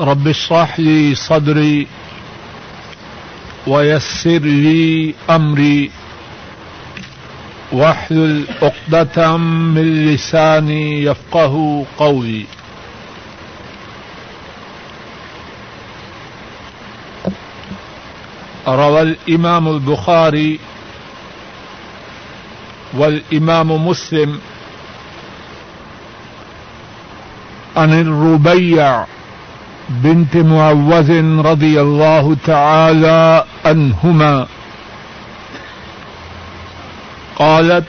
رب 0.00 0.28
اشرح 0.28 0.80
لي 0.80 1.14
صدري 1.14 1.86
ويسر 3.66 4.38
لي 4.38 5.14
أمري 5.30 5.90
واحلل 7.72 8.44
عقدة 8.62 9.36
من 9.36 10.06
لساني 10.06 11.02
يفقه 11.04 11.84
قولي. 11.98 12.44
روى 18.68 19.02
الإمام 19.02 19.68
البخاري 19.68 20.58
والإمام 22.94 23.86
مسلم 23.88 24.40
عن 27.76 28.00
الربيع 28.00 29.06
بنت 29.88 30.36
معوذ 30.36 31.40
رضي 31.40 31.80
الله 31.80 32.36
تعالى 32.46 33.44
عنهما 33.64 34.46
قالت 37.36 37.84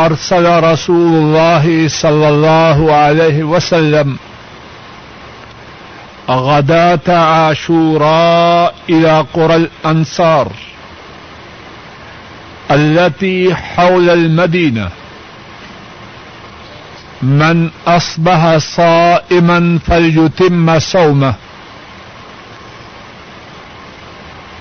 أرسل 0.00 0.62
رسول 0.64 1.12
الله 1.12 1.88
صلى 1.88 2.28
الله 2.28 2.94
عليه 2.94 3.42
وسلم 3.44 4.16
غداة 6.30 7.08
عاشوراء 7.08 8.74
إلى 8.90 9.24
قرى 9.34 9.56
الأنصار 9.56 10.52
التي 12.70 13.54
حول 13.54 14.10
المدينة 14.10 14.88
من 17.22 17.70
أصبح 17.86 18.56
صائما 18.56 19.78
فليتم 19.86 20.78
صومه. 20.78 21.34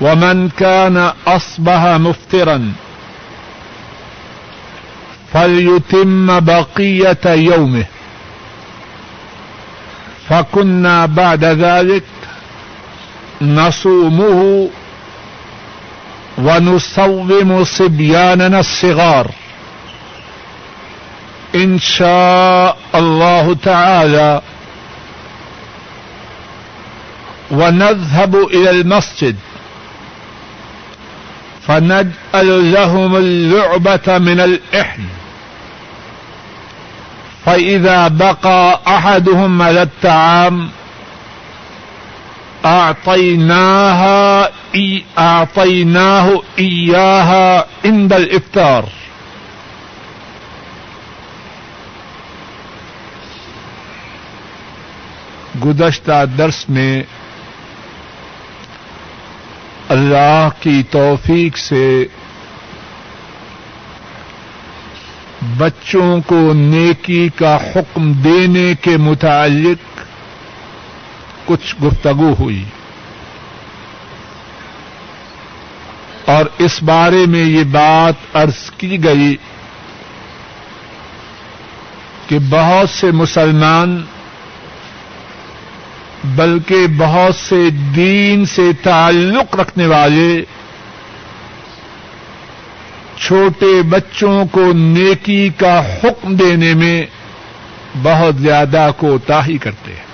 ومن 0.01 0.49
كان 0.49 1.11
أصبح 1.27 1.85
مفترا 1.85 2.73
فليتم 5.33 6.39
بقية 6.39 7.25
يومه. 7.25 7.85
فكنا 10.29 11.05
بعد 11.05 11.43
ذلك 11.43 12.03
نصومه 13.41 14.69
ونصوم 16.37 17.63
صبياننا 17.63 18.59
الصغار. 18.59 19.31
إن 21.55 21.79
شاء 21.79 22.77
الله 22.95 23.53
تعالى 23.63 24.41
ونذهب 27.51 28.35
إلى 28.35 28.69
المسجد 28.69 29.35
فنجعل 31.67 32.71
لهم 32.73 33.15
اللعبة 33.15 34.17
من 34.17 34.39
الإحن 34.39 35.03
فإذا 37.45 38.07
بقى 38.07 38.79
أحدهم 38.87 39.61
على 39.61 39.81
الطعام 39.81 40.69
أعطيناها 42.65 44.49
أعطيناه 45.19 46.41
إياها 46.59 47.65
عند 47.85 48.13
الإفطار 48.13 48.85
گزشتہ 55.65 56.25
درس 56.37 56.69
میں 56.69 57.03
اللہ 59.89 60.49
کی 60.59 60.83
توفیق 60.91 61.57
سے 61.57 62.05
بچوں 65.57 66.21
کو 66.21 66.53
نیکی 66.53 67.29
کا 67.35 67.55
حکم 67.55 68.11
دینے 68.11 68.73
کے 68.81 68.97
متعلق 68.97 69.99
کچھ 71.45 71.75
گفتگو 71.83 72.35
ہوئی۔ 72.39 72.63
اور 76.25 76.45
اس 76.57 76.83
بارے 76.83 77.25
میں 77.27 77.43
یہ 77.43 77.63
بات 77.63 78.35
عرض 78.35 78.71
کی 78.71 79.03
گئی 79.03 79.35
کہ 82.27 82.37
بہت 82.49 82.89
سے 82.89 83.11
مسلمان 83.11 84.05
بلکہ 86.23 86.87
بہت 86.97 87.35
سے 87.35 87.69
دین 87.95 88.45
سے 88.45 88.61
تعلق 88.83 89.55
رکھنے 89.55 89.85
والے 89.85 90.43
چھوٹے 93.17 93.81
بچوں 93.81 94.45
کو 94.45 94.73
نیکی 94.73 95.49
کا 95.57 95.95
حکم 95.95 96.35
دینے 96.35 96.73
میں 96.73 97.05
بہت 98.03 98.35
زیادہ 98.35 98.91
کوتاہی 98.97 99.57
کرتے 99.57 99.91
ہیں۔ 99.91 100.09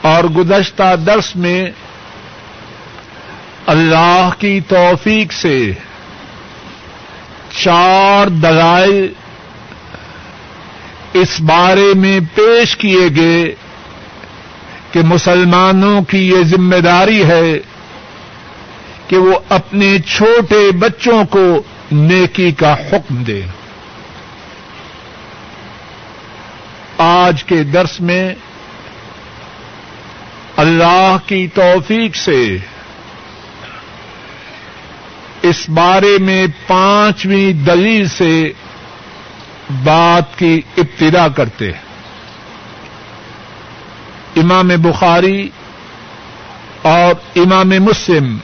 اور 0.00 0.24
گزشتہ 0.24 0.96
درس 1.06 1.36
میں 1.36 1.66
اللہ 3.66 4.30
کی 4.38 4.60
توفیق 4.68 5.32
سے 5.32 5.72
چار 7.50 8.26
دلائل 8.26 9.12
اس 11.14 11.40
بارے 11.40 11.92
میں 11.94 12.20
پیش 12.34 12.76
کیے 12.76 13.08
گئے 13.16 13.54
کہ 14.92 15.00
مسلمانوں 15.00 16.02
کی 16.02 16.18
یہ 16.28 16.42
ذمہ 16.42 16.76
داری 16.76 17.22
ہے 17.24 17.58
کہ 19.06 19.16
وہ 19.16 19.38
اپنے 19.48 19.96
چھوٹے 20.06 20.70
بچوں 20.78 21.24
کو 21.24 21.62
نیکی 21.92 22.50
کا 22.52 22.74
حکم 22.74 23.22
دے 23.22 23.40
آج 26.98 27.44
کے 27.44 27.62
درس 27.62 28.00
میں 28.00 28.34
اللہ 30.56 31.16
کی 31.26 31.46
توفیق 31.54 32.16
سے 32.16 32.56
اس 35.42 35.68
بارے 35.68 36.16
میں 36.20 36.46
پانچویں 36.66 37.52
دلیل 37.52 38.08
سے 38.08 38.52
بات 39.70 40.38
کی 40.38 40.60
ابتدا 40.76 41.28
کرتے 41.28 41.72
ہیں۔ 41.72 41.82
امام 44.36 44.68
بخاری 44.68 45.50
اور 46.82 47.38
امام 47.38 47.68
مسلم 47.68 48.38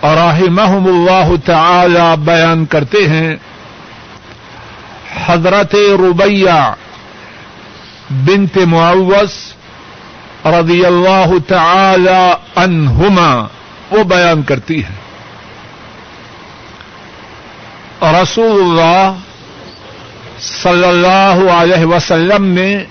اور 0.00 0.16
رحمہم 0.16 0.86
اللہ 0.86 1.46
تعالی 1.46 2.14
بیان 2.24 2.66
کرتے 2.66 3.08
ہیں۔ 3.08 3.36
حضرت 5.26 5.74
ربیہ 5.74 6.74
بنت 8.10 8.58
معوث 8.58 9.52
رضی 10.46 10.84
اللہ 10.84 11.32
تعالی 11.48 12.32
عنہما 12.56 13.46
وہ 13.90 14.04
بیان 14.04 14.42
کرتی 14.42 14.84
ہے 14.84 14.94
رسول 18.22 18.80
اللہ 18.80 19.12
صلی 20.46 20.84
اللہ 20.84 21.50
علیہ 21.52 21.84
وسلم 21.84 22.44
نے 22.44 22.84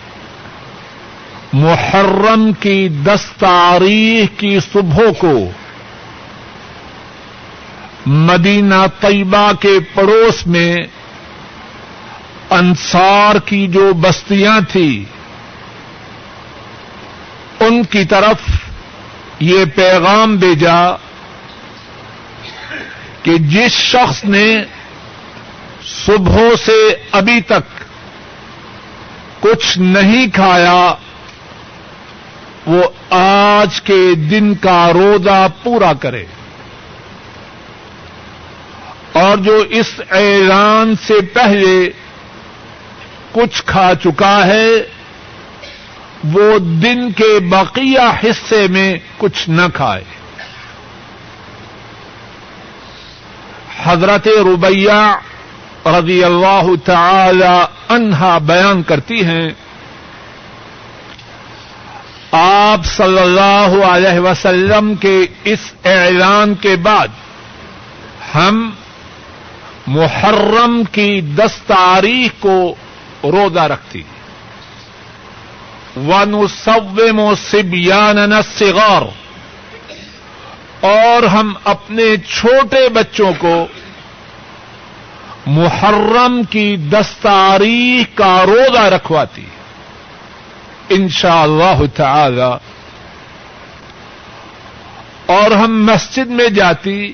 محرم 1.54 2.52
کی 2.54 2.90
دس 2.90 3.26
تاریخ 3.40 4.40
کی 4.40 4.60
صبح 4.74 5.00
کو 5.20 5.52
مدینہ 8.06 8.86
طیبہ 9.00 9.52
کے 9.60 9.80
پڑوس 9.94 10.48
میں 10.48 10.76
انصار 12.50 13.36
کی 13.46 13.68
جو 13.68 13.94
بستیاں 13.94 14.60
تھیں، 14.72 15.04
ان 17.60 17.84
کی 17.84 18.06
طرف 18.06 18.38
یہ 19.40 19.66
پیغام 19.76 20.36
بھیجا 20.36 20.92
کہ 23.24 23.38
جس 23.38 23.72
شخص 23.72 24.26
نے 24.26 24.64
صبح 25.88 26.38
سے 26.66 26.96
ابھی 27.12 27.42
تک 27.42 27.84
کچھ 29.40 29.80
نہیں 29.80 30.28
کھایا، 30.34 30.96
وہ 32.66 32.84
آج 33.10 33.82
کے 33.82 34.16
دن 34.16 34.56
کا 34.56 34.94
روزہ 34.94 35.48
پورا 35.64 35.94
کرے۔ 35.94 36.26
اور 39.12 39.38
جو 39.38 39.56
اس 39.70 40.02
اعلان 40.12 40.94
سے 41.08 41.14
پہلے 41.34 41.90
کچھ 43.32 43.64
کھا 43.66 43.92
چکا 44.04 44.48
ہے، 44.48 44.68
وہ 46.24 46.60
دن 46.60 47.12
کے 47.12 47.40
بقیہ 47.40 48.26
حصے 48.26 48.68
میں 48.68 48.96
کچھ 49.18 49.50
نہ 49.50 49.62
کھائے۔ 49.74 50.04
حضرت 53.84 54.28
ربیہ 54.28 55.18
رضی 55.86 56.24
اللہ 56.24 56.68
تعالی 56.86 57.66
عنہا 57.90 58.38
بیان 58.38 58.84
کرتی 58.84 59.26
ہیں۔ 59.26 59.50
آپ 62.32 62.86
صلی 62.86 63.20
اللہ 63.20 63.86
علیہ 63.86 64.20
وسلم 64.20 64.96
کے 64.96 65.26
اس 65.44 65.60
اعلان 65.84 66.56
کے 66.56 66.76
بعد 66.76 67.08
ہم 68.36 68.72
محرم 69.88 70.84
کی 70.92 71.22
دس 71.22 71.62
تاریخ 71.68 72.32
کو 72.40 72.76
روزہ 73.24 73.60
رکھتی 73.60 74.02
ون 75.96 76.48
سوم 76.48 77.20
و 77.20 77.36
سبیان 77.36 78.34
اور 80.82 81.24
ہم 81.24 81.54
اپنے 81.64 82.04
چھوٹے 82.18 82.90
بچوں 82.90 83.32
کو 83.38 83.68
محرم 85.46 86.42
کی 86.50 86.78
دس 86.78 87.06
تاریخ 87.22 88.18
کا 88.18 88.46
روزہ 88.46 88.80
رکھواتی 88.80 89.46
ان 90.90 91.10
شاء 91.10 91.42
اللہ 91.42 91.82
تعالی۔ 91.96 92.54
اور 95.26 95.52
ہم 95.52 95.86
مسجد 95.86 96.28
میں 96.28 96.50
جاتی۔ 96.50 97.14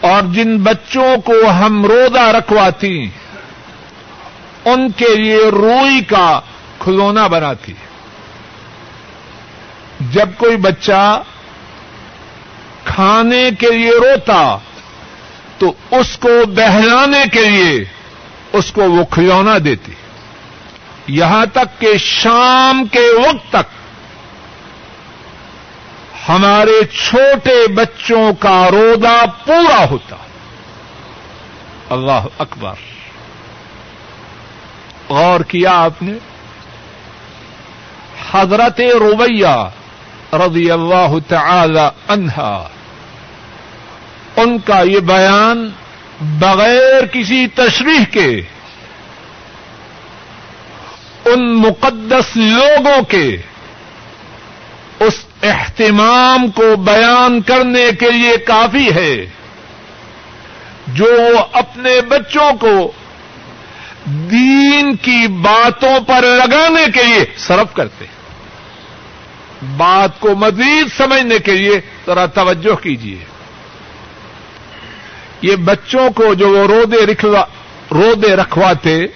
اور 0.00 0.22
جن 0.22 0.58
بچوں 0.58 1.16
کو 1.24 1.50
ہم 1.50 1.86
روزہ 1.86 2.20
رکھواتی۔ 2.20 3.08
ان 4.64 4.90
کے 4.90 5.16
لیے 5.16 5.48
روئی 5.52 6.04
کا 6.04 6.40
کھلونا 6.78 7.26
بناتی۔ 7.26 7.72
جب 10.00 10.28
کوئی 10.38 10.56
بچہ 10.56 11.22
کھانے 12.84 13.50
کے 13.58 13.70
لیے 13.70 13.90
روتا۔ 13.90 14.58
تو 15.58 15.72
اس 15.90 16.18
کو 16.18 16.46
بہلانے 16.46 17.24
کے 17.32 17.48
لیے 17.50 17.84
اس 18.52 18.72
کو 18.72 18.82
وہ 18.82 19.04
کھلونا 19.04 19.54
دیتی۔ 19.64 19.92
یہاں 21.08 21.46
تک 21.46 21.80
کہ 21.80 21.98
شام 21.98 22.84
کے 22.92 23.12
وقت 23.18 23.52
تک 23.52 23.78
ہمارے 26.28 26.86
چھوٹے 26.86 27.66
بچوں 27.66 28.34
کا 28.34 28.68
روزہ 28.70 29.24
پورا 29.46 29.88
ہوتا۔ 29.90 30.16
اللہ 31.90 32.26
اکبر۔ 32.38 32.74
غور 35.08 35.40
کیا 35.40 35.70
آپ 35.70 36.02
نے؟ 36.02 36.12
حضرت 38.32 38.80
رویہ 38.80 39.68
رضی 40.32 40.70
اللہ 40.70 41.14
تعالی 41.28 41.88
عنہا 42.08 42.68
ان 44.42 44.58
کا 44.58 44.80
یہ 44.80 45.00
بیان 45.00 45.68
بغیر 46.38 47.06
کسی 47.06 47.46
تشریح 47.54 48.04
کے، 48.10 48.28
ان 51.24 51.54
مقدس 51.54 52.36
لوگوں 52.36 53.02
کے، 53.02 53.26
اس 55.00 55.14
اہتمام 55.42 56.50
کو 56.50 56.76
بیان 56.76 57.40
کرنے 57.40 57.84
کے 58.00 58.10
لیے 58.10 58.36
کافی 58.36 58.88
ہے، 58.94 59.14
جو 60.86 61.04
وہ 61.04 61.42
اپنے 61.52 62.00
بچوں 62.08 62.50
کو 62.60 62.92
دین 64.30 64.94
کی 64.96 65.26
باتوں 65.26 65.98
پر 66.06 66.24
لگانے 66.24 66.84
کے 66.94 67.02
لیے 67.02 67.24
صرف 67.36 67.74
کرتے 67.74 68.04
بات 69.76 70.20
کو 70.20 70.34
مزید 70.34 70.96
سمجھنے 70.96 71.38
کے 71.38 71.52
لیے 71.52 71.80
ذرا 72.06 72.26
توجہ 72.26 72.74
کیجیے 72.74 73.24
یہ 75.42 75.56
بچوں 75.56 76.10
کو 76.10 76.34
جو 76.34 76.48
وہ 76.48 76.66
رودے 76.66 77.12
رودے 77.90 78.36
رکھواتے، 78.36 79.06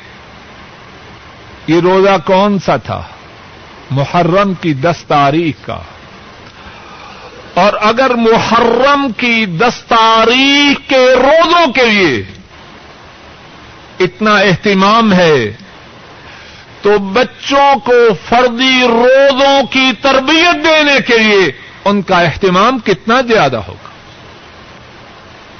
یہ 1.66 1.80
روزہ 1.80 2.16
کون 2.24 2.58
سا 2.58 2.76
تھا؟ 2.76 3.02
محرم 3.90 4.54
کی 4.54 4.74
دس 4.74 4.96
تاریخ 5.08 5.66
کا۔ 5.66 5.78
اور 7.54 7.72
اگر 7.80 8.10
محرم 8.10 9.12
کی 9.16 9.46
دس 9.46 9.84
تاریخ 9.88 10.88
کے 10.88 11.14
روزوں 11.14 11.72
کے 11.72 11.86
لیے 11.86 12.24
اتنا 14.00 14.36
اہتمام 14.36 15.12
ہے، 15.12 15.52
تو 16.82 16.98
بچوں 16.98 17.80
کو 17.80 18.08
فردی 18.28 18.82
روزوں 18.88 19.66
کی 19.70 19.90
تربیت 20.02 20.64
دینے 20.64 20.94
کے 21.06 21.18
لیے 21.18 21.52
ان 21.84 22.02
کا 22.02 22.20
اہتمام 22.20 22.78
کتنا 22.78 23.20
زیادہ 23.20 23.56
ہوگا؟ 23.56 23.81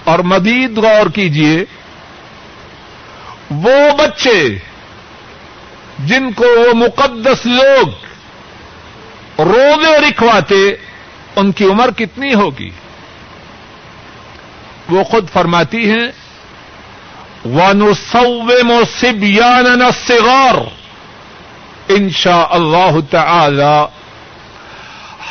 اور 0.04 0.18
مزید 0.18 0.78
غور 0.78 1.10
کیجیے 1.10 1.64
وہ 3.50 3.96
بچے 3.98 4.58
جن 5.98 6.32
کو 6.32 6.44
وہ 6.44 6.74
مقدس 6.74 7.46
لوگ 7.46 7.88
روزے 9.40 10.08
رکھواتے، 10.08 10.76
ان 11.36 11.52
کی 11.52 11.64
عمر 11.64 11.90
کتنی 11.96 12.34
ہوگی؟ 12.34 12.70
وہ 14.88 15.04
خود 15.04 15.30
فرماتی 15.30 15.90
ہیں 15.90 16.06
ونسوم 17.44 18.72
سبیاننا 19.00 19.86
الصغار۔ 19.86 20.54
ان 21.88 22.10
شاء 22.10 22.46
اللہ 22.50 22.96
تعالی، 23.10 23.84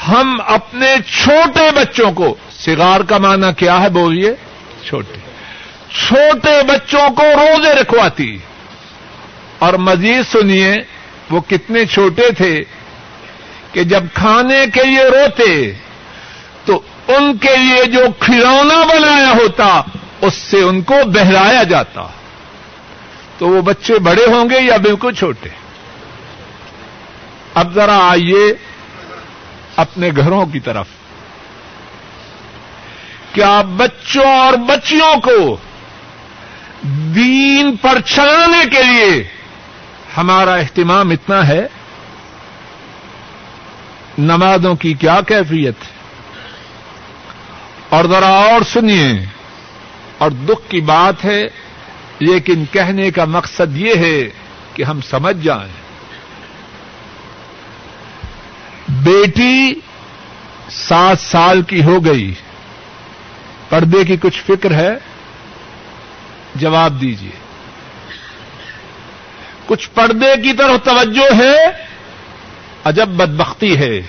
ہم 0.08 0.42
اپنے 0.48 0.96
چھوٹے 1.08 1.72
بچوں 1.76 2.12
کو 2.12 2.36
سگار 2.52 3.00
کا 3.00 3.18
معنی 3.18 3.48
کیا 3.58 3.82
ہے 3.82 3.90
بولیے؟ 3.90 4.36
چھوٹے۔ 4.86 5.18
چھوٹے 5.92 6.64
بچوں 6.64 7.10
کو 7.16 7.24
روزے 7.24 7.74
رکھواتی۔ 7.74 8.38
اور 9.60 9.74
مزید 9.74 10.24
سنیے، 10.32 10.76
وہ 11.30 11.42
کتنے 11.42 11.86
چھوٹے 11.86 12.32
تھے 12.32 12.64
کہ 13.72 13.84
جب 13.84 14.04
کھانے 14.14 14.66
کے 14.74 14.84
لیے 14.84 15.04
روتے 15.04 15.74
تو 16.66 16.82
ان 17.08 17.38
کے 17.38 17.58
لیے 17.58 17.84
جو 17.86 18.02
کھلونا 18.20 18.84
بنایا 18.86 19.32
ہوتا، 19.32 19.82
اس 20.22 20.34
سے 20.34 20.62
ان 20.62 20.82
کو 20.82 20.94
بہلایا 21.06 21.64
جاتا۔ 21.64 22.08
تو 23.38 23.48
وہ 23.48 23.62
بچے 23.62 24.00
بڑے 24.00 24.26
ہوں 24.26 24.50
گے 24.50 24.60
یا 24.60 24.78
بالکل 24.78 25.14
چھوٹے؟ 25.14 25.50
اب 27.54 27.76
ذرا 27.76 27.98
آئیے 28.10 28.54
اپنے 29.76 30.10
گھروں 30.18 30.46
کی 30.46 30.60
طرف۔ 30.60 30.88
کیا 33.34 33.62
بچوں 33.62 34.26
اور 34.26 34.54
بچیوں 34.54 35.22
کو 35.22 35.58
دین 37.16 37.76
پر 37.76 38.02
چلانے 38.06 38.66
کے 38.66 38.84
لیے 38.84 39.28
ہمارا 40.18 40.56
اہتمام 40.56 41.10
اتنا 41.10 41.48
ہے؟ 41.48 41.68
نمازوں 44.18 44.76
کی 44.76 44.94
کیا 44.94 45.20
کیفیت؟ 45.28 45.76
ہے 45.84 45.92
اور 47.90 48.06
ذرا 48.06 48.28
اور 48.28 48.62
سنیے۔ 48.62 49.26
اور 50.18 50.32
دکھ 50.32 50.72
کی 50.72 50.82
بات 50.82 51.26
ہے، 51.26 51.48
لیکن 52.20 52.64
کہنے 52.72 53.12
کا 53.12 53.26
مقصد 53.26 53.78
یہ 53.78 53.96
ہے 53.96 54.30
کہ 54.74 54.84
ہم 54.84 55.02
سمجھ 55.02 55.38
جائیں۔ 55.44 55.74
بیٹی 58.90 59.74
سات 60.70 61.20
سال 61.20 61.62
کی 61.62 61.84
ہو 61.84 62.06
گئی۔ 62.06 62.34
پردے 63.72 64.04
کی 64.06 64.18
کچھ 64.18 64.44
فکر 64.48 64.72
ہے؟ 64.72 64.98
جواب 66.56 67.02
دیجیے 67.02 67.32
کچھ 69.66 69.90
پردے 69.94 70.42
کی 70.42 70.54
طرف 70.54 70.86
توجہ 70.86 71.44
ہے؟ 71.44 71.86
عجب 72.84 73.08
بدبختی 73.08 73.78
ہے۔ 73.78 74.02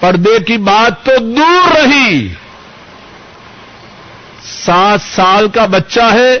پردے 0.00 0.38
کی 0.38 0.56
بات 0.56 1.04
تو 1.04 1.12
دور 1.18 1.76
رہی۔ 1.76 2.34
سات 4.44 5.00
سال 5.14 5.48
کا 5.48 5.66
بچہ 5.66 6.12
ہے۔ 6.12 6.34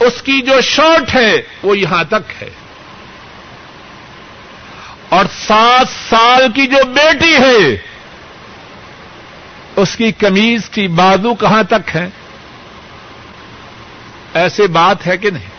اس 0.00 0.22
کی 0.22 0.40
جو 0.40 0.60
شرٹ 0.60 1.14
ہے، 1.14 1.32
وہ 1.62 1.78
یہاں 1.78 2.04
تک 2.04 2.42
ہے۔ 2.42 2.50
اور 5.08 5.24
سات 5.46 5.86
سال 6.10 6.46
کی 6.54 6.66
جو 6.66 6.84
بیٹی 6.84 7.34
ہے 7.34 7.89
اس 9.80 9.96
کی 9.96 10.12
کمیز 10.12 10.70
کی 10.70 10.88
بازو 10.88 11.34
کہاں 11.34 11.62
تک 11.62 11.96
ہے؟ 11.96 12.08
ایسے 14.34 14.66
بات 14.66 15.06
ہے 15.06 15.16
کہ 15.16 15.30
نہیں؟ 15.30 15.50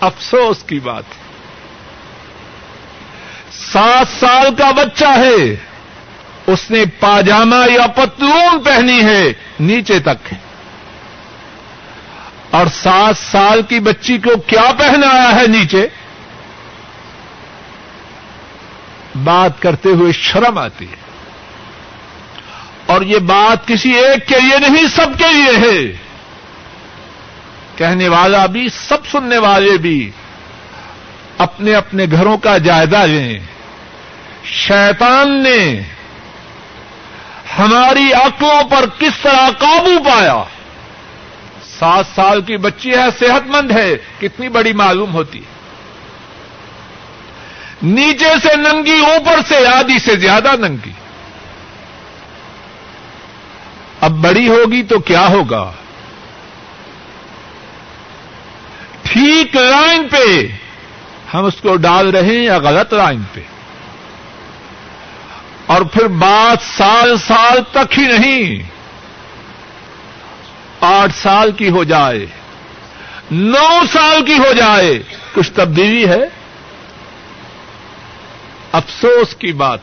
افسوس 0.00 0.62
کی 0.62 0.80
بات 0.80 1.04
ہے۔ 1.10 1.22
سات 3.72 4.20
سال 4.20 4.54
کا 4.54 4.70
بچہ 4.70 5.04
ہے۔ 5.04 5.56
اس 6.46 6.70
نے 6.70 6.84
پاجامہ 7.00 7.70
یا 7.70 7.86
پتلون 7.86 8.64
پہنی 8.64 9.04
ہے۔ 9.04 9.32
نیچے 9.60 9.98
تک 9.98 10.34
اور 12.50 12.66
سات 12.66 13.14
سال 13.30 13.62
کی 13.62 13.80
بچی 13.80 14.18
کو 14.18 14.30
کیا 14.46 14.72
پہنایا 14.78 15.40
ہے 15.40 15.46
نیچے؟ 15.46 15.88
بات 19.24 19.62
کرتے 19.62 19.88
ہوئے 19.88 20.12
شرم 20.12 20.58
آتی 20.58 20.84
ہے۔ 20.84 21.07
اور 22.98 23.06
یہ 23.06 23.18
بات 23.18 23.68
کسی 23.68 23.94
ایک 23.94 24.28
کے 24.28 24.40
لیے 24.40 24.68
نہیں، 24.68 24.86
سب 24.86 25.06
کے 25.18 25.24
لیے 25.32 25.56
ہے۔ 25.56 25.96
کہنے 27.76 28.08
والا 28.08 28.46
بھی، 28.46 28.68
سب 28.68 29.06
سننے 29.06 29.38
والے 29.38 29.76
بھی 29.76 30.10
اپنے 31.38 31.74
اپنے 31.74 32.06
گھروں 32.12 32.38
کا 32.38 32.58
جائزہ 32.58 32.96
لیں۔ 32.96 33.38
شیطان 34.44 35.42
نے 35.42 35.82
ہماری 37.58 38.12
عقلوں 38.12 38.64
پر 38.64 38.84
کس 38.98 39.12
طرح 39.22 39.50
قابو 39.58 40.02
پایا؟ 40.04 40.44
سات 41.78 42.04
سال 42.14 42.42
کی 42.42 42.56
بچی 42.56 42.90
ہے، 42.90 43.06
صحت 43.18 43.46
مند 43.46 43.70
ہے، 43.70 43.96
کتنی 44.20 44.48
بڑی 44.48 44.72
معلوم 44.72 45.12
ہوتی۔ 45.12 45.38
ہے 45.38 45.58
نیچے 47.82 48.34
سے 48.42 48.56
ننگی، 48.56 48.98
اوپر 48.98 49.38
سے 49.48 49.66
آدھی 49.66 49.98
سے 49.98 50.16
زیادہ 50.16 50.56
ننگی۔ 50.58 50.92
اب 54.00 54.10
بڑی 54.10 54.48
ہوگی 54.48 54.82
تو 54.82 54.98
کیا 54.98 55.28
ہوگا؟ 55.28 55.72
ٹھیک 59.02 59.56
لائن 59.56 60.08
پہ 60.08 60.46
ہم 61.34 61.44
اس 61.44 61.54
کو 61.62 61.76
ڈال 61.76 62.10
رہے 62.10 62.22
ہیں 62.22 62.44
یا 62.44 62.58
غلط 62.58 62.92
لائن 62.92 63.22
پہ؟ 63.34 63.40
اور 65.66 65.82
پھر 65.82 66.06
بات 66.06 66.76
سال 66.76 67.16
سال 67.26 67.58
تک 67.72 67.98
ہی 67.98 68.06
نہیں۔ 68.06 68.62
آٹھ 70.80 71.14
سال 71.14 71.52
کی 71.52 71.68
ہو 71.70 71.84
جائے۔ 71.84 72.26
نو 73.30 73.80
سال 73.92 74.24
کی 74.24 74.34
ہو 74.34 74.52
جائے۔ 74.52 75.02
کچھ 75.34 75.52
تبدیلی 75.52 76.08
ہے؟ 76.08 76.24
افسوس 78.72 79.34
کی 79.34 79.52
بات۔ 79.52 79.80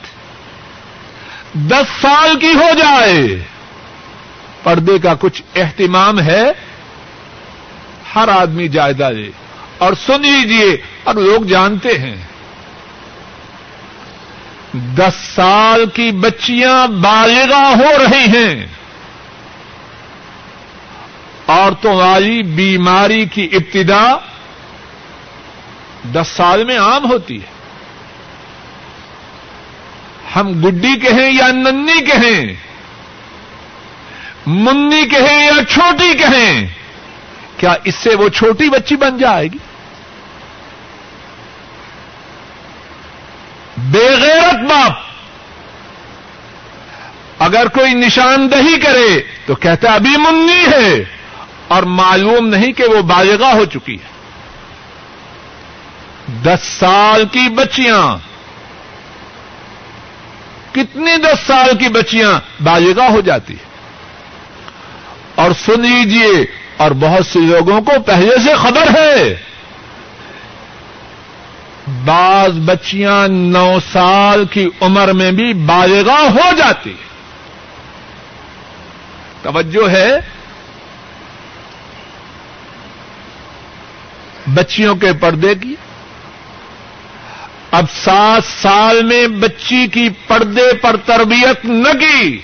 دس 1.53 2.01
سال 2.01 2.39
کی 2.39 2.51
ہو 2.51 2.74
جائے۔ 2.77 3.43
پردے 4.65 5.00
کا 5.00 5.13
کچھ 5.19 5.43
اہتمام 5.55 6.19
ہے، 6.19 6.51
ہر 8.15 8.27
آدمی 8.27 8.67
جائزہ 8.67 9.03
لے 9.03 9.31
اور 9.77 9.93
سن 10.05 10.22
لیجیے 10.22 10.77
اور 11.03 11.15
لوگ 11.15 11.41
جانتے 11.41 12.00
ہیں۔ 12.00 12.15
دس 14.74 15.13
سال 15.36 15.86
کی 15.93 16.12
بچیاں 16.12 16.88
بالغا 16.88 17.74
ہو 17.77 17.91
رہی 18.03 18.38
ہیں۔ 18.38 18.67
عورتوں 21.48 21.93
والی 21.93 22.43
بیماری 22.43 23.25
کی 23.25 23.50
ابتدا 23.51 24.17
دس 26.13 26.27
سال 26.27 26.63
میں 26.63 26.77
عام 26.77 27.12
ہوتی 27.12 27.38
ہے۔ 27.38 27.55
ہم 30.36 30.67
گڈی 30.67 31.00
کہیں 31.00 31.31
یا 31.31 31.48
ننی 31.48 32.05
کہیں 32.05 32.75
منی 34.46 35.10
کہیں 35.10 35.46
یا 35.46 35.66
چھوٹی 35.70 36.14
کہیں؟ 36.14 36.68
کیا 37.58 37.74
اس 37.84 37.96
سے 37.96 38.16
وہ 38.16 38.30
چھوٹی 38.30 38.70
بچی 38.70 38.96
بن 38.96 39.18
جائے 39.18 39.48
گی؟ 39.48 39.58
بے 43.78 44.16
غیرت 44.22 44.70
باپ۔ 44.70 44.92
اگر 47.40 47.68
کوئی 47.68 47.94
نشاندہی 47.94 48.80
کرے 48.80 49.24
تو 49.46 49.56
کہتا 49.56 49.94
ابھی 49.94 50.18
منی 50.18 50.66
ہے 50.72 51.04
اور 51.68 51.84
معلوم 51.84 52.48
نہیں 52.48 52.74
کہ 52.74 52.84
وہ 52.84 53.02
بالغا 53.02 53.54
ہو 53.54 53.66
چکی 53.66 53.96
ہے۔ 53.96 54.08
دس 56.44 56.60
سال 56.80 57.25
کی 57.32 57.50
بچیاں۔ 57.50 58.18
کتنی 60.72 61.18
دس 61.18 61.48
سال 61.48 61.78
کی 61.78 61.88
بچیاں 61.88 62.64
بالغا 62.64 63.08
ہو 63.10 63.22
جاتی 63.22 63.54
ہیں 63.54 63.75
اور 65.36 65.51
سن 65.65 65.82
لیجیے 65.82 66.46
اور 66.77 66.92
بہت 66.92 67.25
سے 67.25 67.39
لوگوں 67.39 67.82
کو 67.82 67.92
پہلے 68.06 68.36
سے 68.44 68.56
خبر 68.56 69.00
ہے۔ 69.00 69.36
بعض 72.06 72.51
بچیاں 72.51 73.27
نو 73.27 73.77
سال 73.92 74.46
کی 74.46 74.70
عمر 74.82 75.13
میں 75.13 75.32
بھی 75.32 75.54
بالغا 75.54 76.22
ہو 76.22 76.56
جاتی 76.58 76.94
توجہ 79.42 79.89
ہے۔ 79.89 80.18
بچیوں 84.48 84.96
کے 84.96 85.13
پردے 85.13 85.56
کی۔ 85.56 85.75
اب 87.72 87.86
سات 88.04 88.44
سال 88.62 89.04
میں 89.04 89.27
بچی 89.27 89.88
کی 89.88 90.10
پردے 90.27 90.74
پر 90.82 90.96
تربیت 91.06 91.65
نہ 91.65 91.94
کی۔ 91.94 92.39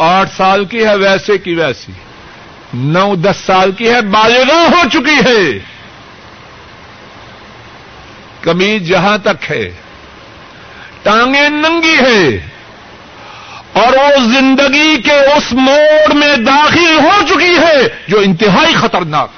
آٹھ 0.00 0.30
سال 0.36 0.64
کی 0.64 0.84
ہے، 0.84 0.94
ویسے 0.94 1.38
کی 1.38 1.54
ویسی۔ 1.54 1.92
نو، 2.74 3.14
دس 3.14 3.36
سال 3.46 3.72
کی 3.72 3.90
ہے 3.90 4.00
بالغا 4.00 4.66
ہو 4.68 4.88
چکی 4.92 5.30
ہے۔ 5.30 5.58
کمی 8.40 8.78
جہاں 8.78 9.18
تک 9.18 9.50
ہے، 9.50 9.72
ٹانگیں 11.02 11.48
ننگی 11.48 11.96
ہے۔ 11.96 12.48
اور 13.72 13.92
وہ 13.92 14.32
زندگی 14.34 15.02
کے 15.02 15.12
اس 15.12 15.52
موڑ 15.52 16.14
میں 16.14 16.36
داخل 16.36 16.98
ہو 16.98 17.26
چکی 17.28 17.56
ہے، 17.58 17.88
جو 18.08 18.18
انتہائی 18.18 18.74
خطرناک۔ 18.74 19.30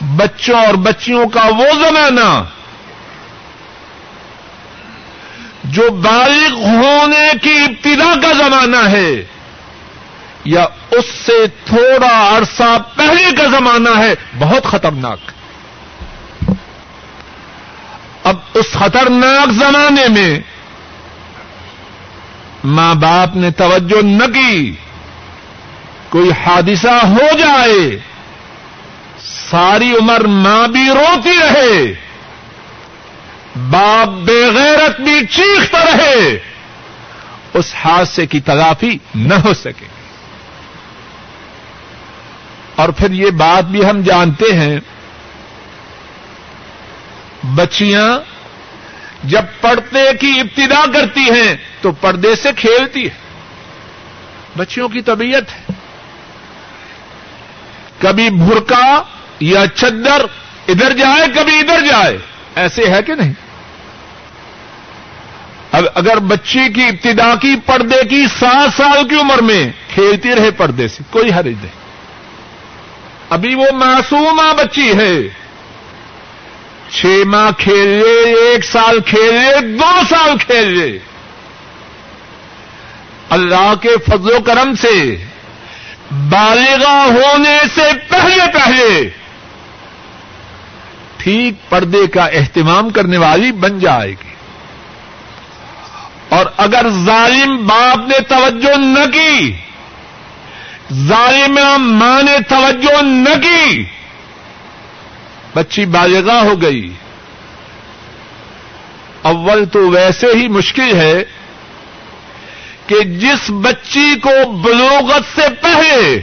بچوں 0.00 0.66
اور 0.66 0.74
بچیوں 0.74 1.28
کا 1.28 1.44
وہ 1.44 1.66
زمانہ 1.74 2.44
جو 5.68 5.90
بالغ 5.90 6.54
ہونے 6.54 7.30
کی 7.42 7.50
ابتدا 7.50 8.14
کا 8.22 8.32
زمانہ 8.32 8.88
ہے 8.88 9.24
یا 10.44 10.66
اس 10.90 11.04
سے 11.26 11.46
تھوڑا 11.64 12.36
عرصہ 12.36 12.78
پہلے 12.96 13.36
کا 13.36 13.44
زمانہ 13.44 13.88
ہے، 13.98 14.14
بہت 14.38 14.64
خطرناک۔ 14.64 15.18
اب 18.24 18.36
اس 18.54 18.66
خطرناک 18.72 19.50
زمانے 19.50 20.08
میں 20.08 20.40
ماں 22.64 22.94
باپ 22.94 23.36
نے 23.36 23.50
توجہ 23.50 24.02
نہ 24.02 24.24
کی، 24.24 24.74
کوئی 26.08 26.30
حادثہ 26.46 27.06
ہو 27.06 27.38
جائے، 27.38 27.98
ساری 29.50 29.92
عمر 30.00 30.20
ماں 30.20 30.68
بھی 30.68 30.88
روتی 30.88 31.38
رہے۔ 31.42 32.07
باپ 33.78 34.08
بے 34.08 34.46
غیرت 34.54 35.00
بھی 35.00 35.26
چیختا 35.26 35.84
رہے، 35.84 36.38
اس 37.54 37.74
حادثے 37.74 38.26
کی 38.26 38.40
تلافی 38.40 38.98
نہ 39.14 39.34
ہو 39.34 39.54
سکے۔ 39.54 39.86
اور 42.76 42.88
پھر 42.88 43.10
یہ 43.10 43.30
بات 43.30 43.64
بھی 43.64 43.84
ہم 43.90 44.02
جانتے 44.02 44.52
ہیں، 44.52 44.80
بچیاں 47.42 48.18
جب 49.24 49.42
پردے 49.60 50.16
کی 50.20 50.40
ابتدا 50.40 50.84
کرتی 50.94 51.20
ہیں 51.20 51.56
تو 51.80 51.92
پردے 51.92 52.34
سے 52.34 52.48
کھیلتی 52.56 53.04
ہے 53.04 53.16
بچیوں 54.56 54.88
کی 54.88 55.02
طبیعت 55.02 55.42
ہے۔ 55.42 55.72
کبھی 57.98 58.30
بھرکا 58.30 59.02
یا 59.40 59.66
چدر 59.74 60.26
ادھر 60.68 60.92
جائے، 60.92 61.28
کبھی 61.34 61.58
ادھر 61.58 61.86
جائے، 61.86 62.18
ایسے 62.54 62.82
ہے 62.86 63.02
کہ 63.02 63.14
نہیں؟ 63.14 63.47
اب 65.72 65.84
اگر 65.94 66.16
بچی 66.16 66.72
کی 66.74 66.82
ابتدا 66.82 67.34
کی 67.34 67.56
پردے 67.66 68.08
کی 68.08 68.26
سات 68.40 68.76
سال 68.76 69.08
کی 69.08 69.16
عمر 69.16 69.40
میں 69.40 69.72
کھیلتی 69.94 70.34
رہے 70.34 70.50
پردے 70.50 70.88
سے، 70.88 71.02
کوئی 71.10 71.32
حرج 71.32 71.46
نہیں۔ 71.46 71.78
ابھی 73.30 73.54
وہ 73.54 73.64
معصومہ 73.72 74.52
بچی 74.58 74.92
ہے۔ 74.98 75.28
چھ 76.90 77.06
ماہ 77.26 77.50
کھیل 77.58 77.88
لے، 77.88 78.34
ایک 78.34 78.64
سال 78.64 79.00
کھیل 79.00 79.34
لے، 79.34 79.60
دو 79.60 80.00
سال 80.08 80.38
کھیل 80.38 80.78
لے۔ 80.78 80.98
اللہ 83.30 83.74
کے 83.80 83.88
فضل 84.06 84.32
و 84.32 84.40
کرم 84.40 84.74
سے 84.74 85.24
بالغا 86.10 87.04
ہونے 87.04 87.58
سے 87.74 87.82
پہلے 88.08 88.52
پہلے 88.54 89.10
ٹھیک 91.16 91.70
پردے 91.70 92.06
کا 92.06 92.24
اہتمام 92.24 92.90
کرنے 92.90 93.16
والی 93.16 93.52
بن 93.52 93.78
جائے 93.78 94.10
گی۔ 94.10 94.27
اور 96.28 96.46
اگر 96.56 96.86
ظالم 97.04 97.66
باپ 97.66 98.08
نے 98.08 98.18
توجہ 98.28 98.76
نہ 98.76 99.06
کی، 99.12 99.52
ظالم 101.08 101.58
ماں 101.78 102.22
نے 102.22 102.36
توجہ 102.48 103.02
نہ 103.02 103.34
کی، 103.42 103.84
بچی 105.54 105.84
بالغاہ 105.84 106.42
ہو 106.42 106.62
گئی۔ 106.62 106.92
اول 109.22 109.64
تو 109.66 109.88
ویسے 109.88 110.26
ہی 110.34 110.48
مشکل 110.48 110.96
ہے 110.96 111.24
کہ 112.86 113.00
جس 113.00 113.50
بچی 113.50 114.18
کو 114.22 114.52
بلوغت 114.52 115.40
سے 115.40 115.48
پہلے 115.62 116.20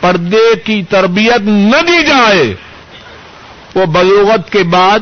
پردے 0.00 0.54
کی 0.64 0.82
تربیت 0.82 1.40
نہ 1.40 1.82
دی 1.82 2.02
جائے، 2.06 2.54
وہ 3.74 3.86
بلوغت 3.86 4.52
کے 4.52 4.62
بعد 4.62 4.98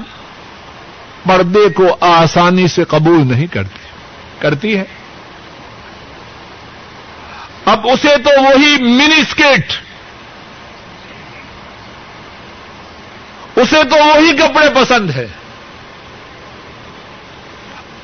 پردے 1.28 1.68
کو 1.68 1.96
آسانی 2.00 2.68
سے 2.68 2.84
قبول 2.84 3.26
نہیں 3.26 3.46
کرتی۔ 3.46 3.78
کرتی 4.38 4.76
ہے۔ 4.76 4.84
اب 7.64 7.88
اسے 7.88 8.16
تو 8.24 8.42
وہی 8.42 8.82
منی 8.82 9.20
اسکیٹ 9.20 9.72
اسے 13.56 13.84
تو 13.90 13.96
وہی 14.04 14.36
کپڑے 14.36 14.68
پسند 14.74 15.10
ہے 15.10 15.26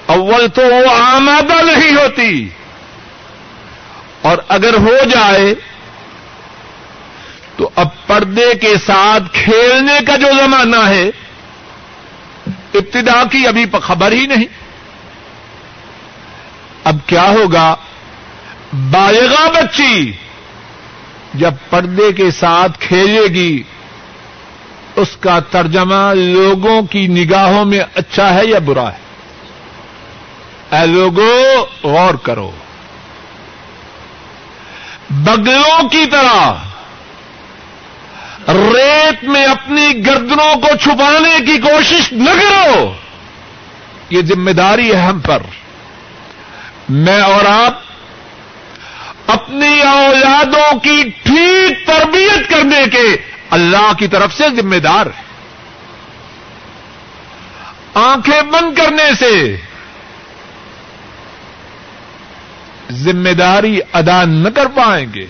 اول 0.06 0.48
تو 0.48 0.62
وہ 0.62 0.94
آمادہ 0.96 1.62
نہیں 1.62 1.94
ہوتی۔ 1.94 2.48
اور 4.22 4.38
اگر 4.48 4.74
ہو 4.74 4.96
جائے 5.14 5.54
تو 7.56 7.70
اب 7.76 7.88
پردے 8.06 8.54
کے 8.60 8.74
ساتھ 8.86 9.22
کھیلنے 9.32 10.04
کا 10.06 10.16
جو 10.16 10.26
زمانہ 10.38 10.88
ہے 10.88 11.10
ابتدا 12.74 13.24
کی 13.32 13.46
ابھی 13.46 13.64
خبر 13.82 14.12
ہی 14.12 14.26
نہیں۔ 14.26 14.44
اب 16.84 16.96
کیا 17.06 17.22
ہوگا؟ 17.22 17.76
بالغا 18.90 19.50
بچی 19.50 20.12
جب 21.34 21.54
پردے 21.70 22.12
کے 22.12 22.30
ساتھ 22.30 22.80
کھیلے 22.80 23.22
گی، 23.22 23.62
اس 24.96 25.16
کا 25.20 25.40
ترجمہ 25.40 26.14
لوگوں 26.14 26.82
کی 26.82 27.06
نگاہوں 27.06 27.64
میں 27.64 27.80
اچھا 27.94 28.34
ہے 28.34 28.46
یا 28.46 28.58
برا 28.58 28.92
ہے؟ 28.92 29.04
اے 30.76 30.86
لوگوں 30.86 31.66
غور 31.86 32.14
کرو۔ 32.14 32.50
بگلوں 35.10 35.88
کی 35.88 36.06
طرح 36.06 36.52
ریت 38.48 39.24
میں 39.24 39.44
اپنی 39.44 40.06
گردنوں 40.06 40.60
کو 40.60 40.68
چھپانے 40.80 41.44
کی 41.46 41.58
کوشش 41.58 42.12
نہ 42.12 42.30
کرو۔ 42.30 42.94
یہ 44.10 44.22
ذمہ 44.22 44.50
داری 44.50 44.94
ہے 44.94 45.00
ہم 45.00 45.20
پر۔ 45.20 45.42
میں 46.88 47.20
اور 47.20 47.44
آپ 47.44 47.80
اپنی 49.26 49.80
اولادوں 49.80 50.78
کی 50.78 51.02
ٹھیک 51.22 51.86
تربیت 51.86 52.50
کرنے 52.50 52.84
کے 52.92 53.16
اللہ 53.50 53.92
کی 53.98 54.06
طرف 54.06 54.34
سے 54.34 54.44
ذمہ 54.62 54.76
دار 54.76 55.06
ہے 55.06 55.22
آنکھیں 57.94 58.42
بند 58.42 58.78
کرنے 58.78 59.14
سے 59.18 59.56
ذمہ 62.90 63.30
داری 63.30 63.80
ادا 63.92 64.24
نہ 64.24 64.48
کر 64.48 64.66
پائیں 64.66 65.06
گے۔ 65.14 65.26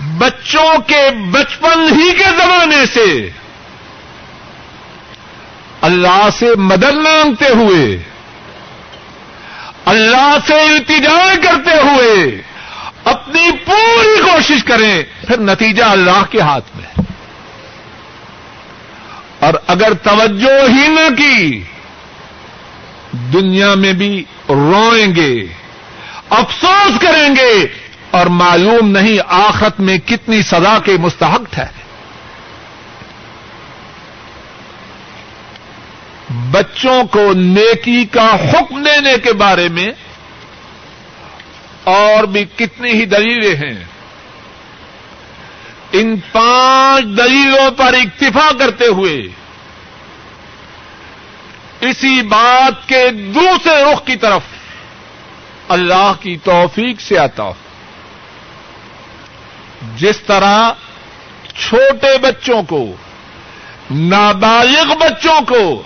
بچوں 0.00 0.78
کے 0.86 1.10
بچپن 1.30 2.00
ہی 2.00 2.12
کے 2.12 2.24
زمانے 2.24 2.86
سے 2.94 3.30
اللہ 5.80 6.28
سے 6.38 6.46
مدد 6.56 6.94
مانگتے 6.94 7.44
ہوئے، 7.48 8.02
اللہ 9.84 10.36
سے 10.46 10.60
التجا 10.60 11.34
کرتے 11.42 11.70
ہوئے 11.70 12.42
اپنی 13.04 13.50
پوری 13.66 14.22
کوشش 14.22 14.64
کریں، 14.64 15.02
پھر 15.26 15.40
نتیجہ 15.40 15.84
اللہ 15.84 16.24
کے 16.30 16.40
ہاتھ 16.40 16.76
میں۔ 16.76 17.02
اور 19.38 19.54
اگر 19.66 19.92
توجہ 19.94 20.68
ہی 20.68 20.88
نہ 20.88 21.14
کی، 21.18 21.62
دنیا 23.12 23.74
میں 23.74 23.92
بھی 23.92 24.24
روئیں 24.48 25.14
گے، 25.14 25.46
افسوس 26.30 27.00
کریں 27.00 27.36
گے 27.36 27.66
اور 28.10 28.26
معلوم 28.26 28.90
نہیں 28.90 29.18
آخرت 29.26 29.80
میں 29.80 29.98
کتنی 29.98 30.42
سزا 30.42 30.78
کے 30.84 30.96
مستحق 30.98 31.58
ہے۔ 31.58 31.66
بچوں 36.50 37.04
کو 37.04 37.32
نیکی 37.32 38.04
کا 38.04 38.34
حکم 38.34 38.82
دینے 38.82 39.18
کے 39.22 39.32
بارے 39.32 39.68
میں 39.68 39.88
اور 41.84 42.24
بھی 42.24 42.44
کتنی 42.44 42.90
ہی 42.90 43.04
دلیلیں 43.04 43.56
ہیں۔ 43.56 43.84
ان 45.92 46.16
پانچ 46.32 47.04
دلیلوں 47.04 47.70
پر 47.70 47.94
اکتفا 47.94 48.50
کرتے 48.58 48.86
ہوئے 48.86 49.22
اسی 51.80 52.22
بات 52.22 52.88
کے 52.88 53.08
دوسرے 53.10 53.92
رخ 53.92 54.06
کی 54.06 54.16
طرف 54.16 54.42
اللہ 55.68 56.12
کی 56.20 56.38
توفیق 56.44 57.00
سے 57.00 57.18
آتا 57.18 57.42
ہوں 57.42 57.69
جس 59.96 60.20
طرح 60.20 60.70
چھوٹے 61.56 62.18
بچوں 62.18 62.62
کو، 62.62 62.92
نابالغ 63.90 64.94
بچوں 64.94 65.40
کو 65.48 65.82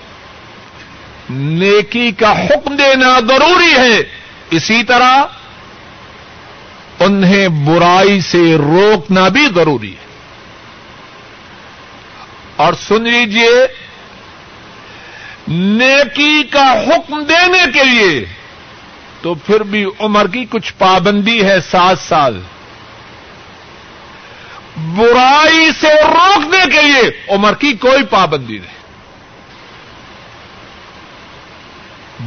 نیکی 1.30 2.12
کا 2.12 2.44
حکم 2.44 2.76
دینا 2.76 3.20
ضروری 3.20 3.72
ہے، 3.72 3.98
اسی 4.50 4.82
طرح 4.82 5.24
انہیں 7.00 7.48
برائی 7.48 8.20
سے 8.20 8.56
روکنا 8.56 9.28
بھی 9.28 9.46
ضروری 9.54 9.92
ہے۔ 9.92 10.04
اور 12.56 12.72
سن 12.88 13.02
لیجیے 13.02 13.66
نیکی 15.48 16.42
کا 16.42 16.72
حکم 16.72 17.24
دینے 17.24 17.58
کے 17.74 17.84
لیے 17.84 18.24
تو 19.22 19.34
پھر 19.34 19.62
بھی 19.62 19.84
عمر 19.98 20.26
کی 20.26 20.44
کچھ 20.50 20.72
پابندی 20.78 21.44
ہے 21.44 21.60
سات 21.60 21.98
سال۔ 21.98 22.40
برائی 24.76 25.70
سے 25.80 25.88
روکنے 26.02 26.76
کے 26.76 26.82
لیے 26.82 27.10
عمر 27.28 27.54
کی 27.54 27.72
کوئی 27.72 28.02
پابندی 28.04 28.58
نہیں۔ 28.58 28.74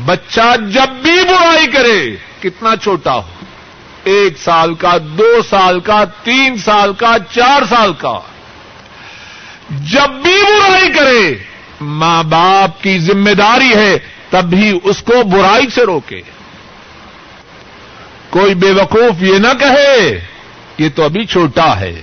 بچہ 0.05 0.55
جب 0.69 0.89
بھی 0.89 1.23
برائی 1.23 1.67
کرے، 1.67 2.15
کتنا 2.41 2.75
چھوٹا 2.75 3.13
ہو۔ 3.13 3.21
ایک 4.03 4.37
سال 4.37 4.73
کا، 4.75 4.97
دو 5.17 5.41
سال 5.49 5.79
کا، 5.79 6.03
تین 6.23 6.57
سال 6.57 6.93
کا، 6.93 7.15
چار 7.31 7.61
سال 7.69 7.93
کا۔ 7.93 8.19
جب 9.69 10.09
بھی 10.09 10.43
برائی 10.43 10.93
کرے، 10.93 11.35
ماں 11.81 12.23
باپ 12.23 12.83
کی 12.83 12.99
ذمہ 12.99 13.31
داری 13.31 13.75
ہے، 13.75 13.99
تب 14.29 14.43
بھی 14.43 14.79
اس 14.83 15.03
کو 15.03 15.23
برائی 15.23 15.69
سے 15.69 15.83
روکے۔ 15.85 16.21
کوئی 18.29 18.55
بے 18.55 18.71
وقوف 18.71 19.23
یہ 19.23 19.37
نہ 19.37 19.53
کہے، 19.59 20.25
یہ 20.77 20.89
تو 20.95 21.03
ابھی 21.03 21.25
چھوٹا 21.25 21.79
ہے۔ 21.79 22.01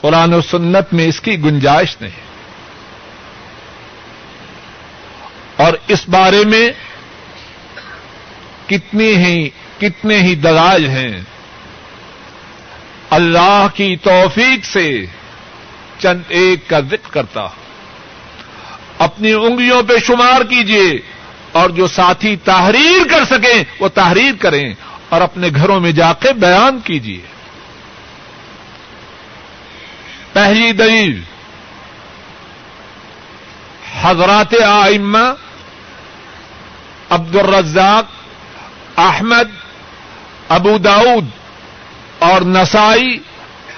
قرآن 0.00 0.34
و 0.34 0.40
سنت 0.40 0.92
میں 0.92 1.06
اس 1.06 1.20
کی 1.20 1.38
گنجائش 1.38 1.96
نہیں۔ 2.00 2.30
اور 5.56 5.72
اس 5.86 6.08
بارے 6.08 6.44
میں 6.44 6.70
کتنی 8.68 9.16
ہی 9.16 9.48
کتنے 9.78 10.18
ہی 10.18 10.34
دلائل 10.34 10.88
ہیں۔ 10.88 11.20
اللہ 13.10 13.66
کی 13.74 13.96
توفیق 13.96 14.64
سے 14.64 15.06
چند 15.98 16.20
ایک 16.28 16.68
کا 16.68 16.80
ذکر 16.80 17.10
کرتا۔ 17.10 17.40
اپنی 18.98 19.32
انگلیوں 19.32 19.82
پہ 19.82 19.98
شمار 20.06 20.40
کیجیے 20.40 21.00
اور 21.52 21.70
جو 21.70 21.86
ساتھی 21.86 22.36
تحریر 22.36 23.08
کر 23.08 23.24
سکیں 23.24 23.64
وہ 23.80 23.88
تحریر 23.88 24.32
کریں 24.38 24.74
اور 25.08 25.20
اپنے 25.20 25.48
گھروں 25.56 25.80
میں 25.80 25.92
جا 25.92 26.12
کے 26.12 26.32
بیان 26.32 26.78
کیجیے 26.84 27.39
پہلی 30.32 30.72
دلیل 30.72 31.22
حضرات 34.02 34.54
آئمہ 34.66 35.34
عبد 37.10 37.36
الرزاق 37.36 38.04
احمد، 38.98 39.48
ابو 40.48 40.78
داؤد 40.78 41.24
اور 42.18 42.40
نسائی 42.40 43.18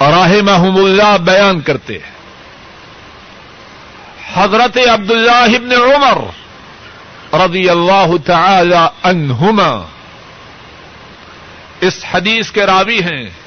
راہ 0.00 0.32
محم 0.42 0.76
اللہ 0.76 1.16
بیان 1.18 1.60
کرتے 1.60 1.98
ہیں۔ 1.98 2.12
حضرت 4.34 4.78
عبد 4.88 5.10
اللہ 5.10 5.56
ابن 5.56 5.72
عمر 5.72 6.18
رضی 7.34 7.68
اللہ 7.68 8.06
تعالی 8.26 8.86
عنہما 9.02 9.86
اس 11.80 12.04
حدیث 12.10 12.50
کے 12.50 12.66
راوی 12.66 13.00
ہیں۔ 13.00 13.41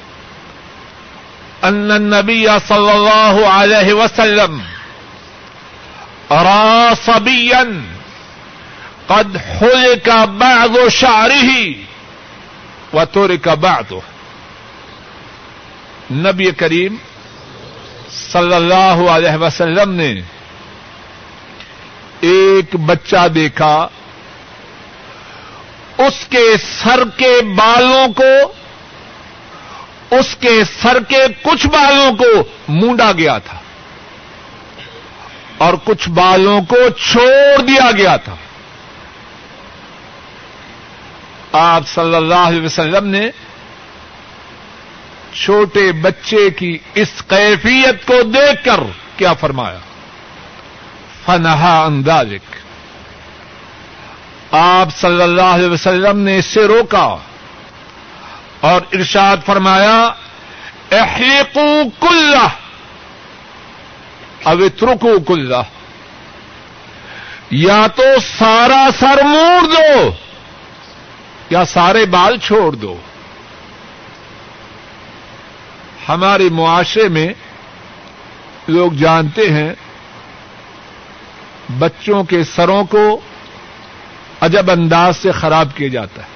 ان 1.62 1.90
النبی 1.90 2.46
صلی 2.68 2.90
اللہ 2.90 3.48
علیہ 3.48 3.92
وسلم 3.92 4.60
را 6.30 6.92
صبیا 7.04 7.62
قد 9.06 9.36
ہوئے 9.36 9.94
کا 10.04 10.24
بعض 10.24 10.76
و 10.76 10.88
شاری 10.88 11.40
ہی 11.48 11.84
نبی 16.10 16.50
کریم 16.50 16.96
صلی 18.32 18.54
اللہ 18.54 19.10
علیہ 19.10 19.36
وسلم 19.40 19.92
نے 19.92 20.20
ایک 22.20 22.76
بچہ 22.76 23.28
دیکھا، 23.28 23.88
اس 25.98 26.26
کے 26.30 26.44
سر 26.82 27.02
کے 27.16 27.40
بالوں 27.56 28.08
کو 28.08 28.52
اس 30.10 30.36
کے 30.40 30.64
سر 30.82 31.02
کے 31.08 31.18
کچھ 31.42 31.66
بالوں 31.66 32.16
کو 32.16 32.42
مونڈا 32.68 33.12
گیا 33.12 33.38
تھا 33.38 33.58
اور 35.58 35.74
کچھ 35.84 36.08
بالوں 36.08 36.62
کو 36.62 36.76
چھوڑ 36.88 37.62
دیا 37.62 37.90
گیا 37.90 38.16
تھا۔ 38.16 38.34
آپ 41.52 41.88
صلی 41.88 42.14
اللہ 42.14 42.34
علیہ 42.34 42.62
وسلم 42.62 43.06
نے 43.06 43.30
چھوٹے 45.34 45.92
بچے 45.92 46.50
کی 46.50 46.78
اس 46.94 47.08
کیفیت 47.28 48.06
کو 48.06 48.22
دیکھ 48.22 48.64
کر 48.64 48.80
کیا 49.16 49.32
فرمایا؟ 49.32 49.78
فنہا 51.26 51.84
اندازک 51.84 52.56
آپ 54.54 54.88
صلی 54.96 55.22
اللہ 55.22 55.42
علیہ 55.42 55.68
وسلم 55.68 56.18
نے 56.18 56.36
اس 56.36 56.46
سے 56.46 56.64
روکا۔ 56.64 57.16
اور 58.66 58.80
ارشاد 58.92 59.36
فرمایا 59.46 60.12
احیقو 60.90 61.82
کلہ 62.00 62.48
اوترکو 64.42 65.20
کلہ۔ 65.20 65.62
یا 67.50 67.86
تو 67.96 68.02
سارا 68.38 68.88
سر 68.98 69.24
موڑ 69.24 69.62
دو، 69.72 70.10
یا 71.50 71.64
سارے 71.64 72.06
بال 72.06 72.38
چھوڑ 72.38 72.72
دو۔ 72.72 72.96
ہمارے 76.08 76.48
معاشرے 76.48 77.08
میں 77.08 77.28
لوگ 78.68 78.92
جانتے 78.92 79.50
ہیں، 79.50 79.72
بچوں 81.78 82.24
کے 82.24 82.44
سروں 82.44 82.84
کو 82.84 83.20
عجب 84.40 84.70
انداز 84.70 85.16
سے 85.16 85.32
خراب 85.32 85.68
کیا 85.74 85.88
جاتا 85.88 86.22
ہے۔ 86.22 86.35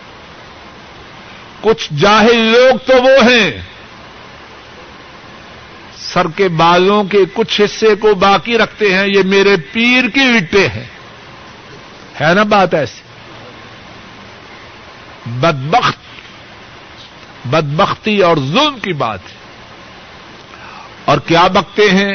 کچھ 1.60 1.92
جاہل 1.94 2.38
لوگ 2.38 2.76
تو 2.86 3.02
وہ 3.02 3.30
ہیں۔ 3.30 3.62
سر 5.96 6.26
کے 6.36 6.48
بالوں 6.48 7.04
کے 7.04 7.18
کچھ 7.32 7.60
حصے 7.60 7.94
کو 7.94 8.14
باقی 8.14 8.58
رکھتے 8.58 8.94
ہیں، 8.94 9.06
یہ 9.06 9.22
میرے 9.24 9.56
پیر 9.72 10.08
کی 10.08 10.20
وٹے 10.20 10.68
ہیں۔ 10.68 10.84
ہے 12.20 12.34
نا 12.34 12.42
بات 12.42 12.74
ایسی؟ 12.74 13.00
بدبخت، 15.26 15.98
بدبختی 17.44 18.18
اور 18.18 18.36
ظلم 18.36 18.78
کی 18.78 18.92
بات 18.92 19.20
ہے۔ 19.24 19.40
اور 21.04 21.18
کیا 21.18 21.46
بکتے 21.46 21.90
ہیں؟ 21.90 22.14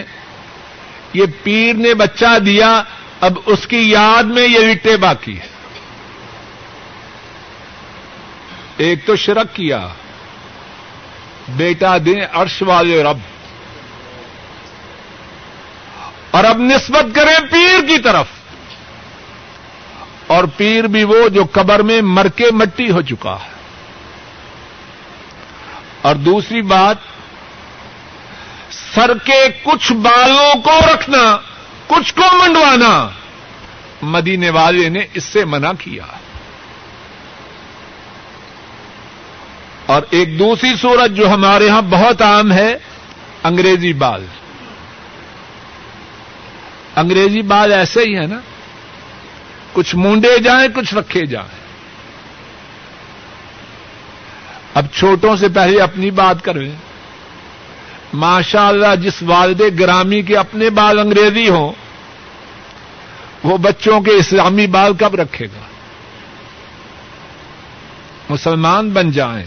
یہ 1.13 1.25
پیر 1.43 1.73
نے 1.73 1.93
بچہ 1.93 2.39
دیا، 2.39 2.83
اب 3.21 3.39
اس 3.45 3.67
کی 3.67 3.91
یاد 3.91 4.23
میں 4.23 4.47
یہ 4.47 4.59
وٹے 4.59 4.97
باقی 4.97 5.39
ہے۔ 5.39 5.54
ایک 8.77 9.05
تو 9.05 9.15
شرک 9.15 9.55
کیا۔ 9.55 9.87
بیٹا 11.49 11.97
دیں 11.97 12.25
عرش 12.33 12.61
والے 12.61 13.03
رب۔ 13.03 13.17
اور 16.31 16.43
اب 16.43 16.57
نسبت 16.57 17.15
کریں 17.15 17.51
پیر 17.51 17.87
کی 17.87 17.97
طرف۔ 17.97 18.25
اور 20.27 20.43
پیر 20.57 20.83
بھی 20.83 21.03
وہ 21.03 21.29
جو 21.29 21.43
قبر 21.51 21.79
میں 21.79 22.01
مر 22.01 22.27
کے 22.27 22.51
مٹی 22.51 22.91
ہو 22.91 23.01
چکا 23.01 23.37
ہے۔ 23.43 23.51
اور 26.01 26.15
دوسری 26.15 26.61
بات، 26.61 26.95
سر 28.95 29.11
کے 29.23 29.47
کچھ 29.63 29.93
بالوں 29.93 30.61
کو 30.61 30.79
رکھنا، 30.93 31.37
کچھ 31.87 32.15
کو 32.15 32.23
منڈوانا۔ 32.33 33.09
مدینے 34.01 34.49
والے 34.49 34.89
نے 34.89 34.99
اس 35.13 35.23
سے 35.23 35.45
منع 35.45 35.71
کیا۔ 35.79 36.03
ہے 36.03 36.24
اور 39.95 40.03
ایک 40.09 40.39
دوسری 40.39 40.69
صورت 40.81 41.11
جو 41.11 41.29
ہمارے 41.29 41.69
ہاں 41.69 41.81
بہت 41.81 42.21
عام 42.21 42.51
ہے، 42.51 42.77
انگریزی 43.43 43.93
بال۔ 43.93 44.25
انگریزی 46.95 47.41
بال 47.41 47.73
ایسے 47.73 48.01
ہی 48.01 48.15
ہے 48.15 48.27
نا۔ 48.27 48.39
کچھ 49.73 49.95
مونڈے 49.95 50.37
جائیں، 50.39 50.67
کچھ 50.75 50.95
رکھے 50.95 51.25
جائیں۔ 51.25 51.59
اب 54.73 54.85
چھوٹوں 54.93 55.35
سے 55.35 55.47
پہلے 55.49 55.81
اپنی 55.81 56.11
بات 56.11 56.43
کریں 56.43 56.71
ماشاء 58.13 58.67
اللہ 58.67 58.95
جس 58.95 59.23
والد 59.23 59.61
گرامی 59.79 60.21
کے 60.21 60.37
اپنے 60.37 60.69
بال 60.69 60.99
انگریزی 60.99 61.49
ہوں، 61.49 61.71
وہ 63.43 63.57
بچوں 63.57 64.01
کے 64.01 64.11
اسلامی 64.11 64.67
بال 64.67 64.93
کب 64.93 65.15
رکھے 65.15 65.45
گا؟ 65.45 65.61
مسلمان 68.29 68.89
بن 68.89 69.11
جائیں۔ 69.11 69.45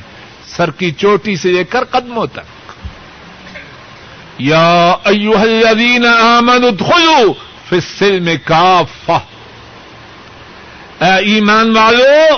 سر 0.58 0.70
کی 0.70 0.90
چوٹی 0.90 1.36
سے 1.36 1.52
لے 1.52 1.64
کر 1.64 1.84
قدموں 1.84 2.26
تک 2.26 2.72
یا 4.38 4.94
ایوہ 5.04 5.38
الذین 5.38 6.06
آمنوا 6.06 6.68
ادخلوا 6.68 7.32
فی 7.68 7.76
السلم 7.76 8.28
کافہ۔ 8.44 9.18
اے 11.04 11.34
ایمان 11.34 11.76
والو، 11.76 12.36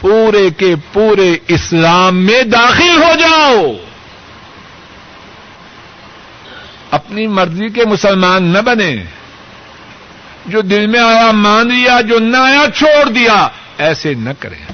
پورے 0.00 0.50
کے 0.50 0.74
پورے 0.92 1.38
اسلام 1.48 2.16
میں 2.16 2.42
داخل 2.42 3.02
ہو 3.02 3.12
جاؤ۔ 3.20 3.72
اپنی 6.90 7.26
مرضی 7.26 7.68
کے 7.68 7.84
مسلمان 7.84 8.42
نہ 8.42 8.58
بنے۔ 8.58 8.96
جو 10.46 10.60
دل 10.60 10.86
میں 10.86 11.00
آیا، 11.00 11.30
مان 11.30 11.68
لیا، 11.68 12.00
جو 12.00 12.18
نہ 12.18 12.36
آیا، 12.36 12.64
چھوڑ 12.74 13.08
دیا، 13.08 13.48
ایسے 13.78 14.14
نہ 14.14 14.30
کریں۔ 14.38 14.73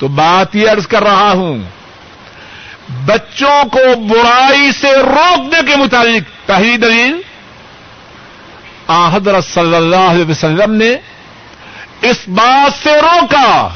تو 0.00 0.08
بات 0.08 0.56
یہ 0.56 0.70
عرض 0.70 0.86
کر 0.86 1.02
رہا 1.02 1.32
ہوں، 1.32 1.58
بچوں 3.06 3.64
کو 3.70 3.78
برائی 4.06 4.70
سے 4.72 4.92
روکنے 4.96 5.58
کے 5.66 5.76
مطابق 5.76 6.48
پہلی 6.48 6.76
دلیل 6.76 7.20
حضرت 9.12 9.44
صلی 9.44 9.74
اللہ 9.74 10.08
علیہ 10.10 10.24
وسلم 10.28 10.72
نے 10.74 10.90
اس 12.02 12.16
بات 12.28 12.72
سے 12.82 12.94
روکا، 13.02 13.68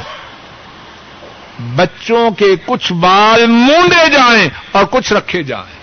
بچوں 1.77 2.31
کے 2.31 2.47
کچھ 2.67 2.93
بال 2.93 3.47
مونڈے 3.47 4.09
جائیں 4.13 4.49
اور 4.73 4.85
کچھ 4.91 5.13
رکھے 5.13 5.43
جائیں۔ 5.43 5.75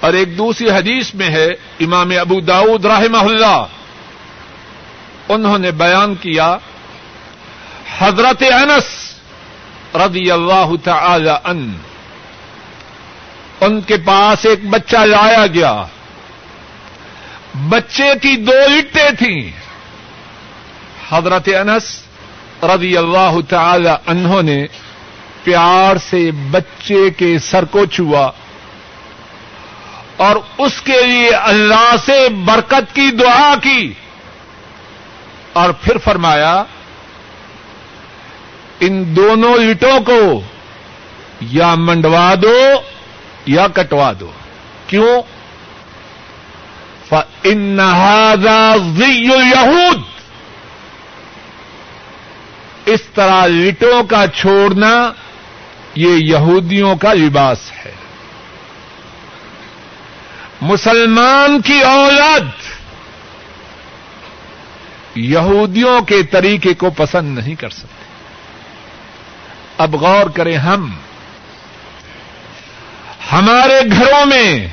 اور 0.00 0.12
ایک 0.12 0.38
دوسری 0.38 0.70
حدیث 0.70 1.14
میں 1.14 1.28
ہے، 1.28 1.46
امام 1.80 2.12
ابو 2.20 2.40
داود 2.40 2.84
رحمہ 2.84 3.18
اللہ، 3.18 3.64
انہوں 5.28 5.58
نے 5.58 5.70
بیان 5.70 6.14
کیا 6.14 6.56
حضرت 7.98 8.42
انس 8.42 9.14
رضی 9.94 10.30
اللہ 10.30 10.70
تعالی 10.84 11.30
ان 11.44 11.76
ان 13.60 13.80
کے 13.80 13.96
پاس 13.96 14.46
ایک 14.46 14.68
بچہ 14.68 14.96
لایا 14.96 15.46
گیا۔ 15.46 15.82
بچے 17.68 18.12
کی 18.22 18.36
دو 18.36 18.52
اٹیں 18.52 19.10
تھیں۔ 19.10 19.50
حضرت 21.10 21.48
انس 21.48 22.02
رضی 22.62 22.96
اللہ 22.96 23.36
تعالی 23.48 23.90
انہوں 24.06 24.42
نے 24.42 24.66
پیار 25.44 25.96
سے 26.10 26.30
بچے 26.50 27.10
کے 27.10 27.38
سر 27.38 27.64
کو 27.64 27.86
چھوا 27.86 28.30
اور 30.16 30.36
اس 30.58 30.80
کے 30.80 31.02
لیے 31.06 31.30
اللہ 31.30 31.94
سے 32.06 32.28
برکت 32.28 32.94
کی 32.94 33.10
دعا 33.10 33.54
کی 33.62 33.92
اور 35.52 35.70
پھر 35.70 35.98
فرمایا 35.98 36.64
ان 38.80 39.16
دونوں 39.16 39.54
اٹوں 39.54 40.00
کو 40.00 40.40
یا 41.40 41.74
منڈوا 41.74 42.34
دو 42.42 42.74
یا 43.46 43.66
کٹوا 43.68 44.12
دو۔ 44.20 44.30
کیوں؟ 44.86 45.22
یہود 49.14 50.02
اس 52.86 53.00
طرح 53.14 53.46
لٹوں 53.46 54.04
کا 54.04 54.24
چھوڑنا 54.34 55.12
یہ 55.94 56.08
یہودیوں 56.08 56.96
کا 56.96 57.12
لباس 57.12 57.58
ہے۔ 57.86 57.94
مسلمان 60.60 61.60
کی 61.60 61.80
اولاد 61.80 62.40
یہودیوں 65.14 66.02
کے 66.02 66.22
طریقے 66.22 66.74
کو 66.74 66.90
پسند 66.90 67.38
نہیں 67.38 67.54
کر 67.54 67.68
سکتے۔ 67.68 67.97
اب 69.78 69.94
غور 69.94 70.30
کریں 70.30 70.56
ہم۔ 70.56 70.90
ہمارے 73.32 73.80
گھروں 73.90 74.26
میں 74.26 74.68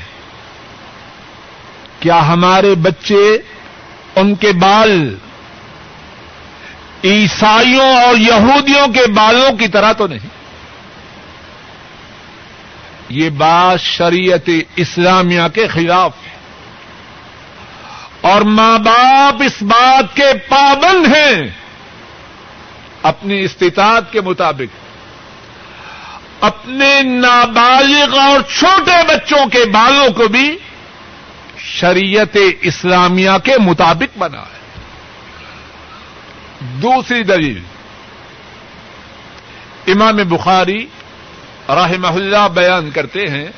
کیا 2.00 2.28
ہمارے 2.28 2.74
بچے 2.74 3.38
ان 4.16 4.34
کے 4.34 4.52
بال 4.52 5.16
عیسائیوں 7.04 8.02
اور 8.02 8.16
یہودیوں 8.16 8.86
کے 8.88 9.12
بالوں 9.12 9.56
کی 9.56 9.68
طرح 9.68 9.92
تو 9.92 10.06
نہیں؟ 10.06 10.28
یہ 13.08 13.30
بات 13.30 13.80
شریعت 13.80 14.50
اسلامیہ 14.76 15.42
کے 15.54 15.66
خلاف 15.66 16.12
ہے۔ 16.26 16.36
اور 18.20 18.42
ماں 18.42 18.78
باپ 18.78 19.42
اس 19.42 19.62
بات 19.62 20.16
کے 20.16 20.32
پابند 20.48 21.16
ہیں 21.16 21.50
اپنی 23.02 23.40
استطاعت 23.40 24.12
کے 24.12 24.20
مطابق۔ 24.20 24.85
اپنے 26.40 27.02
نابالغ 27.02 28.18
اور 28.18 28.40
چھوٹے 28.40 28.96
بچوں 29.08 29.46
کے 29.46 29.64
بالوں 29.64 30.12
کو 30.12 30.28
بھی 30.28 30.58
شریعت 31.58 32.36
اسلامیہ 32.60 33.30
کے 33.44 33.52
مطابق 33.58 34.18
بنا 34.18 34.40
ہے۔ 34.40 34.56
دوسری 36.60 37.22
دلیل، 37.22 37.62
امام 39.86 40.16
بخاری 40.16 40.86
رحمہ 41.68 42.06
اللہ 42.06 42.48
بیان 42.54 42.90
کرتے 42.90 43.26
ہیں، 43.26 43.48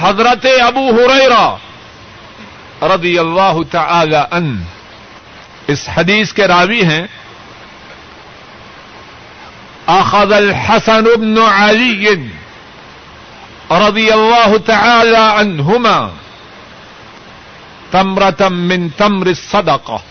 حضرت 0.00 0.46
ابو 0.62 0.90
ہریرا 0.90 1.56
رضی 2.82 3.18
اللہ 3.18 3.56
تعالی 3.70 4.16
ان 4.30 4.62
اس 5.66 5.88
حدیث 5.94 6.32
کے 6.32 6.46
راوی 6.46 6.82
ہیں۔ 6.82 7.06
اخذ 9.88 10.32
الحسن 10.32 11.04
بن 11.16 11.38
علي 11.38 12.28
رضي 13.70 14.14
الله 14.14 14.58
تعالى 14.58 15.16
عنهما 15.18 16.10
تمرة 17.92 18.48
من 18.48 18.90
تمر 18.96 19.26
الصدقة 19.26 20.02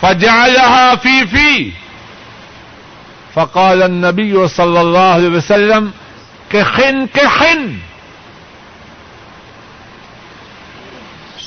فجعلها 0.00 0.96
في 0.96 1.26
في 1.26 1.72
فقال 3.34 3.82
النبي 3.82 4.48
صلى 4.48 4.80
الله 4.80 5.12
عليه 5.12 5.28
وسلم 5.28 5.92
كخن 6.52 7.06
كخن 7.06 7.78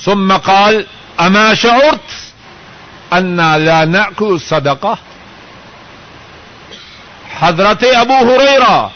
ثم 0.03 0.31
قال 0.31 0.85
أما 1.19 1.53
شعرت 1.55 2.11
أنا 3.13 3.57
لا 3.57 3.85
نأكل 3.85 4.25
الصدقة 4.25 4.97
حضرت 7.39 7.83
ابو 7.95 8.13
ہریرا 8.13 8.87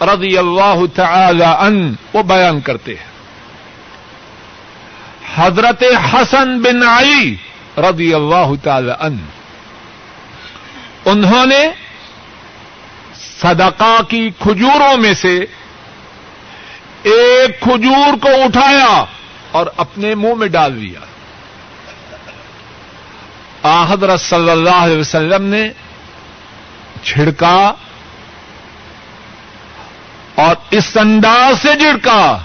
رضی 0.00 0.38
اللہ 0.38 0.80
تعالی 0.94 1.44
ان 1.44 1.94
وہ 2.12 2.22
بیان 2.22 2.60
کرتے 2.60 2.94
ہیں۔ 2.94 3.10
حضرت 5.34 5.82
حسن 5.82 6.60
بن 6.60 6.82
علی 6.82 7.36
رضی 7.78 8.14
اللہ 8.14 8.50
تعالی 8.62 8.90
ان 9.00 9.16
انہوں 11.04 11.46
نے 11.46 11.68
صدقہ 13.40 14.02
کی 14.08 14.30
کھجوروں 14.38 14.96
میں 14.96 15.14
سے 15.14 15.38
ایک 17.02 17.60
کھجور 17.60 18.16
کو 18.20 18.28
اٹھایا 18.28 19.04
اور 19.50 19.66
اپنے 19.76 20.14
منہ 20.14 20.34
میں 20.34 20.48
ڈال 20.48 20.80
دیا۔ 20.80 21.00
حضرت 23.88 24.20
صلی 24.20 24.50
اللہ 24.50 24.76
علیہ 24.76 24.98
وسلم 24.98 25.44
نے 25.44 25.68
چھڑکا 27.02 27.72
اور 30.34 30.56
اس 30.70 30.96
انداز 31.00 31.62
سے 31.62 31.74
جھڑکا 31.74 32.38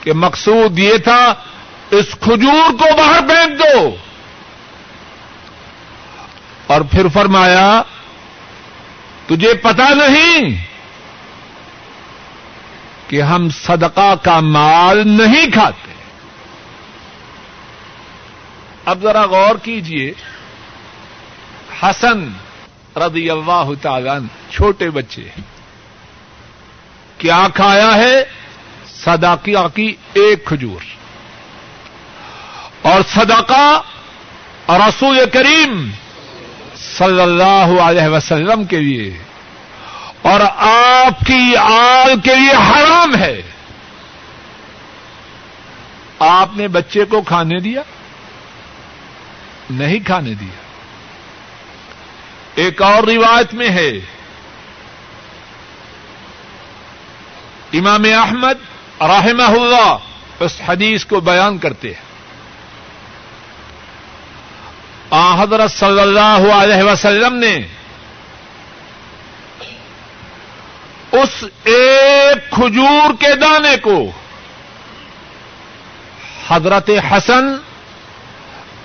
کہ 0.00 0.12
مقصود 0.12 0.78
یہ 0.78 0.96
تھا، 0.96 1.34
اس 1.90 2.06
کھجور 2.20 2.70
کو 2.70 2.96
باہر 2.98 3.20
پھینک 3.20 3.58
دو۔ 3.58 3.96
اور 6.66 6.80
پھر 6.80 7.08
فرمایا، 7.08 7.82
تجھے 9.26 9.54
پتا 9.54 9.88
نہیں 9.88 10.66
کہ 13.08 13.22
ہم 13.22 13.48
صدقہ 13.50 14.14
کا 14.22 14.40
مال 14.40 15.08
نہیں 15.08 15.50
کھاتے۔ 15.50 15.92
اب 18.84 19.02
ذرا 19.02 19.22
غور 19.22 19.54
کیجیے، 19.62 20.12
حسن 21.82 22.28
رضی 22.96 23.30
اللہ 23.30 23.70
تعالیٰ 23.82 24.18
چھوٹے 24.50 24.90
بچے 24.90 25.28
کیا 27.18 27.46
کھایا 27.54 27.94
ہے؟ 27.94 28.24
صداقہ 29.04 29.68
کی 29.68 29.94
ایک 30.14 30.44
کھجور۔ 30.44 30.84
اور 32.82 33.00
صدقہ 33.14 33.82
رسول 34.68 35.30
کریم 35.32 35.90
صلی 36.76 37.20
اللہ 37.20 37.80
علیہ 37.82 38.08
وسلم 38.08 38.64
کے 38.64 38.80
لیے۔ 38.80 39.18
اور 40.22 40.40
آپ 40.56 41.26
کی 41.26 41.56
آل 41.56 42.20
کے 42.20 42.34
لیے 42.34 42.54
حرام 42.54 43.16
ہے۔ 43.16 43.42
آپ 46.18 46.48
نے 46.56 46.68
بچے 46.68 47.04
کو 47.04 47.22
کھانے 47.22 47.58
دیا؟ 47.58 47.82
نہیں 49.70 50.06
کھانے 50.06 50.34
دیا۔ 50.34 50.71
ایک 52.54 52.82
اور 52.82 53.02
روایت 53.02 53.54
میں 53.54 53.70
ہے۔ 53.70 53.90
امام 57.72 58.04
احمد 58.04 58.54
رحمہ 59.00 59.60
اللہ 59.60 59.96
اس 60.40 60.60
حدیث 60.68 61.04
کو 61.04 61.20
بیان 61.20 61.58
کرتے 61.58 61.88
ہیں۔ 61.88 62.12
آ، 65.10 65.42
حضرت 65.42 65.70
صلی 65.70 66.00
اللہ 66.00 66.52
علیہ 66.54 66.82
وسلم 66.82 67.34
نے 67.34 67.56
اس 71.12 71.44
ایک 71.64 72.50
کھجور 72.50 73.12
کے 73.20 73.34
دانے 73.36 73.76
کو 73.76 74.10
حضرت 76.48 76.90
حسن 77.12 77.48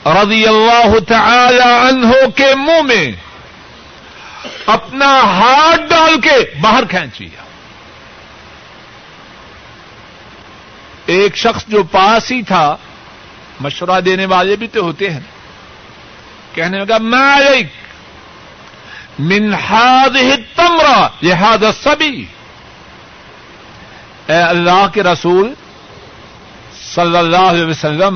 رضی 0.06 0.48
اللہ 0.48 1.00
تعالی 1.08 1.88
عنہ 1.90 2.08
کے 2.36 2.56
منہ 2.56 2.82
میں 2.82 3.12
اپنا 4.66 5.12
ہاتھ 5.34 5.82
ڈال 5.90 6.20
کے 6.22 6.38
باہر 6.62 6.86
کھینچ 6.90 7.22
لیا 7.22 7.44
ایک 11.16 11.36
شخص 11.38 11.64
جو 11.68 11.84
پاس 11.92 12.32
ہی 12.32 12.42
تھا، 12.42 12.66
مشورہ 13.60 14.00
دینے 14.06 14.26
والے 14.26 14.56
بھی 14.56 14.68
تو 14.68 14.82
ہوتے 14.84 15.10
ہیں۔ 15.10 15.26
کہنے 16.54 16.78
لگا 16.80 16.98
مالک 17.02 17.68
من 19.20 19.54
هذه 19.54 20.36
تمرا 20.56 21.00
لهذا 21.22 21.72
سبھی 21.84 22.26
اے 24.28 24.42
اللہ 24.42 24.84
کے 24.94 25.04
رسول 25.04 25.54
صلی 26.96 27.18
اللہ 27.18 27.46
علیہ 27.52 27.66
وسلم، 27.66 28.16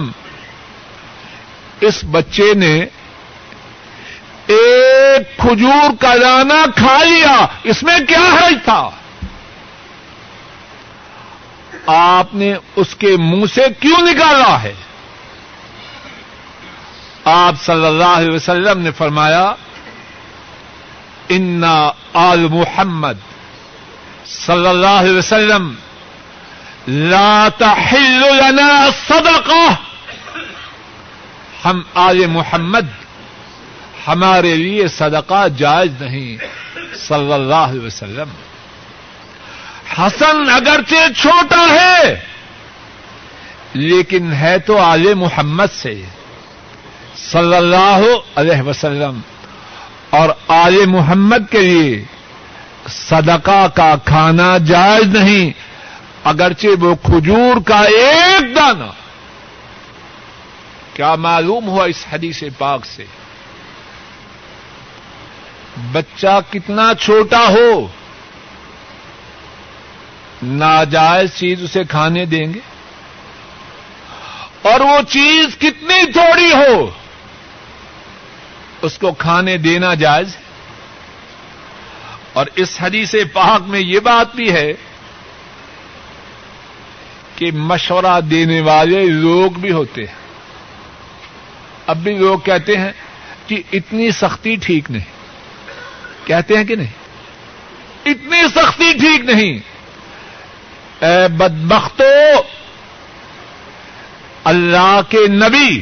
اس 1.81 2.03
بچے 2.11 2.53
نے 2.53 2.73
ایک 4.51 5.37
کھجور 5.37 5.89
کا 5.99 6.15
دانا 6.21 6.63
کھا 6.75 6.97
لیا، 7.03 7.45
اس 7.63 7.83
میں 7.83 7.99
کیا 8.07 8.19
حرج 8.19 8.55
تھا؟ 8.65 8.89
آپ 11.87 12.35
نے 12.35 12.53
اس 12.75 12.95
کے 12.95 13.15
منہ 13.17 13.45
سے 13.53 13.61
کیوں 13.79 14.01
نکالا 14.01 14.63
ہے؟ 14.63 14.73
آپ 17.25 17.55
صلی 17.65 17.85
اللہ 17.85 18.17
علیہ 18.17 18.35
وسلم 18.35 18.79
نے 18.79 18.91
فرمایا، 18.91 19.53
انا 21.29 21.91
آل 22.13 22.47
محمد 22.49 23.17
صلی 24.25 24.67
اللہ 24.67 24.99
علیہ 24.99 25.17
وسلم، 25.17 25.73
لا 26.87 27.47
تحل 27.57 28.23
لنا 28.37 28.89
صدقہ. 29.07 29.73
ہم 31.65 31.81
آل 31.93 32.25
محمد 32.25 33.00
ہمارے 34.07 34.55
لیے 34.55 34.87
صدقہ 34.87 35.47
جائز 35.47 36.01
نہیں۔ 36.01 36.37
صلی 37.07 37.33
اللہ 37.33 37.55
علیہ 37.55 37.81
وسلم۔ 37.81 38.29
حسن 39.97 40.49
اگرچہ 40.49 41.21
چھوٹا 41.21 41.67
ہے، 41.69 42.19
لیکن 43.73 44.33
ہے 44.33 44.59
تو 44.59 44.77
آل 44.77 45.13
محمد 45.13 45.73
سے۔ 45.73 46.01
صلی 47.31 47.55
اللہ 47.55 47.99
علیہ 48.35 48.61
وسلم۔ 48.61 49.19
اور 50.09 50.29
آل 50.47 50.85
محمد 50.85 51.51
کے 51.51 51.61
لیے 51.61 52.03
صدقہ 52.87 53.67
کا 53.67 53.95
کھانا 54.05 54.57
جائز 54.57 55.15
نہیں، 55.15 55.49
اگرچہ 56.23 56.67
وہ 56.79 56.95
کھجور 56.95 57.61
کا 57.65 57.79
ایک 57.79 58.55
دانہ۔ 58.55 58.91
کیا 60.93 61.15
معلوم 61.15 61.67
ہوا 61.67 61.85
اس 61.85 62.05
حدیث 62.13 62.43
پاک 62.57 62.85
سے؟ 62.85 63.05
بچہ 65.77 66.39
کتنا 66.51 66.93
چھوٹا 66.99 67.47
ہو، 67.47 67.87
ناجائز 70.43 71.29
چیز 71.35 71.63
اسے 71.63 71.83
کھانے 71.83 72.25
دیں 72.25 72.53
گے۔ 72.53 72.59
اور 74.61 74.79
وہ 74.79 75.01
چیز 75.09 75.57
کتنی 75.59 76.11
تھوڑی 76.11 76.51
ہو، 76.53 76.89
اس 78.81 78.97
کو 78.97 79.13
کھانے 79.13 79.57
دینا 79.57 79.93
جائز 79.93 80.37
اور 82.33 82.45
اس 82.55 82.77
حدیث 82.81 83.15
پاک 83.33 83.67
میں 83.67 83.79
یہ 83.79 83.99
بات 83.99 84.35
بھی 84.35 84.51
ہے 84.51 84.73
کہ 87.35 87.51
مشورہ 87.51 88.21
دینے 88.21 88.61
والے 88.61 89.05
لوگ 89.05 89.51
بھی 89.51 89.71
ہوتے 89.71 90.01
ہیں۔ 90.01 90.21
اب 91.87 91.97
بھی 91.97 92.17
لوگ 92.17 92.39
کہتے 92.39 92.77
ہیں 92.77 92.91
کہ 93.47 93.63
اتنی 93.73 94.11
سختی 94.11 94.55
ٹھیک 94.55 94.91
نہیں۔ 94.91 95.20
کہتے 96.25 96.57
ہیں 96.57 96.65
کہ 96.65 96.75
نہیں؟ 96.75 96.91
اتنی 98.05 98.41
سختی 98.55 98.93
ٹھیک 98.93 99.25
نہیں۔ 99.25 99.59
اے 101.05 101.27
بدبختو، 101.27 102.41
اللہ 104.43 104.99
کے 105.09 105.27
نبی 105.27 105.81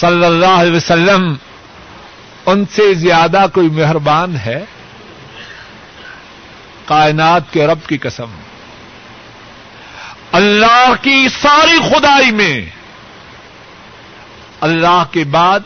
صلی 0.00 0.24
اللہ 0.24 0.46
علیہ 0.46 0.76
وسلم، 0.76 1.34
ان 2.46 2.64
سے 2.70 2.94
زیادہ 2.94 3.46
کوئی 3.52 3.68
مہربان 3.68 4.36
ہے؟ 4.36 4.64
کائنات 6.84 7.42
کے 7.50 7.66
رب 7.66 7.78
کی 7.86 7.98
قسم۔ 7.98 8.30
اللہ 10.32 10.92
کی 11.02 11.26
ساری 11.42 11.78
خدائی 11.90 12.30
میں، 12.30 12.66
اللہ 14.60 15.04
کے 15.10 15.24
بعد 15.24 15.60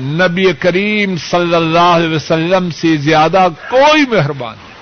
نبی 0.00 0.52
کریم 0.52 1.16
صلی 1.16 1.54
اللہ 1.54 1.78
علیہ 1.78 2.16
وسلم 2.16 2.70
سے 2.70 2.96
زیادہ 2.96 3.48
کوئی 3.68 4.02
مہربان 4.06 4.56
نہیں۔ 4.56 4.74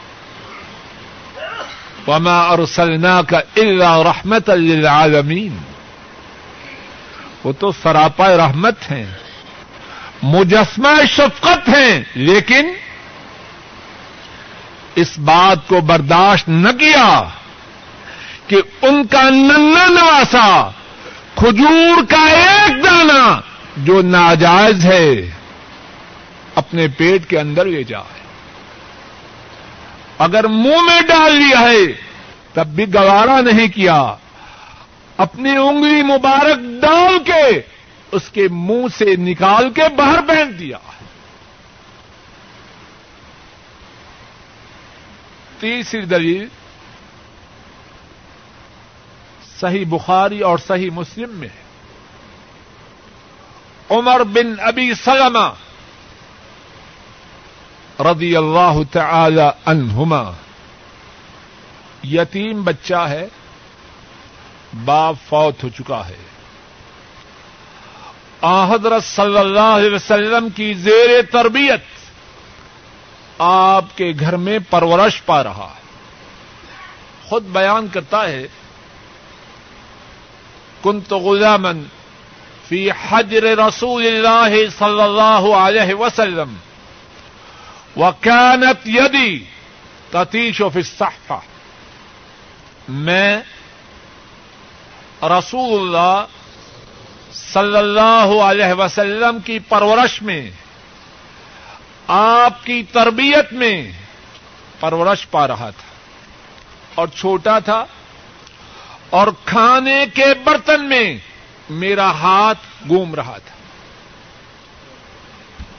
وما 2.08 2.40
ارسلنا 2.48 3.22
کا 3.22 3.38
اللہ 3.56 3.98
رحمت 3.98 4.50
للعالمین 4.50 5.56
وہ 7.44 7.52
تو 7.52 7.72
سراپا 7.82 8.36
رحمت 8.36 8.90
ہیں، 8.90 9.06
مجسمہ 10.22 11.04
شفقت 11.10 11.68
ہیں، 11.68 12.02
لیکن 12.14 12.72
اس 14.94 15.18
بات 15.18 15.68
کو 15.68 15.80
برداشت 15.80 16.48
نہ 16.48 16.68
کیا 16.68 17.22
کہ 18.46 18.56
ان 18.82 19.06
کا 19.06 19.22
ننا 19.30 19.86
نواسا 19.86 20.70
کھجور 21.34 22.02
کا 22.08 22.26
ایک 22.26 22.84
دانہ 22.84 23.40
جو 23.76 24.02
ناجائز 24.02 24.84
ہے، 24.84 25.30
اپنے 26.54 26.88
پیٹ 26.88 27.30
کے 27.30 27.38
اندر 27.38 27.64
لے 27.64 27.82
جائے۔ 27.82 28.24
اگر 30.18 30.46
منہ 30.46 30.82
میں 30.82 31.00
ڈال 31.00 31.32
لیا 31.32 31.60
ہے، 31.60 31.86
تب 32.52 32.66
بھی 32.66 32.94
گوارا 32.94 33.40
نہیں 33.40 33.68
کیا۔ 33.68 34.14
اپنی 35.16 35.50
انگلی 35.50 36.02
مبارک 36.02 36.82
ڈال 36.82 37.18
کے 37.24 37.60
اس 38.12 38.28
کے 38.32 38.48
منہ 38.50 38.86
سے 38.98 39.16
نکال 39.16 39.72
کے 39.72 39.82
باہر 39.96 40.20
پھینک 40.26 40.58
دیا۔ 40.58 40.78
تیسری 45.60 46.00
دلیل، 46.00 46.46
صحیح 49.60 49.84
بخاری 49.88 50.40
اور 50.40 50.58
صحیح 50.58 50.90
مسلم 50.90 51.30
میں 51.30 51.48
ہے۔ 51.48 51.63
عمر 53.90 54.24
بن 54.24 54.60
ابی 54.60 54.94
سلمہ 54.94 55.52
رضی 58.02 58.36
اللہ 58.36 58.72
تعالی 58.92 59.48
عنہما۔ 59.66 60.30
یتیم 62.04 62.64
بچہ 62.64 62.94
ہے، 62.94 63.28
باپ 64.84 65.14
فوت 65.28 65.64
ہو 65.64 65.68
چکا 65.68 66.08
ہے۔ 66.08 66.16
حضرت 68.70 69.04
صلی 69.04 69.38
اللہ 69.38 69.60
علیہ 69.60 69.94
وسلم 69.94 70.48
کی 70.50 70.74
زیر 70.74 71.22
تربیت 71.32 71.84
آپ 73.38 73.84
کے 73.96 74.12
گھر 74.20 74.36
میں 74.36 74.58
پرورش 74.70 75.24
پا 75.24 75.44
رہا 75.44 75.72
ہے۔ 75.76 75.82
خود 77.28 77.42
بیان 77.42 77.88
کرتا 77.88 78.28
ہے، 78.28 78.46
کنت 80.82 81.12
غلامن 81.12 81.82
فی 82.68 82.90
حجر 82.90 83.42
رسول 83.42 84.06
اللہ 84.06 84.68
صلی 84.78 85.02
اللہ 85.02 85.54
علیہ 85.56 85.94
وسلم. 85.94 86.54
وکانت 87.96 88.88
یدی 88.88 89.44
تتیش 90.10 90.56
فی 90.56 90.64
الصحفہ 90.74 91.40
میں 92.88 93.40
رسول 95.22 95.80
اللہ 95.80 96.24
صلی 97.32 97.76
اللہ 97.76 98.42
علیہ 98.42 98.72
وسلم 98.78 99.38
کی 99.44 99.58
پرورش 99.58 100.22
میں، 100.22 100.50
آپ 102.06 102.64
کی 102.64 102.82
تربیت 102.92 103.52
میں 103.52 103.92
پرورش 104.80 105.30
پا 105.30 105.48
رہا 105.48 105.70
تھا۔ 105.70 105.94
اور 106.94 107.08
چھوٹا 107.08 107.58
تھا۔ 107.58 107.84
اور 109.10 109.26
کھانے 109.44 110.06
کے 110.14 110.26
برتن 110.44 110.84
میں 110.84 111.18
میرا 111.70 112.10
ہاتھ 112.10 112.58
گوم 112.88 113.14
رہا 113.14 113.38
تھا۔ 113.44 113.54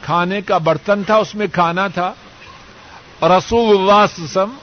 کھانے 0.01 0.41
کا 0.41 0.57
برتن 0.57 1.03
تھا، 1.03 1.15
اس 1.15 1.35
میں 1.35 1.47
کھانا 1.47 1.87
تھا۔ 1.87 2.13
رسول 3.21 3.77
اللہ 3.77 4.23
وسلم 4.23 4.53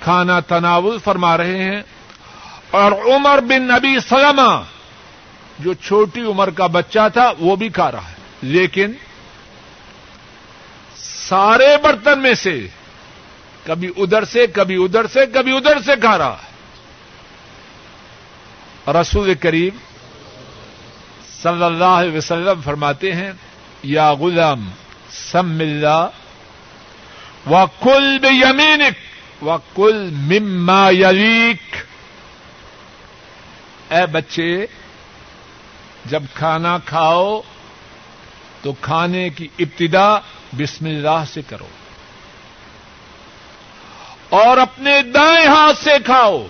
کھانا 0.00 0.40
تناول 0.40 0.98
فرما 0.98 1.36
رہے 1.36 1.64
ہیں۔ 1.64 1.82
اور 2.70 2.92
عمر 2.92 3.38
بن 3.40 3.62
نبی 3.62 4.00
سلمہ، 4.08 4.62
جو 5.58 5.74
چھوٹی 5.74 6.20
عمر 6.20 6.50
کا 6.50 6.66
بچہ 6.66 7.08
تھا، 7.12 7.32
وہ 7.38 7.56
بھی 7.56 7.68
کھا 7.68 7.92
رہا 7.92 8.08
ہے۔ 8.08 8.14
لیکن 8.42 8.92
سارے 10.96 11.76
برتن 11.82 12.18
میں 12.18 12.34
سے 12.34 12.68
کبھی 13.64 13.92
ادھر 13.96 14.24
سے، 14.24 14.46
کبھی 14.46 14.84
ادھر 14.84 15.06
سے، 15.06 15.26
کبھی 15.26 15.56
ادھر 15.56 15.80
سے 15.80 15.92
کھا 16.00 16.18
رہا 16.18 16.36
ہے۔ 16.44 16.51
رسول 18.88 19.34
کریم 19.34 19.76
صلی 21.42 21.64
اللہ 21.64 21.84
علیہ 21.84 22.16
وسلم 22.16 22.60
فرماتے 22.60 23.12
ہیں، 23.12 23.32
یا 23.82 24.12
غلام، 24.12 24.70
سم 25.10 25.58
اللہ، 25.60 26.08
و 27.50 27.64
کل 27.80 28.18
بے 28.18 28.28
یمینک 28.28 29.44
و 29.44 29.56
کل 29.74 30.10
مما 30.10 30.90
یلیک۔ 30.90 31.76
اے 33.92 34.06
بچے، 34.06 34.66
جب 36.04 36.22
کھانا 36.34 36.78
کھاؤ 36.84 37.40
تو 38.62 38.72
کھانے 38.80 39.30
کی 39.30 39.48
ابتدا 39.58 40.18
بسم 40.52 40.86
اللہ 40.86 41.24
سے 41.32 41.42
کرو 41.42 41.68
اور 44.28 44.58
اپنے 44.58 45.02
دائیں 45.02 45.46
ہاتھ 45.46 45.84
سے 45.84 45.90
کھاؤ۔ 46.04 46.46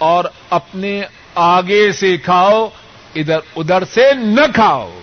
اور 0.00 0.24
اپنے 0.50 1.02
آگے 1.34 1.92
سے 1.92 2.16
کھاؤ، 2.16 2.68
ادھر 3.14 3.38
ادھر 3.56 3.84
سے 3.84 4.12
نہ 4.12 4.52
کھاؤ۔ 4.54 5.00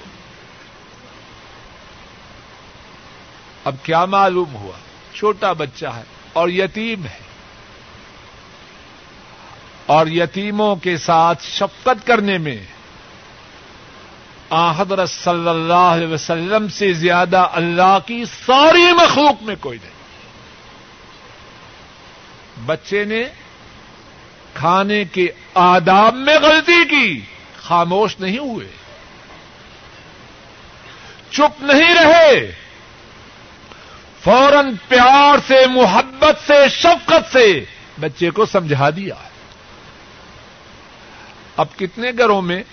اب 3.63 3.75
کیا 3.83 4.05
معلوم 4.05 4.55
ہوا؟ 4.55 4.77
چھوٹا 5.13 5.53
بچہ 5.53 5.85
ہے 5.85 6.03
اور 6.33 6.49
یتیم 6.49 7.05
ہے۔ 7.05 7.19
اور 9.85 10.07
یتیموں 10.07 10.75
کے 10.75 10.97
ساتھ 10.97 11.43
شفقت 11.43 12.07
کرنے 12.07 12.37
میں 12.37 12.57
حضرت 14.77 15.09
صلی 15.09 15.49
اللہ 15.49 15.73
علیہ 15.73 16.07
وسلم 16.07 16.67
سے 16.67 16.93
زیادہ 16.93 17.47
اللہ 17.51 17.97
کی 18.05 18.25
ساری 18.45 18.93
مخلوق 18.93 19.43
میں 19.43 19.55
کوئی 19.59 19.79
نہیں۔ 19.83 19.91
بچے 22.65 23.03
نے 23.03 23.23
کھانے 24.57 25.05
کے 25.05 25.27
آداب 25.53 26.15
میں 26.15 26.35
غلطی 26.35 26.85
کی، 26.89 27.21
خاموش 27.57 28.19
نہیں 28.19 28.37
ہوئے۔ 28.37 28.67
چپ 31.31 31.63
نہیں 31.63 31.93
رہے۔ 31.93 32.51
فوراً 34.23 34.73
پیار 34.87 35.37
سے، 35.47 35.67
محبت 35.67 36.47
سے، 36.47 36.69
شفقت 36.69 37.33
سے 37.33 37.65
بچے 37.99 38.29
کو 38.29 38.45
سمجھا 38.45 38.89
دیا۔ 38.89 39.15
اب 41.57 41.65
کتنے 41.75 42.11
گھروں 42.17 42.41
میں 42.41 42.63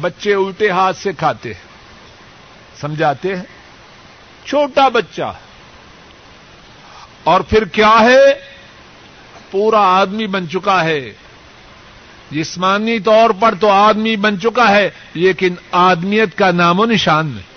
بچے 0.00 0.34
الٹے 0.34 0.70
ہاتھ 0.70 0.96
سے 0.96 1.12
کھاتے 1.12 1.54
ہیں؟ 1.54 1.66
سمجھاتے 2.80 3.36
ہیں؟ 3.36 3.44
چھوٹا 4.46 4.88
بچہ۔ 4.88 5.32
اور 7.24 7.40
پھر 7.40 7.64
کیا 7.64 7.94
ہے؟ 8.00 8.51
پورا 9.52 9.80
آدمی 9.80 10.26
بن 10.26 10.48
چکا 10.48 10.84
ہے۔ 10.84 11.12
جسمانی 12.30 13.00
طور 13.00 13.30
پر 13.30 13.54
تو 13.60 13.70
آدمی 13.70 14.16
بن 14.16 14.40
چکا 14.40 14.70
ہے، 14.70 14.90
لیکن 15.14 15.54
آدمیت 15.72 16.38
کا 16.38 16.50
نام 16.50 16.80
و 16.80 16.84
نشان 16.84 17.26
نہیں۔ 17.26 17.52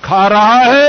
کھا 0.00 0.28
رہا 0.28 0.66
ہے، 0.66 0.88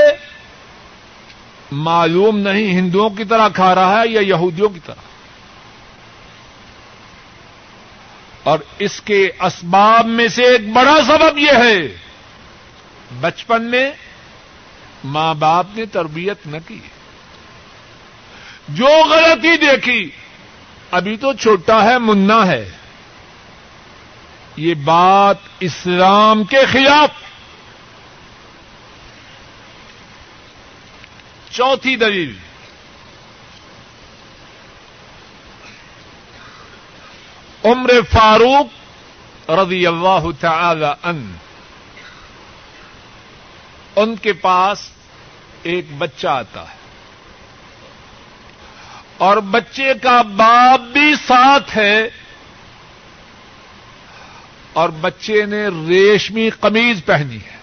معلوم 1.72 2.38
نہیں 2.38 2.70
ہندوؤں 2.72 3.10
کی 3.10 3.24
طرح 3.24 3.48
کھا 3.48 3.74
رہا 3.74 4.00
ہے 4.00 4.08
یا 4.08 4.20
یہودیوں 4.20 4.68
کی 4.68 4.80
طرح۔ 4.86 5.02
اور 8.42 8.58
اس 8.78 9.00
کے 9.00 9.30
اسباب 9.40 10.06
میں 10.06 10.28
سے 10.28 10.42
ایک 10.42 10.72
بڑا 10.72 10.96
سبب 11.06 11.38
یہ 11.38 11.52
ہے، 11.52 11.96
بچپن 13.20 13.62
میں 13.62 13.90
ماں 15.04 15.34
باپ 15.34 15.66
نے 15.74 15.86
تربیت 15.86 16.46
نہ 16.46 16.56
کی۔ 16.66 16.78
جو 18.74 19.04
غلطی 19.10 19.56
دیکھی، 19.56 20.10
ابھی 20.90 21.16
تو 21.16 21.32
چھوٹا 21.32 21.84
ہے 21.84 21.98
منا 21.98 22.46
ہے۔ 22.46 22.70
یہ 24.56 24.74
بات 24.74 25.36
اسلام 25.60 26.44
کے 26.44 26.66
خلاف۔ 26.72 27.08
چوتھی 31.50 31.96
دلیل۔ 31.96 32.38
عمر 37.64 37.90
فاروق 38.12 39.50
رضی 39.50 39.86
اللہ 39.86 40.24
تعالی 40.40 40.86
ان 41.02 41.36
ان 43.96 44.16
کے 44.16 44.32
پاس 44.32 44.90
ایک 45.62 45.84
بچہ 45.98 46.28
آتا 46.28 46.62
ہے۔ 46.62 46.81
اور 49.18 49.36
بچے 49.36 49.94
کا 50.02 50.22
باپ 50.22 50.80
بھی 50.80 51.14
ساتھ 51.26 51.76
ہے 51.76 52.08
اور 54.72 54.88
بچے 54.88 55.46
نے 55.46 55.66
ریشمی 55.88 56.50
قمیض 56.50 57.04
پہنی 57.04 57.36
ہے۔ 57.36 57.56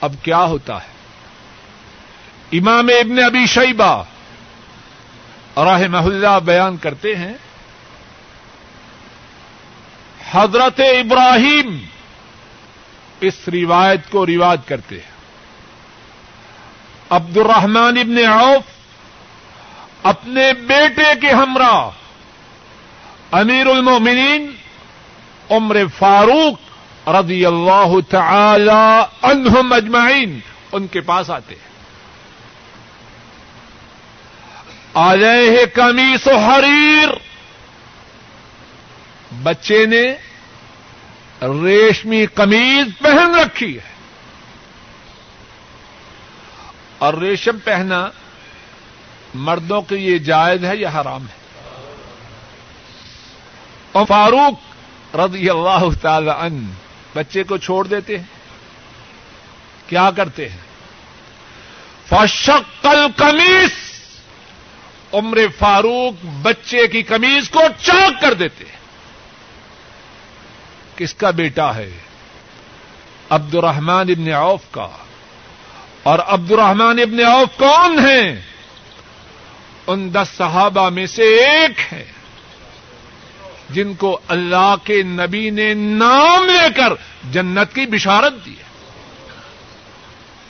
اب 0.00 0.14
کیا 0.22 0.44
ہوتا 0.44 0.82
ہے؟ 0.82 0.96
امام 2.52 2.88
ابن 2.88 3.24
ابی 3.24 3.46
شیبہ 3.46 4.04
راہ 5.56 5.86
محلہ 5.88 6.40
بیان 6.44 6.76
کرتے 6.76 7.16
ہیں، 7.16 7.34
حضرت 10.30 10.80
ابراہیم 10.80 11.84
اس 13.20 13.34
روایت 13.52 14.00
کو 14.10 14.26
رواج 14.26 14.60
کرتے 14.66 14.94
ہیں۔ 14.94 15.15
عبد 17.10 17.36
الرحمان 17.36 17.98
ابن 17.98 18.18
عوف 18.26 18.62
اپنے 20.02 20.52
بیٹے 20.52 21.20
کے 21.20 21.30
ہمراہ، 21.30 21.90
امیر 23.32 23.66
المومنین 23.66 24.54
عمر 25.50 25.76
فاروق 25.98 27.08
رضی 27.08 27.46
اللہ 27.46 27.94
تعالی 28.10 29.02
عنہم 29.22 29.72
اجمعین، 29.72 30.40
ان 30.72 30.86
کے 30.86 31.00
پاس 31.00 31.30
آتے 31.30 31.54
ہیں۔ 31.54 31.66
علیہ 34.94 35.66
کمیس 35.66 36.26
و 36.26 36.36
حریر۔ 36.36 37.08
بچے 39.42 39.86
نے 39.86 40.04
ریشمی 41.42 42.26
قمیض 42.26 42.86
پہن 42.98 43.34
رکھی 43.34 43.78
ہے۔ 43.78 43.95
اور 46.98 47.14
ریشم 47.14 47.58
پہنا 47.64 48.08
مردوں 49.34 49.82
کے 49.82 49.96
لیے 49.96 50.18
جائز 50.18 50.64
ہے 50.64 50.76
یا 50.76 50.88
حرام 50.88 51.22
ہے؟ 51.22 51.46
اور 53.92 54.06
فاروق 54.06 54.76
رضی 55.16 55.50
اللہ 55.50 56.00
تعالی 56.02 56.30
ان 56.40 56.72
بچے 57.14 57.42
کو 57.42 57.56
چھوڑ 57.56 57.86
دیتے 57.86 58.18
ہیں۔ 58.18 58.24
کیا 59.86 60.10
کرتے 60.16 60.48
ہیں؟ 60.48 60.56
فشقل 62.08 63.06
کمیس 63.16 63.72
عمر 65.12 65.38
فاروق 65.58 66.24
بچے 66.24 66.86
کی 66.86 67.02
کمیز 67.02 67.50
کو 67.50 67.60
چاک 67.82 68.20
کر 68.20 68.34
دیتے 68.34 68.64
ہیں۔ 68.64 68.76
کس 70.96 71.14
کا 71.14 71.30
بیٹا 71.30 71.76
ہے؟ 71.76 71.90
عبد 73.30 73.54
الرحمان 73.54 74.06
ابن 74.10 74.32
عوف 74.32 74.60
کا۔ 74.70 74.88
اور 76.06 76.18
عبد 76.26 76.50
الرحمان 76.50 76.98
ابن 76.98 77.24
عوف 77.24 77.58
کون 77.58 77.98
ہیں؟ 77.98 78.40
ان 79.86 80.14
دس 80.14 80.28
صحابہ 80.36 80.88
میں 80.88 81.06
سے 81.06 81.22
ایک 81.22 81.92
ہے۔ 81.92 82.04
جن 83.70 83.94
کو 83.94 84.18
اللہ 84.28 84.74
کے 84.84 85.02
نبی 85.02 85.50
نے 85.50 85.74
نام 85.74 86.44
لے 86.44 86.68
کر 86.76 86.92
جنت 87.32 87.74
کی 87.74 87.86
بشارت 87.86 88.46
دی 88.46 88.50
ہے۔ 88.50 88.64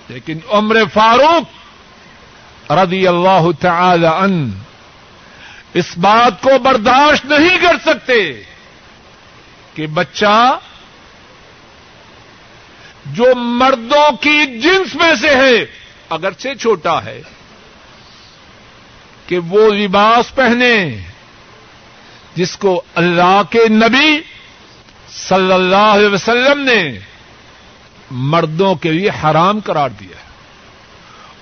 لیکن 0.09 0.38
عمر 0.48 0.76
فاروق 0.94 2.72
رضی 2.72 3.09
اللہ 3.09 3.46
تعالی 3.61 4.07
ان 4.07 4.50
اس 5.74 5.98
بات 5.98 6.42
کو 6.42 6.59
برداشت 6.59 7.24
نہیں 7.24 7.59
کر 7.59 7.76
سکتے 7.84 8.42
کہ 9.74 9.86
بچہ 9.86 10.59
جو 13.12 13.34
مردوں 13.34 14.16
کی 14.16 14.61
جنس 14.61 14.94
میں 14.94 15.14
سے 15.20 15.28
ہے، 15.28 15.66
اگرچہ 16.09 16.48
چھوٹا 16.61 17.04
ہے، 17.04 17.22
کہ 19.26 19.38
وہ 19.38 19.72
لباس 19.72 20.34
پہنے 20.34 20.96
جس 22.34 22.57
کو 22.57 22.82
اللہ 22.94 23.42
کے 23.50 23.68
نبی 23.68 24.20
صلی 25.09 25.52
اللہ 25.52 25.76
علیہ 25.76 26.09
وسلم 26.09 26.61
نے 26.61 26.98
مردوں 28.11 28.74
کے 28.74 28.92
لیے 28.92 29.11
حرام 29.24 29.61
قرار 29.61 29.88
دیا 29.88 30.16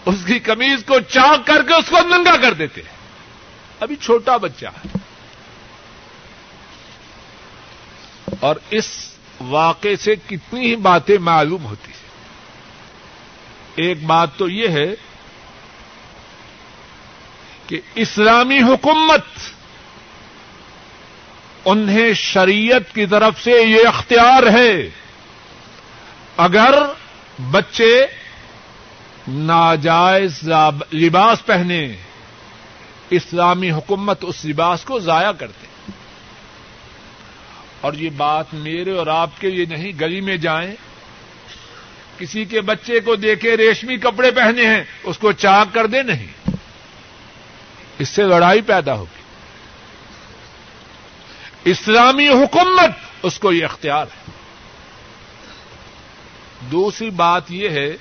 اس 0.06 0.14
کی 0.26 0.38
کمیز 0.38 0.84
کو 0.84 1.00
چاک 1.00 1.46
کر 1.46 1.62
کے 1.62 1.74
اس 1.74 1.84
کو 1.88 1.96
ننگا 2.00 2.36
کر 2.36 2.52
دیتے 2.52 2.80
ابھی 3.80 3.96
چھوٹا 3.96 4.36
بچہ 4.36 4.66
ہے۔ 4.66 4.88
اور 8.40 8.56
اس 8.70 9.13
واقعے 9.48 9.96
سے 9.96 10.14
کتنی 10.28 10.60
ہی 10.60 10.76
باتیں 10.76 11.18
معلوم 11.18 11.64
ہوتی 11.64 11.92
ہیں۔ 11.92 12.04
ایک 13.74 14.04
بات 14.04 14.28
تو 14.36 14.48
یہ 14.48 14.68
ہے 14.68 14.94
کہ 17.66 17.80
اسلامی 17.94 18.62
حکومت 18.62 19.24
انہیں 21.64 22.12
شریعت 22.12 22.94
کی 22.94 23.06
طرف 23.06 23.42
سے 23.44 23.50
یہ 23.50 23.88
اختیار 23.88 24.42
ہے۔ 24.42 24.90
اگر 26.36 26.74
بچے 27.50 28.06
ناجائز 29.28 30.48
لباس 30.92 31.46
پہنے 31.46 31.96
اسلامی 33.10 33.70
حکومت 33.70 34.18
اس 34.22 34.44
لباس 34.44 34.84
کو 34.84 34.98
ضائع 34.98 35.32
کرتے۔ 35.32 35.73
اور 37.84 37.92
یہ 37.92 38.10
بات 38.10 38.54
میرے 38.54 38.92
اور 38.92 39.06
آپ 39.06 39.30
کے 39.40 39.48
یہ 39.48 39.64
نہیں، 39.64 39.92
گلی 40.00 40.20
میں 40.20 40.36
جائیں۔ 40.36 40.74
کسی 42.18 42.44
کے 42.44 42.60
بچے 42.60 43.00
کو 43.00 43.16
دیکھے 43.16 43.56
ریشمی 43.56 43.96
کپڑے 43.96 44.30
پہنے 44.30 44.66
ہیں، 44.66 44.84
اس 45.02 45.18
کو 45.18 45.32
چاک 45.32 45.74
کر 45.74 45.86
دے 45.86 46.02
نہیں۔ 46.02 46.50
اس 47.98 48.08
سے 48.08 48.22
لڑائی 48.22 48.60
پیدا 48.60 48.94
ہوگی۔ 48.94 49.22
اسلامی 51.70 52.28
حکومت 52.28 52.90
اس 53.22 53.38
کو 53.38 53.52
یہ 53.52 53.64
اختیار 53.64 54.06
ہے۔ 54.06 54.30
دوسری 56.72 57.10
بات 57.10 57.50
یہ 57.50 57.68
ہے 57.68 57.92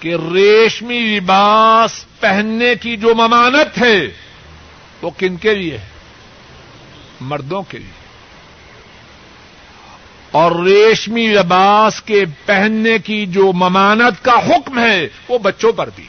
کہ 0.00 0.16
ریشمی 0.32 0.98
لباس 0.98 2.04
پہننے 2.20 2.74
کی 2.74 2.96
جو 2.96 3.14
ممانت 3.14 3.82
ہے، 3.82 4.00
وہ 5.02 5.10
کن 5.18 5.36
کے 5.36 5.54
لیے 5.54 5.78
ہے؟ 5.78 5.89
مردوں 7.20 7.62
کے 7.62 7.78
لیے۔ 7.78 8.00
اور 10.30 10.52
ریشمی 10.52 11.26
لباس 11.26 12.02
کے 12.02 12.24
پہننے 12.46 12.98
کی 12.98 13.26
جو 13.26 13.52
ممانت 13.52 14.24
کا 14.24 14.32
حکم 14.32 14.78
ہے، 14.78 15.08
وہ 15.28 15.38
بچوں 15.38 15.72
پر 15.72 15.90
بھی۔ 15.96 16.06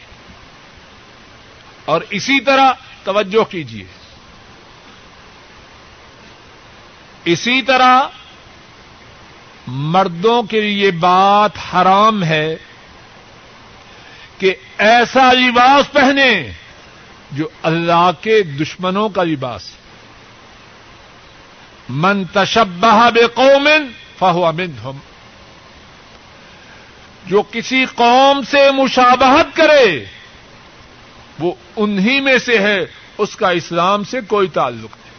اور 1.86 2.02
اسی 2.10 2.40
طرح 2.40 2.72
توجہ 3.04 3.52
کیجیے 3.52 3.84
اسی 7.26 7.62
طرح 7.62 8.02
مردوں 9.68 10.44
کے 10.44 10.62
لیے 10.62 10.92
بات 10.92 11.52
حرام 11.74 12.24
ہے 12.24 12.56
کہ 14.38 14.56
ایسا 14.78 15.34
لباس 15.34 15.92
پہنے 15.92 16.52
جو 17.32 17.48
اللہ 17.64 18.12
کے 18.22 18.44
دشمنوں 18.44 19.10
کا 19.10 19.24
لباس 19.24 19.70
ہے۔ 19.70 19.91
من 21.90 22.24
تشبہ 22.24 23.10
بے 23.10 23.28
فہو 24.20 24.52
منہم۔ 24.52 24.98
جو 27.26 27.44
کسی 27.52 27.86
قوم 27.96 28.42
سے 28.42 28.72
مشابہت 28.72 29.56
کرے، 29.56 30.06
وہ 31.40 31.52
انہی 31.76 32.22
میں 32.22 32.38
سے 32.38 32.60
ہے، 32.60 32.80
اس 33.18 33.36
کا 33.36 33.50
اسلام 33.50 34.04
سے 34.04 34.22
کوئی 34.22 34.48
تعلق 34.48 34.98
نہیں۔ 34.98 35.12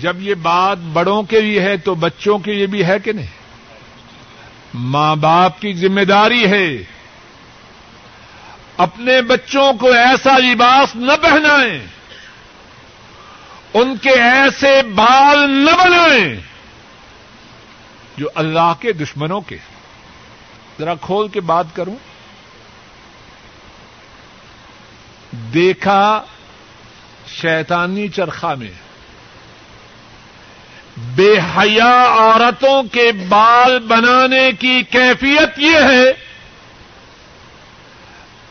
جب 0.00 0.16
یہ 0.20 0.34
بات 0.34 0.78
بڑوں 0.78 1.22
کے 1.22 1.40
لیے 1.40 1.60
ہے 1.60 1.76
تو 1.76 1.94
بچوں 1.94 2.38
کے 2.38 2.52
لیے 2.52 2.66
بھی 2.66 2.84
ہے 2.84 2.98
کہ 2.98 3.12
نہیں؟ 3.12 3.26
ماں 4.74 5.16
باپ 5.16 5.60
کی 5.60 5.72
ذمہ 5.72 6.00
داری 6.00 6.46
ہے۔ 6.46 6.82
اپنے 8.76 9.22
بچوں 9.22 9.72
کو 9.72 9.92
ایسا 9.92 10.38
لباس 10.38 10.96
نہ 10.96 11.12
پہنائیں۔ 11.22 11.97
ان 13.74 13.96
کے 13.96 14.10
ایسے 14.10 14.82
بال 14.94 15.50
نہ 15.50 15.70
بنائیں 15.70 16.36
جو 18.16 18.28
اللہ 18.34 18.72
کے 18.80 18.92
دشمنوں 18.92 19.40
کے 19.40 19.56
ذرا 20.78 20.94
کھول 21.00 21.28
کے 21.28 21.40
بات 21.40 21.66
کروں۔ 21.72 21.96
دیکھا 25.54 26.24
شیطانی 27.26 28.08
چرخا 28.08 28.54
میں 28.54 28.70
بے 30.96 31.38
حیا 31.38 32.04
عورتوں 32.18 32.82
کے 32.82 33.12
بال 33.28 33.78
بنانے 33.78 34.50
کی 34.52 34.82
کیفیت 34.82 35.58
یہ 35.58 35.76
ہے۔ 35.76 36.12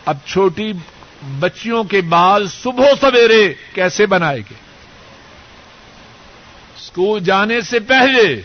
اب 0.05 0.18
چھوٹی 0.26 0.74
بچیوں 1.39 1.84
کے 1.84 2.01
بال 2.01 2.47
صبح 2.47 2.86
سویرے 3.01 3.53
کیسے 3.74 4.05
بنائے 4.05 4.39
گے؟ 4.39 4.66
اسکول 6.98 7.24
جانے 7.24 7.62
سے 7.62 7.80
پہلے 7.80 8.41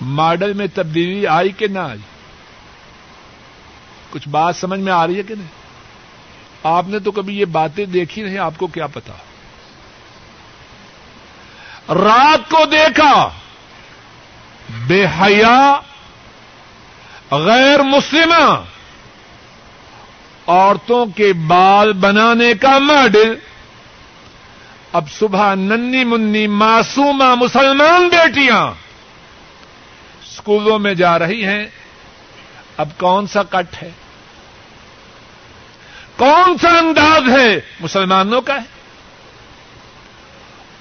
ماڈل 0.00 0.52
میں 0.52 0.66
تبدیلی 0.74 1.26
آئی 1.26 1.50
کہ 1.50 1.66
نہ 1.66 1.78
آئی؟ 1.78 2.00
کچھ 4.10 4.28
بات 4.28 4.56
سمجھ 4.56 4.80
میں 4.80 4.92
آ 4.92 5.06
رہی 5.06 5.18
ہے 5.18 5.22
کہ 5.22 5.34
نہیں؟ 5.34 5.48
آپ 6.62 6.88
نے 6.88 6.98
تو 6.98 7.10
کبھی 7.10 7.38
یہ 7.38 7.44
باتیں 7.44 7.84
دیکھی 7.86 8.22
نہیں، 8.22 8.38
آپ 8.38 8.54
کو 8.56 8.66
کیا 8.66 8.86
پتا؟ 8.86 9.12
رات 11.94 12.50
کو 12.50 12.64
دیکھا، 12.64 13.28
بے 14.86 15.06
حیا، 15.20 15.80
غیر 17.30 17.82
مسلمہ، 17.82 18.44
عورتوں 20.46 21.06
کے 21.06 21.32
بال 21.32 21.92
بنانے 21.92 22.52
کا 22.54 22.78
ماڈل 22.78 23.34
اب 24.92 25.10
صبح 25.10 25.54
ننی 25.54 26.04
منی 26.04 26.46
معصومہ 26.46 27.34
مسلمان 27.34 28.08
بیٹیاں 28.08 28.66
اسکولوں 30.22 30.78
میں 30.78 30.94
جا 30.94 31.18
رہی 31.18 31.44
ہیں۔ 31.44 31.66
اب 32.76 32.88
کون 32.98 33.26
سا 33.26 33.42
کٹ 33.42 33.82
ہے؟ 33.82 33.90
کون 36.16 36.58
سا 36.58 36.68
انداز 36.68 37.38
ہے؟ 37.38 37.60
مسلمانوں 37.80 38.40
کا 38.40 38.54
ہے۔ 38.54 38.66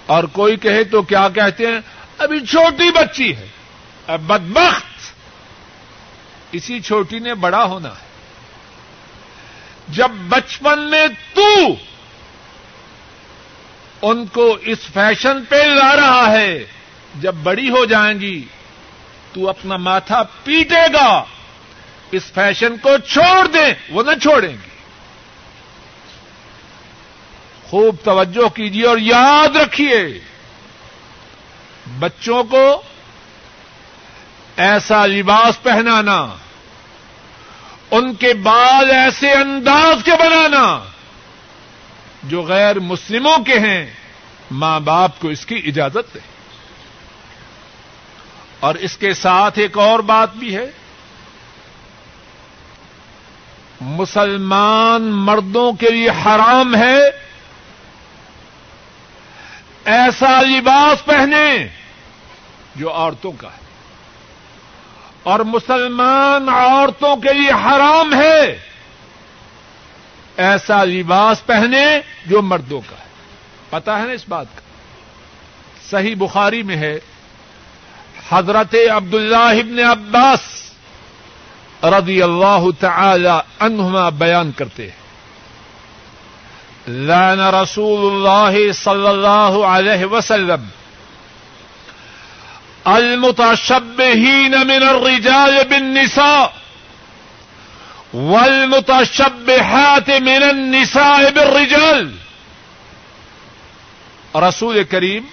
اور 0.05 0.23
کوئی 0.23 0.57
کہے 0.57 0.83
تو 0.83 1.01
کیا 1.01 1.29
کہتے 1.29 1.67
ہیں؟ 1.67 1.79
ابھی 2.17 2.45
چھوٹی 2.45 2.91
بچی 2.91 3.35
ہے۔ 3.35 3.47
اب 4.07 4.21
بدبخت۔ 4.21 5.13
اسی 6.51 6.79
چھوٹی 6.79 7.19
نے 7.19 7.33
بڑا 7.33 7.63
ہونا 7.63 7.89
ہے۔ 7.89 8.11
جب 9.87 10.09
بچپن 10.29 10.79
میں 10.79 11.07
تو 11.33 11.49
ان 14.01 14.25
کو 14.25 14.57
اس 14.61 14.77
فیشن 14.93 15.45
پہ 15.45 15.55
لا 15.55 15.95
رہا 15.95 16.31
ہے۔ 16.31 16.65
جب 17.15 17.35
بڑی 17.35 17.69
ہو 17.69 17.85
جائیں 17.85 18.19
گی، 18.19 18.45
تو 19.33 19.49
اپنا 19.49 19.77
ماتھا 19.77 20.23
پیٹے 20.43 20.93
گا۔ 20.93 21.23
اس 22.11 22.31
فیشن 22.33 22.77
کو 22.77 22.97
چھوڑ 22.97 23.47
دیں، 23.47 23.73
وہ 23.89 24.03
نہ 24.03 24.11
چھوڑیں 24.21 24.53
گی۔ 24.53 24.71
خوب 27.63 27.95
توجہ 28.03 28.49
کیجیے 28.49 28.85
اور 28.85 28.97
یاد 28.97 29.55
رکھیے 29.55 30.19
بچوں 31.99 32.43
کو 32.43 32.81
ایسا 34.57 35.05
لباس 35.05 35.63
پہنانا، 35.63 36.27
ان 37.91 38.15
کے 38.15 38.33
بال 38.33 38.91
ایسے 38.91 39.31
انداز 39.31 40.03
کے 40.05 40.11
بنانا۔ 40.11 40.83
جو 42.23 42.41
غیر 42.41 42.79
مسلموں 42.79 43.37
کے 43.37 43.59
ہیں، 43.59 43.85
ماں 44.51 44.79
باپ 44.79 45.19
کو 45.19 45.27
اس 45.27 45.45
کی 45.45 45.61
اجازت 45.65 46.13
دے 46.13 46.19
اور 48.59 48.75
اس 48.75 48.97
کے 48.97 49.13
ساتھ 49.13 49.59
ایک 49.59 49.77
اور 49.77 49.99
بات 49.99 50.35
بھی 50.35 50.55
ہے۔ 50.55 50.71
مسلمان 53.81 55.01
مردوں 55.01 55.73
کے 55.73 55.89
لیے 55.89 56.09
حرام 56.09 56.75
ہے 56.75 56.99
ایسا 59.85 60.41
لباس 60.41 61.05
پہنے 61.05 61.67
جو 62.75 62.93
عورتوں 62.93 63.31
کا 63.31 63.47
ہے۔ 63.47 63.61
اور 65.23 65.39
مسلمان 65.39 66.49
عورتوں 66.49 67.15
کے 67.15 67.33
لیے 67.33 67.51
حرام 67.51 68.13
ہے 68.13 68.70
ایسا 70.41 70.83
لباس 70.83 71.45
پہنے 71.45 71.99
جو 72.25 72.41
مردوں 72.41 72.81
کا 72.89 72.95
ہے۔ 72.95 73.03
پتا 73.69 73.99
ہے 73.99 74.05
نا 74.05 74.11
اس 74.11 74.25
بات 74.29 74.45
کا؟ 74.55 74.61
صحیح 75.89 76.15
بخاری 76.15 76.63
میں 76.63 76.75
ہے، 76.75 76.99
حضرت 78.31 78.75
عبداللہ 78.91 79.35
ابن 79.37 79.79
عباس 79.79 80.39
رضی 81.83 82.21
اللہ 82.21 82.65
تعالی 82.79 83.39
عنہما 83.59 84.09
بیان 84.09 84.51
کرتے 84.51 84.83
ہیں۔ 84.83 85.01
لعن 86.87 87.39
رسول 87.39 88.15
اللہ 88.15 88.71
صلی 88.71 89.07
اللہ 89.07 89.65
علیہ 89.65 90.05
وسلم 90.05 90.65
المتشبہین 92.83 94.51
من 94.51 94.83
الرجال 94.87 95.57
بالنساء 95.69 96.60
والمتشبہات 98.13 100.09
من 100.09 100.43
النساء 100.43 101.29
بالرجال. 101.33 102.17
رسول 104.35 104.83
کریم 104.83 105.23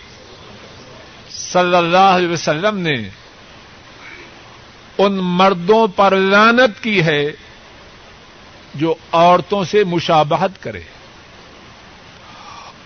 صلی 1.30 1.76
اللہ 1.76 1.96
علیہ 1.96 2.28
وسلم 2.28 2.78
نے 2.78 2.94
ان 4.98 5.12
مردوں 5.12 5.86
پر 5.86 6.16
لانت 6.16 6.82
کی 6.82 7.02
ہے 7.02 7.32
جو 8.74 8.94
عورتوں 9.12 9.64
سے 9.64 9.84
مشابہت 9.84 10.62
کرے 10.62 10.80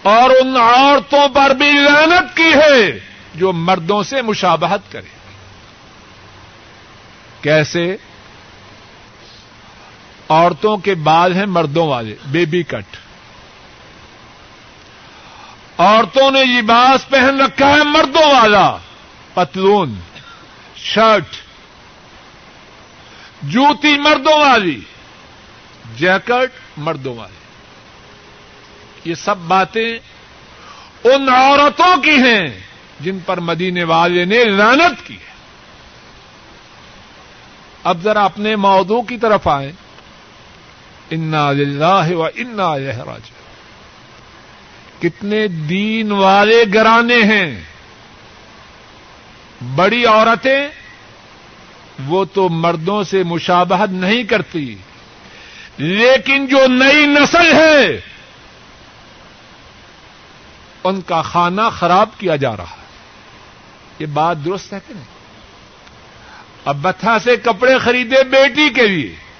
اور 0.02 0.30
ان 0.30 0.56
عورتوں 0.56 1.28
پر 1.28 1.50
بھی 1.50 1.72
لانت 1.72 2.36
کی 2.36 2.52
ہے 2.54 2.98
جو 3.34 3.52
مردوں 3.52 4.02
سے 4.02 4.22
مشابہت 4.22 4.92
کرے۔ 4.92 5.08
کیسے؟ 7.40 7.96
عورتوں 10.32 10.76
کے 10.76 10.94
بال 10.94 11.34
ہیں 11.34 11.46
مردوں 11.46 11.88
والے 11.88 12.14
بیبی 12.26 12.62
کٹ 12.62 12.96
عورتوں 15.78 16.30
نے 16.30 16.44
لباس 16.44 17.08
پہن 17.08 17.40
رکھا 17.40 17.68
ہے 17.68 17.84
مردوں 17.84 18.34
والا، 18.34 18.76
پتلون 19.34 19.94
شرٹ 20.76 21.36
جوتی 23.42 23.98
مردوں 23.98 24.40
والی 24.40 24.80
جیکٹ 25.96 26.50
مردوں 26.76 27.16
والی. 27.16 27.34
یہ 29.10 29.14
سب 29.14 29.36
باتیں 29.38 29.98
ان 31.04 31.28
عورتوں 31.28 32.02
کی 32.02 32.14
ہیں 32.14 32.60
جن 33.00 33.18
پر 33.26 33.40
مدینے 33.40 33.84
والے 33.84 34.24
نے 34.24 34.44
لانت 34.44 35.06
کی 35.06 35.14
ہے۔ 35.14 35.32
اب 37.84 38.02
ذرا 38.02 38.24
اپنے 38.24 38.56
موضوع 38.56 39.02
کی 39.02 39.18
طرف 39.18 39.48
آئیں۔ 39.48 39.72
انا 41.12 41.52
للہ 41.52 42.14
و 42.14 42.22
انا 42.22 42.78
راج 42.78 43.30
کتنے 45.00 45.48
دین 45.48 46.12
والے 46.12 46.64
گرانے 46.74 47.16
ہیں۔ 47.16 47.60
بڑی 49.74 50.04
عورتیں، 50.04 50.68
وہ 52.06 52.24
تو 52.24 52.48
مردوں 52.48 53.02
سے 53.02 53.22
مشابہت 53.22 53.90
نہیں 53.90 54.24
کرتی۔ 54.24 54.76
لیکن 55.78 56.46
جو 56.46 56.66
نئی 56.68 57.06
نسل 57.06 57.52
ہے، 57.52 58.00
ان 60.84 61.00
کا 61.00 61.22
کھانا 61.22 61.68
خراب 61.68 62.08
کیا 62.18 62.36
جا 62.36 62.56
رہا 62.56 62.70
ہے۔ 62.70 62.82
یہ 63.98 64.06
بات 64.06 64.36
درست 64.44 64.72
ہے 64.72 64.78
کہ 64.88 64.94
نہیں؟ 64.94 65.04
اب 66.64 66.76
بتھا 66.82 67.18
سے 67.18 67.36
کپڑے 67.36 67.78
خریدے 67.78 68.24
بیٹی 68.24 68.70
کے 68.74 68.86
لیے۔ 68.88 69.31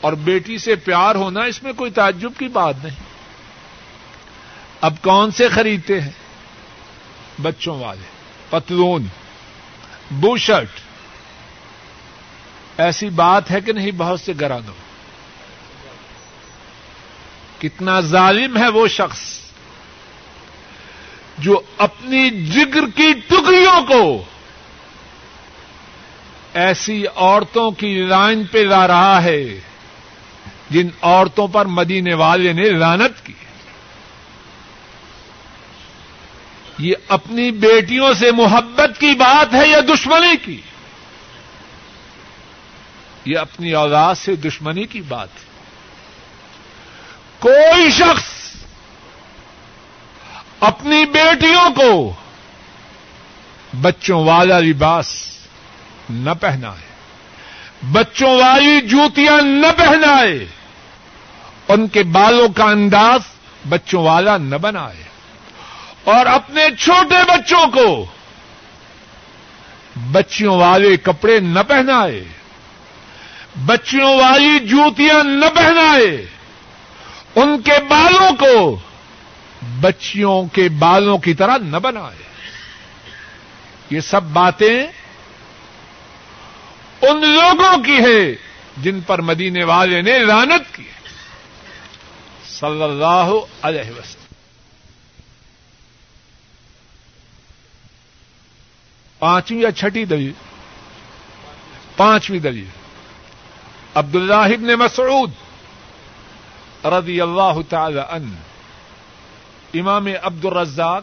اور 0.00 0.12
بیٹی 0.12 0.58
سے 0.58 0.74
پیار 0.74 1.14
ہونا 1.14 1.40
اس 1.40 1.62
میں 1.62 1.72
کوئی 1.72 1.90
تعجب 1.90 2.32
کی 2.38 2.48
بات 2.48 2.74
نہیں۔ 2.84 2.96
اب 4.80 4.94
کون 5.02 5.30
سے 5.30 5.48
خریدتے 5.48 6.00
ہیں؟ 6.00 6.10
بچوں 7.42 7.80
والے، 7.80 8.06
پتلون، 8.50 9.06
بو 10.10 10.36
شرٹ۔ 10.36 10.68
ایسی 12.80 13.08
بات 13.08 13.50
ہے 13.50 13.60
کہ 13.60 13.72
نہیں، 13.72 13.90
بہت 13.96 14.20
سے 14.20 14.32
گرانوں 14.40 14.74
کتنا 17.58 18.00
ظالم 18.00 18.56
ہے 18.56 18.68
وہ 18.68 18.88
شخص 18.88 19.20
جو 21.38 21.60
اپنی 21.78 22.30
جگر 22.30 22.86
کی 22.96 23.12
ٹکڑیوں 23.26 23.86
کو 23.86 24.24
ایسی 26.54 27.04
عورتوں 27.14 27.70
کی 27.70 28.02
لائن 28.02 28.44
پہ 28.44 28.58
لا 28.58 28.88
رہا 28.88 29.22
ہے۔ 29.22 29.60
جن 30.70 30.88
عورتوں 31.02 31.48
پر 31.48 31.66
مدینے 31.66 32.14
والے 32.14 32.52
نے 32.52 32.70
لانت 32.70 33.26
کی 33.26 33.32
یہ 36.78 36.94
اپنی 37.08 37.50
بیٹیوں 37.50 38.14
سے 38.14 38.30
محبت 38.30 39.00
کی 39.00 39.12
بات 39.12 39.54
ہے 39.54 39.68
یا 39.68 39.80
دشمنی 39.80 40.36
کی 40.44 40.60
یہ 43.24 43.38
اپنی 43.38 43.72
اولاد 43.72 44.14
سے 44.14 44.36
دشمنی 44.36 44.84
کی 44.84 45.00
بات 45.00 45.28
ہے 45.34 45.46
کوئی 47.38 47.90
شخص 47.90 48.24
اپنی 50.60 51.04
بیٹیوں 51.06 51.70
کو 51.74 52.12
بچوں 53.80 54.24
والا 54.24 54.60
لباس 54.60 55.08
نہ 56.10 56.30
پہنائے، 56.40 56.86
بچوں 57.92 58.38
والی 58.40 58.80
جوتیاں 58.80 59.42
نہ 59.42 59.66
پہنائے 59.76 60.46
ان 61.68 61.88
کے 61.88 62.02
بالوں 62.02 62.48
کا 62.48 62.64
انداز 62.64 63.20
بچوں 63.68 64.04
والا 64.04 64.36
نہ 64.36 64.56
بنائے 64.56 65.04
اور 66.04 66.26
اپنے 66.26 66.66
چھوٹے 66.78 67.24
بچوں 67.24 67.70
کو 67.70 68.06
بچیوں 70.12 70.58
والے 70.58 70.96
کپڑے 70.96 71.40
نہ 71.40 71.58
پہنائے، 71.68 72.24
بچیوں 73.66 74.18
والی 74.18 74.58
جوتیاں 74.58 75.24
نہ 75.24 75.46
پہنائے، 75.54 76.26
ان 77.34 77.62
کے 77.62 77.72
بالوں 77.88 78.36
کو 78.36 78.78
بچیوں 79.80 80.44
کے 80.44 80.68
بالوں 80.68 81.18
کی 81.18 81.34
طرح 81.34 81.56
نہ 81.58 81.76
بنائے۔ 81.76 82.22
یہ 83.90 84.00
سب 84.00 84.22
باتیں 84.22 84.86
ان 87.02 87.20
لوگوں 87.20 87.82
کی 87.82 87.98
ہے 87.98 88.34
جن 88.76 89.00
پر 89.00 89.20
مدینے 89.20 89.64
والے 89.64 90.02
نے 90.02 90.18
رانت 90.18 90.74
کی۔ 90.74 90.82
ہے 90.82 90.95
صلی 92.60 92.82
اللہ 92.82 93.30
علیہ 93.62 93.90
وسلم. 93.90 94.26
پانچویں 99.18 99.60
یا 99.60 99.72
چھٹی 99.72 100.04
دلیل؟ 100.04 100.32
پانچویں 101.96 102.38
دلیل. 102.38 102.68
عبد 103.94 104.16
اللہ 104.16 104.76
مسعود 104.76 105.30
رضی 106.84 107.20
اللہ 107.20 107.52
تعالی 107.68 108.00
ان 108.10 108.34
امام 109.74 110.08
عبد 110.22 110.44
الرزاق 110.44 111.02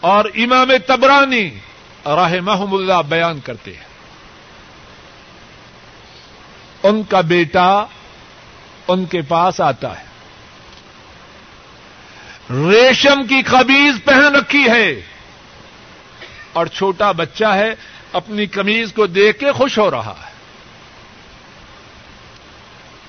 اور 0.00 0.24
امام 0.24 0.70
تبرانی 0.86 1.50
راہ 2.06 2.32
اللہ 2.72 3.02
بیان 3.08 3.40
کرتے 3.40 3.76
ہیں۔ 3.76 3.84
ان 6.82 7.02
کا 7.02 7.20
بیٹا 7.20 7.84
ان 8.88 9.04
کے 9.04 9.22
پاس 9.22 9.60
آتا 9.60 10.00
ہے۔ 10.00 10.05
ریشم 12.50 13.26
کی 13.26 13.42
قمیض 13.42 14.04
پہن 14.04 14.36
رکھی 14.36 14.66
ہے۔ 14.70 15.00
اور 16.52 16.66
چھوٹا 16.66 17.12
بچہ 17.12 17.44
ہے، 17.44 17.74
اپنی 18.12 18.46
کمیز 18.46 18.92
کو 18.92 19.06
دیکھ 19.06 19.38
کے 19.38 19.52
خوش 19.52 19.78
ہو 19.78 19.90
رہا 19.90 20.14
ہے۔ 20.26 20.32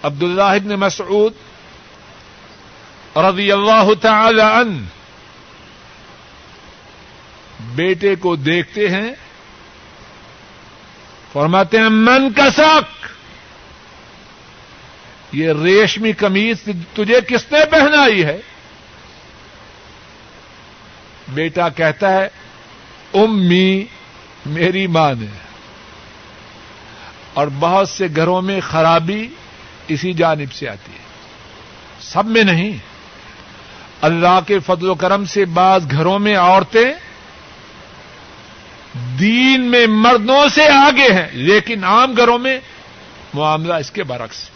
عبد 0.04 0.24
اللہ 0.24 0.42
ابن 0.42 0.70
مسعود 0.70 1.34
رضی 3.16 3.52
اللہ 3.52 3.94
تعالی 4.02 4.42
عنہ 4.42 4.82
بیٹے 7.62 8.16
کو 8.16 8.36
دیکھتے 8.36 8.90
ہیں۔ 8.90 9.12
فرماتے 11.34 11.78
ہیں، 11.78 11.90
من 11.90 12.34
کا 12.34 12.50
سک 12.50 13.08
یہ 15.32 15.54
ریشمی 15.64 16.14
کمیز 16.14 16.58
تجھے 16.94 17.22
کس 17.28 17.52
نے 17.52 17.60
پہنائی 17.72 18.26
ہے؟ 18.26 18.42
بیٹا 21.30 21.70
کہتا 21.70 22.14
ہے، 22.14 22.30
امی، 23.14 23.86
میری 24.46 24.88
ماں 24.88 25.14
نے. 25.20 25.26
اور 27.34 27.48
بہت 27.60 27.90
سے 27.90 28.08
گھروں 28.16 28.42
میں 28.42 28.62
خرابی 28.62 29.28
اسی 29.88 30.14
جانب 30.14 30.54
سے 30.54 30.70
آتی 30.70 30.92
ہے۔ 30.92 31.04
سب 32.00 32.26
میں 32.26 32.44
نہیں۔ 32.44 32.78
اللہ 34.02 34.40
کے 34.48 34.60
فضل 34.60 34.90
و 34.90 34.96
کرم 34.96 35.26
سے 35.26 35.46
بعض 35.46 35.92
گھروں 35.92 36.20
میں 36.20 36.36
عورتیں 36.36 36.94
دین 39.20 39.62
میں 39.62 39.88
مردوں 39.88 40.48
سے 40.48 40.70
آگے 40.70 41.14
ہیں، 41.14 41.28
لیکن 41.32 41.84
عام 41.84 42.14
گھروں 42.18 42.40
میں 42.40 42.60
معاملہ 43.34 43.74
اس 43.74 43.92
کے 43.92 44.04
برعکس۔ 44.04 44.50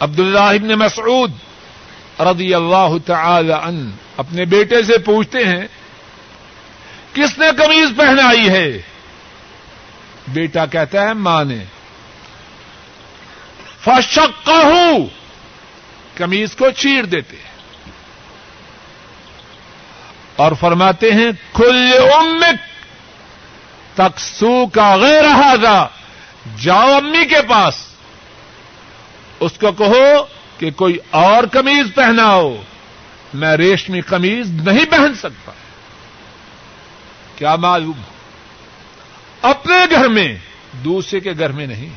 عبد 0.00 0.20
اللہ 0.20 0.38
ابن 0.38 0.68
مسعود 0.68 1.32
رضی 2.20 2.54
اللہ 2.54 2.88
تعالی 3.06 3.52
عنہ 3.52 3.90
اپنے 4.16 4.44
بیٹے 4.44 4.82
سے 4.82 4.98
پوچھتے 4.98 5.44
ہیں، 5.44 5.66
کس 7.12 7.38
نے 7.38 7.46
کمیز 7.56 7.88
پہنائی 7.96 8.48
ہے؟ 8.48 8.82
بیٹا 10.28 10.66
کہتا 10.66 11.02
ہے، 11.02 11.12
ماں 11.12 11.44
نے۔ 11.44 11.64
فشک 13.84 14.48
ہوں 14.48 15.06
کمیز 16.14 16.56
کو 16.56 16.70
چیر 16.70 17.04
دیتے 17.04 17.36
ہیں۔ 17.36 17.50
اور 20.36 20.52
فرماتے 20.60 21.12
ہیں 21.12 21.30
کھل 21.52 21.90
امک 22.14 22.54
تکسو 23.96 24.66
کا 24.66 24.96
غیر 24.96 25.22
رہا 25.22 25.86
جاؤ 26.60 26.92
امی 26.92 27.24
کے 27.24 27.42
پاس۔ 27.48 27.74
اس 29.40 29.52
کو 29.60 29.72
کہو 29.72 30.39
کہ 30.60 30.70
کوئی 30.70 30.96
اور 31.10 31.44
کمیز 31.44 31.94
پہناؤ، 31.94 32.56
میں 33.34 33.56
ریشمی 33.56 34.00
کمیز 34.00 34.50
نہیں 34.50 34.84
پہن 34.90 35.14
سکتا۔ 35.14 35.52
کیا 37.36 37.56
معلوم؟ 37.56 38.00
اپنے 39.42 39.74
گھر 39.90 40.08
میں، 40.08 40.36
دوسرے 40.72 41.20
کے 41.20 41.32
گھر 41.38 41.52
میں 41.52 41.66
نہیں۔ 41.66 41.88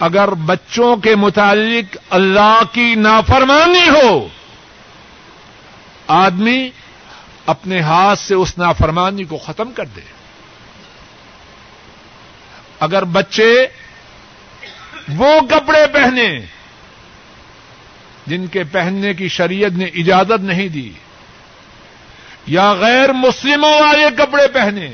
اگر 0.00 0.28
بچوں 0.28 0.96
کے 0.96 1.14
متعلق 1.14 1.96
اللہ 2.10 2.60
کی 2.72 2.94
نافرمانی 2.94 3.88
ہو، 3.88 4.28
آدمی 6.08 6.70
اپنے 7.46 7.80
ہاتھ 7.80 8.18
سے 8.18 8.34
اس 8.34 8.58
نافرمانی 8.58 9.24
کو 9.24 9.38
ختم 9.38 9.72
کر 9.72 9.84
دے۔ 9.84 10.00
اگر 12.80 13.04
بچے 13.04 13.66
وہ 15.16 15.40
کپڑے 15.40 15.86
پہنے 15.92 16.40
جن 18.26 18.46
کے 18.46 18.64
پہننے 18.64 19.14
کی 19.14 19.28
شریعت 19.28 19.70
نے 19.70 19.84
اجازت 19.84 20.40
نہیں 20.40 20.68
دی، 20.68 20.92
یا 22.46 22.72
غیر 22.72 23.12
مسلموں 23.12 23.80
والے 23.80 24.06
کپڑے 24.18 24.48
پہنے، 24.48 24.90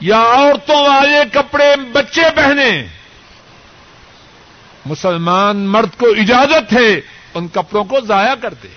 یا 0.00 0.18
عورتوں 0.18 0.82
والے 0.88 1.18
کپڑے 1.32 1.76
بچے 1.92 2.22
پہنے، 2.34 2.86
مسلمان 4.86 5.56
مرد 5.56 5.98
کو 5.98 6.06
اجازت 6.06 6.72
ہے 6.72 7.00
ان 7.34 7.48
کپڑوں 7.48 7.84
کو 7.84 8.00
ضائع 8.00 8.34
کر 8.34 8.54
دے۔ 8.54 8.68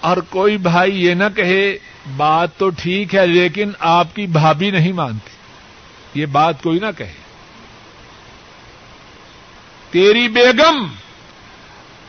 اور 0.00 0.16
کوئی 0.16 0.56
بھائی 0.56 1.04
یہ 1.04 1.14
نہ 1.14 1.28
کہے، 1.36 1.78
بات 2.16 2.56
تو 2.56 2.68
ٹھیک 2.70 3.14
ہے 3.14 3.26
لیکن 3.26 3.70
آپ 3.78 4.14
کی 4.14 4.26
بھابھی 4.26 4.70
نہیں 4.70 4.92
مانتی، 4.92 6.20
یہ 6.20 6.26
بات 6.26 6.62
کوئی 6.62 6.78
نہ 6.78 6.86
کہے۔ 6.98 7.27
تیری 9.90 10.28
بیگم 10.28 10.86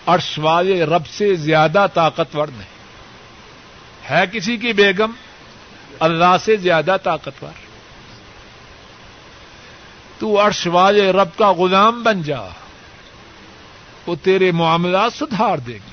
عرش 0.06 0.40
والے 0.40 0.84
رب 0.84 1.08
سے 1.08 1.36
زیادہ 1.36 1.86
طاقتور 1.94 2.48
نہیں۔ 2.48 2.80
ہے 4.10 4.24
کسی 4.32 4.58
کی 4.58 4.74
بیگم؟ 4.74 5.12
اللہ 6.00 6.38
سے 6.46 6.58
زیادہ 6.58 6.98
طاقتور۔ 7.04 7.52
تو 10.20 10.48
عرش 10.48 10.68
والے 10.68 11.12
رب 11.12 11.38
کا 11.38 11.54
غلام 11.54 12.04
بن 12.04 12.22
جا۔ 12.22 12.42
وہ 14.08 14.16
تیرے 14.24 14.52
معاملات 14.52 15.14
سدھار 15.14 15.58
دے 15.58 15.74
گی۔ 15.74 15.92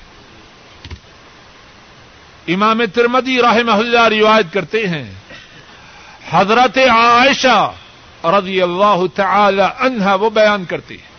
امام 2.53 2.85
ترمدی 2.93 3.41
راہ 3.41 3.57
محلہ 3.65 3.99
روایت 3.99 4.53
کرتے 4.53 4.87
ہیں، 4.87 5.13
حضرت 6.29 6.77
عائشہ 6.77 7.71
رضی 8.23 8.61
اللہ 8.61 9.03
تعالی 9.15 9.63
عنہا 9.79 10.15
وہ 10.15 10.29
بیان 10.29 10.65
کرتے 10.65 10.93
ہیں۔ 10.93 11.16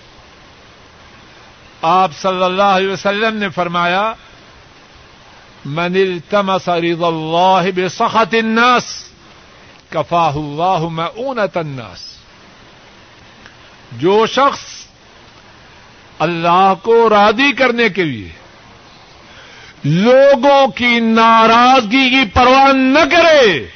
آپ 1.82 2.10
صلی 2.22 2.42
اللہ 2.42 2.62
علیہ 2.62 2.92
وسلم 2.92 3.36
نے 3.36 3.48
فرمایا، 3.48 4.14
من 5.64 5.96
التمس 5.96 6.68
رضا 6.68 7.06
اللہ 7.06 7.70
بسخط 7.76 8.34
الناس، 8.34 9.04
کفاہ 9.88 10.36
اللہ 10.36 10.78
مؤونت 10.78 11.56
الناس. 11.56 12.18
جو 13.92 14.26
شخص 14.26 14.60
اللہ 16.18 16.74
کو 16.82 17.10
راضی 17.10 17.52
کرنے 17.52 17.88
کے 17.88 18.04
لیے 18.04 18.30
لوگوں 19.84 20.66
کی 20.66 21.00
ناراضگی 21.00 22.10
کی 22.10 22.30
پرواہ 22.34 22.72
نہ 22.72 23.04
کرے، 23.10 23.66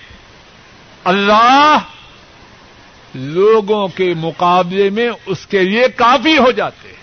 اللہ 1.04 1.78
لوگوں 3.14 3.88
کے 3.88 4.14
مقابلے 4.16 4.90
میں 4.90 5.10
اس 5.26 5.46
کے 5.46 5.60
لیے 5.60 5.88
کافی 5.88 6.38
ہو 6.38 6.50
جاتے۔ 6.50 6.88
ہیں 6.88 7.01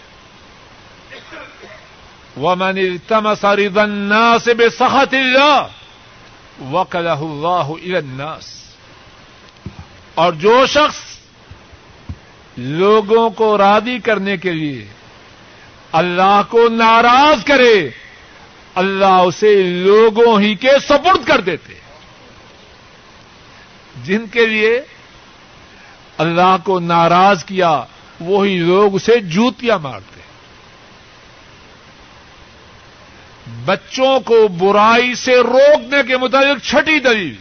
ومن 2.37 2.77
التمس 2.77 3.45
رضا 3.45 3.81
الناس 3.81 4.47
بسخط 4.47 5.13
اللہ 5.13 5.67
وکلہ 6.71 7.09
اللہ 7.09 7.71
الى 7.83 7.95
الناس. 7.95 8.59
اور 10.15 10.33
جو 10.33 10.65
شخص 10.65 11.19
لوگوں 12.57 13.29
کو 13.29 13.57
راضی 13.57 13.99
کرنے 13.99 14.37
کے 14.37 14.51
لیے 14.51 14.87
اللہ 15.91 16.41
کو 16.49 16.69
ناراض 16.69 17.43
کرے، 17.43 17.89
اللہ 18.75 19.05
اسے 19.05 19.63
لوگوں 19.63 20.39
ہی 20.39 20.55
کے 20.55 20.71
سپرد 20.87 21.27
کر 21.27 21.41
دیتے۔ 21.41 21.73
جن 24.03 24.27
کے 24.27 24.45
لیے 24.45 24.81
اللہ 26.17 26.57
کو 26.63 26.79
ناراض 26.79 27.43
کیا، 27.45 27.83
وہی 28.19 28.57
لوگ 28.57 28.95
اسے 28.95 29.17
جوتیاں 29.17 29.79
مارتے۔ 29.79 30.18
بچوں 33.65 34.19
کو 34.19 34.47
برائی 34.47 35.15
سے 35.15 35.35
روکنے 35.37 35.97
کے 36.07 36.17
متعلق 36.17 36.63
چھٹی 36.63 36.99
دلیل۔ 36.99 37.35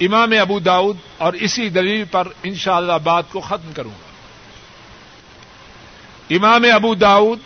امام 0.00 0.32
ابو 0.40 0.58
داؤد 0.58 0.96
اور 1.18 1.32
اسی 1.32 1.68
دلیل 1.68 2.04
پر 2.04 2.28
انشاءاللہ 2.42 2.92
اللہ 2.92 3.04
بات 3.04 3.24
کو 3.32 3.40
ختم 3.40 3.72
کروں 3.72 3.90
گا۔ 3.90 4.08
امام 6.30 6.62
ابو 6.74 6.94
داؤد 6.94 7.38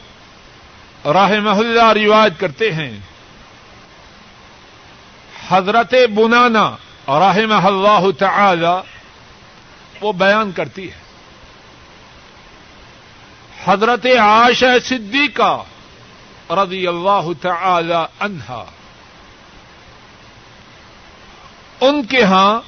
راہ 1.06 1.40
محلہ 1.40 1.92
رواج 1.92 2.34
کرتے 2.38 2.72
ہیں۔ 2.72 2.98
حضرت 5.48 5.94
بنانا 6.14 6.76
راہ 7.08 7.66
اللہ 7.66 8.10
تعالی 8.18 8.92
وہ 10.00 10.12
بیان 10.12 10.52
کرتی 10.52 10.90
ہے۔ 10.90 11.02
حضرت 13.64 14.06
عائشہ 14.06 14.78
صدیقہ 14.84 15.62
رضی 16.52 16.86
اللہ 16.86 17.28
تعالی 17.40 18.04
عنہا۔ 18.20 18.64
ان 21.80 22.06
کے 22.06 22.22
ہاں 22.22 22.60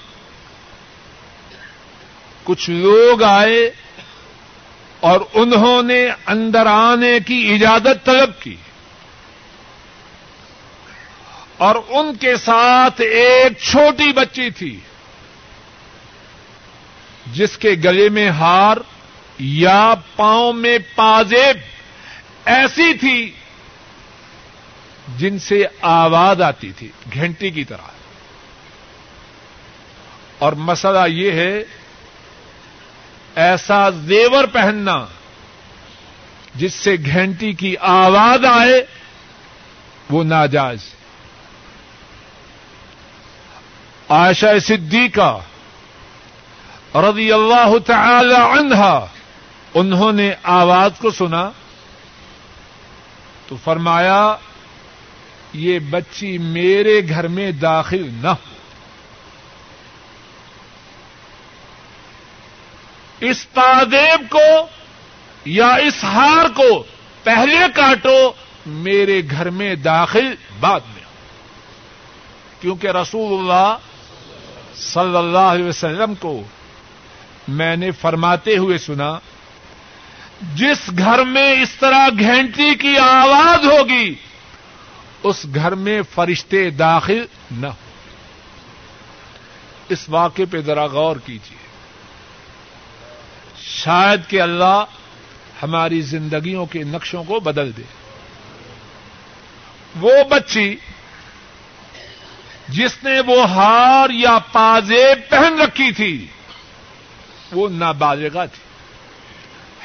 کچھ 2.45 2.70
لوگ 2.70 3.22
آئے 3.22 3.70
اور 5.01 5.20
انہوں 5.32 5.82
نے 5.82 6.07
اندر 6.26 6.66
آنے 6.66 7.20
کی 7.26 7.55
اجازت 7.55 8.07
طلب 8.07 8.43
کی۔ 8.43 8.57
اور 11.59 11.74
ان 11.89 12.16
کے 12.16 12.37
ساتھ 12.37 13.01
ایک 13.01 13.59
چھوٹی 13.59 14.12
بچی 14.12 14.51
تھی، 14.51 14.80
جس 17.32 17.59
کے 17.59 17.70
گلے 17.85 18.09
میں 18.09 18.30
ہار 18.30 18.76
یا 19.39 19.95
پاؤں 20.16 20.53
میں 20.53 20.78
پازیب 20.95 21.57
ایسی 22.45 22.95
تھی 22.95 23.32
جن 25.17 25.39
سے 25.39 25.65
آواز 25.81 26.43
آتی 26.43 26.73
تھی، 26.73 26.89
گھنٹی 27.15 27.51
کی 27.51 27.65
طرح۔ 27.65 27.89
اور 30.39 30.53
مسئلہ 30.53 31.09
یہ 31.09 31.33
ہے، 31.33 31.65
ایسا 33.35 33.91
زیور 33.91 34.45
پہننا 34.45 35.07
جس 36.55 36.75
سے 36.75 36.97
گھنٹی 37.07 37.53
کی 37.53 37.77
آواز 37.81 38.45
آئے، 38.45 38.87
وہ 40.11 40.25
ناجائز۔ 40.25 40.81
عائشہ 44.09 44.59
صدیقہ 44.63 45.41
رضی 46.95 47.33
اللہ 47.33 47.79
تعالی 47.87 48.35
عنہا، 48.35 49.07
انہوں 49.75 50.13
نے 50.13 50.35
آواز 50.43 50.91
کو 50.99 51.11
سنا 51.11 51.51
تو 53.49 53.57
فرمایا 53.65 54.37
یہ 55.55 55.79
بچی 55.79 56.39
میرے 56.39 57.01
گھر 57.09 57.29
میں 57.29 57.53
داخل 57.53 58.09
نہ 58.13 58.29
ہو۔ 58.29 58.55
اس 63.21 63.47
تادیب 63.47 64.31
کو 64.31 64.67
یا 65.45 65.69
اس 65.69 66.05
ہار 66.05 66.49
کو 66.49 66.85
پہلے 67.23 67.59
کاٹو، 67.75 68.33
میرے 68.67 69.23
گھر 69.31 69.51
میں 69.51 69.75
داخل 69.75 70.35
بعد 70.61 70.81
میں۔ 70.95 71.05
کیونکہ 72.61 72.87
رسول 72.87 73.39
اللہ 73.39 73.77
صلی 74.77 75.17
اللہ 75.17 75.39
علیہ 75.39 75.65
وسلم 75.65 76.15
کو 76.15 76.43
میں 77.49 77.77
نے 77.77 77.91
فرماتے 77.91 78.57
ہوئے 78.57 78.79
سنا، 78.79 79.19
جس 80.55 80.91
گھر 80.99 81.25
میں 81.25 81.63
اس 81.63 81.71
طرح 81.81 82.09
گھنٹی 82.19 82.75
کی 82.75 82.99
آواز 82.99 83.67
ہوگی 83.67 84.15
اس 85.25 85.47
گھر 85.55 85.75
میں 85.75 86.03
فرشتے 86.14 86.70
داخل 86.70 87.25
نہ 87.51 87.66
ہو 87.66 87.91
اس 89.89 90.09
واقعے 90.09 90.45
پہ 90.45 90.61
ذرا 90.61 90.87
غور 90.87 91.16
کیجیے 91.16 91.57
شاید 93.61 94.20
کہ 94.29 94.41
اللہ 94.41 94.85
ہماری 95.62 96.01
زندگیوں 96.01 96.66
کے 96.66 96.83
نقشوں 96.83 97.25
کو 97.25 97.41
بدل 97.41 97.77
دے۔ 97.77 97.83
وہ 100.01 100.25
بچی 100.31 100.77
جس 102.68 103.05
نے 103.05 103.20
وہ 103.20 103.51
ہار 103.51 104.11
یا 104.11 104.39
پازے 104.53 105.14
پہن 105.29 105.61
رکھی 105.61 105.93
تھی، 105.93 106.27
وہ 107.53 107.68
نابالغہ 107.68 108.47
تھی۔ 108.47 108.62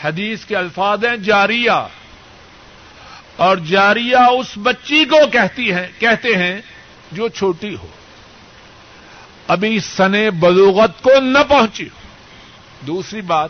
حدیث 0.02 0.46
کے 0.46 0.56
الفاظ 0.56 1.06
ہیں، 1.06 1.18
جاریہ۔ 1.18 1.88
اور 3.40 3.58
جاریا 3.58 4.26
اس 4.26 4.48
بچی 4.56 5.06
کو 5.06 5.28
کہتی 5.32 5.74
ہے، 5.74 5.88
کہتے 6.00 6.36
ہیں 6.36 6.62
جو 7.12 7.28
چھوٹی 7.28 7.76
ہو۔ 7.76 7.88
ابھی 9.48 9.80
سنے 9.80 10.32
بلوغت 10.32 11.04
کو 11.04 11.20
نہ 11.20 11.40
پہنچی۔ 11.48 11.86
ہو 11.86 12.08
دوسری 12.88 13.22
بات، 13.22 13.50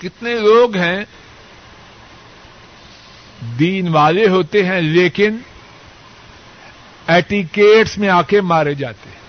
کتنے 0.00 0.34
لوگ 0.34 0.76
ہیں 0.76 1.04
دین 3.58 3.88
والے 3.88 4.28
ہوتے 4.28 4.64
ہیں 4.64 4.80
لیکن 4.80 5.38
ایٹیکیٹس 7.06 7.98
میں 7.98 8.08
آ 8.08 8.22
کے 8.22 8.40
مارے 8.40 8.74
جاتے 8.74 9.10
ہیں۔ 9.10 9.20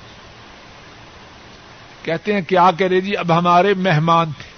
کہتے 2.06 2.34
ہیں، 2.34 2.41
کیا 2.41 2.72
کرے 2.80 3.02
جی 3.02 3.18
اب 3.18 3.38
ہمارے 3.38 3.74
مہمان 3.74 4.32
تھے۔ 4.32 4.49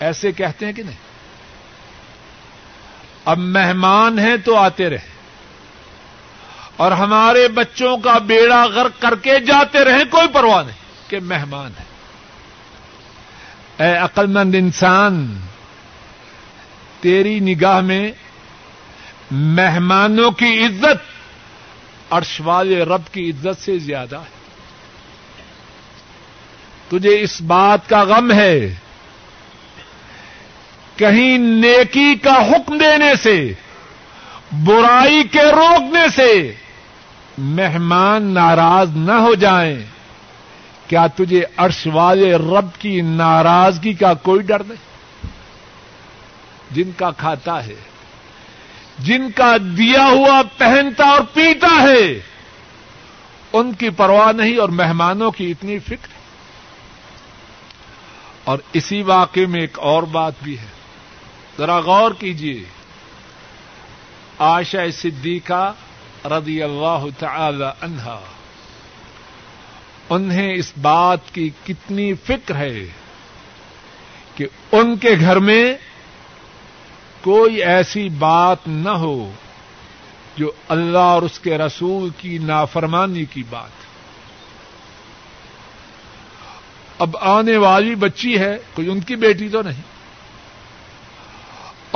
ایسے 0.00 0.32
کہتے 0.32 0.66
ہیں 0.66 0.72
کہ 0.72 0.82
نہیں؟ 0.82 1.05
اب 3.26 3.38
مہمان 3.38 4.18
ہیں 4.18 4.36
تو 4.36 4.56
آتے 4.56 4.90
رہے 4.90 5.16
اور 6.76 6.92
ہمارے 6.92 7.48
بچوں 7.48 7.98
کا 7.98 8.18
بیڑا 8.18 8.66
غرق 8.66 9.02
کر 9.02 9.14
کے 9.14 9.40
جاتے 9.40 9.84
رہے 9.84 10.04
کوئی 10.10 10.28
پرواہ 10.28 10.62
نہیں 10.62 11.10
کہ 11.10 11.20
مہمان 11.20 11.72
ہے 11.80 11.84
اے 13.84 13.96
عقل 13.96 14.26
مند 14.26 14.54
انسان، 14.54 15.40
تیری 17.00 17.40
نگاہ 17.40 17.80
میں 17.80 18.12
مہمانوں 19.30 20.30
کی 20.30 20.64
عزت 20.64 21.16
عرش 22.10 22.40
والے 22.44 22.84
رب 22.84 23.02
کی 23.12 23.30
عزت 23.30 23.62
سے 23.62 23.78
زیادہ 23.78 24.16
ہے۔ 24.16 24.36
تجھے 26.88 27.20
اس 27.20 27.42
بات 27.42 27.88
کا 27.88 28.02
غم 28.02 28.32
ہے 28.32 28.74
کہیں 30.96 31.38
نیکی 31.38 32.14
کا 32.14 32.46
حکم 32.46 32.78
دینے 32.78 33.14
سے، 33.22 33.52
برائی 34.52 35.22
کے 35.22 35.42
روکنے 35.42 36.08
سے 36.16 36.54
مہمان 37.38 38.22
ناراض 38.22 38.96
نہ 38.96 39.12
ہو 39.12 39.34
جائیں۔ 39.34 39.82
کیا 40.86 41.06
تجھے 41.06 41.42
عرش 41.56 41.88
والے 41.92 42.34
رب 42.34 42.80
کی 42.80 43.00
ناراضگی 43.00 43.92
کا 43.92 44.14
کوئی 44.14 44.42
ڈر 44.42 44.62
نہیں؟ 44.62 45.26
جن 46.70 46.90
کا 46.96 47.10
کھاتا 47.10 47.66
ہے، 47.66 47.74
جن 48.98 49.30
کا 49.30 49.56
دیا 49.76 50.06
ہوا 50.06 50.42
پہنتا 50.58 51.04
اور 51.04 51.20
پیتا 51.34 51.82
ہے، 51.82 52.20
ان 53.52 53.72
کی 53.72 53.90
پرواہ 53.90 54.32
نہیں 54.32 54.58
اور 54.58 54.68
مہمانوں 54.68 55.30
کی 55.30 55.50
اتنی 55.50 55.78
فکر۔ 55.78 56.16
اور 58.44 58.58
اسی 58.72 59.02
واقعے 59.02 59.46
میں 59.46 59.60
ایک 59.60 59.78
اور 59.78 60.02
بات 60.02 60.32
بھی 60.42 60.58
ہے۔ 60.58 60.75
ذرا 61.58 61.78
غور 61.78 62.10
کیجیے 62.18 62.64
آشا 64.38 64.90
صدیقہ 64.92 65.72
رضی 66.24 66.62
اللہ 66.62 67.04
تعالی 67.18 67.64
عنہا 67.80 68.20
انہیں 70.10 70.54
اس 70.54 70.72
بات 70.82 71.18
کی 71.32 71.50
کتنی 71.64 72.14
فکر 72.14 72.56
ہے 72.56 72.86
کہ 74.34 74.46
ان 74.72 74.96
کے 74.96 75.10
گھر 75.20 75.36
میں 75.36 75.74
کوئی 77.20 77.62
ایسی 77.62 78.08
بات 78.08 78.58
نہ 78.66 78.88
ہو 78.88 79.32
جو 80.36 80.50
اللہ 80.68 80.98
اور 80.98 81.22
اس 81.22 81.38
کے 81.38 81.58
رسول 81.58 82.08
کی 82.18 82.38
نافرمانی 82.38 83.24
کی 83.24 83.42
بات۔ 83.50 83.86
اب 86.98 87.16
آنے 87.20 87.56
والی 87.56 87.94
بچی 87.94 88.38
ہے، 88.38 88.56
کوئی 88.74 88.90
ان 88.90 89.00
کی 89.00 89.16
بیٹی 89.16 89.48
تو 89.48 89.62
نہیں۔ 89.62 89.95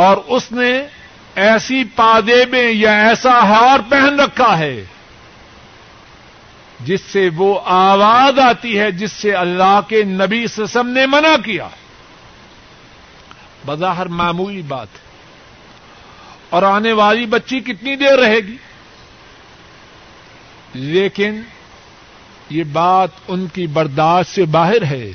اور 0.00 0.16
اس 0.26 0.52
نے 0.52 0.86
ایسی 1.34 1.84
پادے 1.84 2.44
میں 2.46 2.72
یا 2.72 3.08
ایسا 3.08 3.42
ہار 3.42 3.80
پہن 3.88 4.20
رکھا 4.20 4.58
ہے 4.58 4.84
جس 6.80 7.00
سے 7.00 7.30
وہ 7.36 7.60
آواز 7.64 8.38
آتی 8.38 8.78
ہے، 8.78 8.92
جس 8.92 9.12
سے 9.12 9.32
اللہ 9.32 9.80
کے 9.88 10.02
نبی 10.02 10.46
سسم 10.46 10.88
نے 10.88 11.06
منع 11.06 11.36
کیا۔ 11.44 11.68
بظاہر 13.66 14.06
معمولی 14.06 14.62
بات 14.62 14.88
اور 16.50 16.62
آنے 16.62 16.92
والی 16.92 17.26
بچی 17.26 17.60
کتنی 17.60 17.96
دیر 17.96 18.18
رہے 18.18 18.40
گی؟ 18.40 18.56
لیکن 20.74 21.40
یہ 22.50 22.64
بات 22.64 23.10
ان 23.28 23.46
کی 23.46 23.66
برداشت 23.66 24.34
سے 24.34 24.44
باہر 24.44 24.82
ہے 24.82 25.12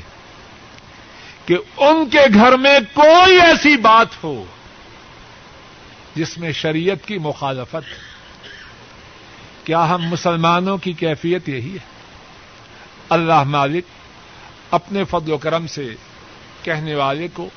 کہ 1.46 1.58
ان 1.78 2.10
کے 2.10 2.26
گھر 2.34 2.58
میں 2.58 2.80
کوئی 2.94 3.42
ایسی 3.42 3.78
بات 3.78 4.24
ہو۔ 4.24 4.46
جس 6.16 6.38
میں 6.38 6.52
شریعت 6.52 7.08
کی 7.08 7.18
مخالفت 7.18 8.16
کیا 9.66 9.90
ہم 9.90 10.02
مسلمانوں 10.02 10.78
کی 10.78 10.94
کیفیت 10.94 11.50
یہی 11.50 11.74
ہے؟ 11.74 11.96
اللہ 13.10 13.44
مالک 13.44 13.84
اپنے 14.72 15.04
فضل 15.04 15.32
و 15.32 15.38
کرم 15.38 15.68
سے 15.68 15.96
کہنے 16.64 16.96
والے 16.96 17.28
کو 17.34 17.50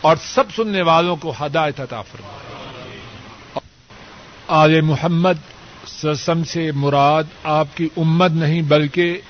اور 0.00 0.16
سب 0.16 0.44
سننے 0.56 0.82
والوں 0.82 1.16
کو 1.16 1.34
ہدایت 1.40 1.80
عطا 1.80 2.02
فرمائے۔ 2.02 2.64
آل 4.48 4.80
محمد 4.80 5.32
سسم 5.86 6.44
سے 6.44 6.72
مراد 6.72 7.24
آپ 7.44 7.66
کی 7.74 7.88
امت 7.96 8.30
نہیں، 8.30 8.62
بلکہ 8.62 9.20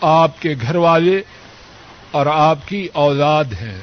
آپ 0.00 0.42
کے 0.42 0.54
گھر 0.62 0.76
والے 0.76 1.20
اور 2.10 2.26
آپ 2.26 2.58
کی 2.66 2.88
اولاد 2.92 3.44
ہیں۔ 3.44 3.82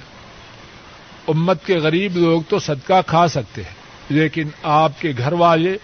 امت 1.27 1.65
کے 1.65 1.77
غریب 1.77 2.17
لوگ 2.17 2.41
تو 2.49 2.59
صدقہ 2.59 3.01
کھا 3.07 3.27
سکتے 3.27 3.63
ہیں۔ 3.63 3.76
لیکن 4.09 4.49
آپ 4.63 4.91
کے 5.01 5.13
گھر 5.17 5.33
والے 5.33 5.77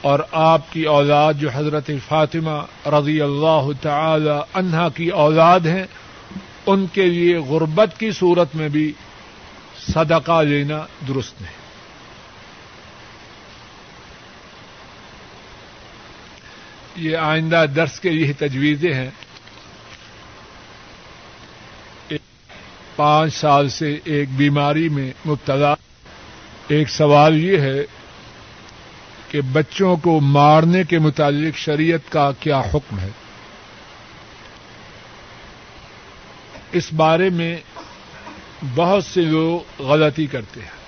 اور 0.00 0.18
آپ 0.32 0.72
کی 0.72 0.82
اولاد 0.82 1.34
جو 1.34 1.48
حضرت 1.54 1.90
فاطمہ 2.08 2.88
رضی 2.88 3.20
اللہ 3.20 3.68
تعالی 3.82 4.30
عنہا 4.54 4.88
کی 4.88 5.08
اولاد 5.08 5.60
ہیں، 5.60 5.84
ان 6.66 6.86
کے 6.86 7.06
لیے 7.06 7.36
غربت 7.36 7.90
کی 7.98 8.10
صورت 8.10 8.54
میں 8.54 8.68
بھی 8.68 8.92
صدقہ 9.86 10.42
لینا 10.42 10.86
درست 11.08 11.40
ہے 11.40 11.60
یہ 16.96 17.16
آئندہ 17.16 17.64
درس 17.76 18.00
کے 18.00 18.10
لیے 18.10 18.32
تجویزیں 18.32 18.94
ہیں۔ 18.94 19.10
پانچ 22.96 23.34
سال 23.34 23.68
سے 23.68 23.98
ایک 24.04 24.28
بیماری 24.36 24.88
میں 24.88 25.12
مبتلا۔ 25.26 25.74
ایک 26.70 26.88
سوال 26.88 27.44
یہ 27.44 27.58
ہے 27.58 27.80
کہ 29.30 29.40
بچوں 29.52 29.96
کو 29.96 30.20
مارنے 30.20 30.84
کے 30.84 30.98
متعلق 30.98 31.56
شریعت 31.56 32.12
کا 32.12 32.30
کیا 32.40 32.60
حکم 32.60 32.98
ہے؟ 32.98 33.08
اس 36.72 36.92
بارے 36.92 37.30
میں 37.30 37.56
بہت 38.74 39.04
سے 39.04 39.22
لوگ 39.22 39.82
غلطی 39.82 40.26
کرتے 40.26 40.60
ہیں۔ 40.60 40.80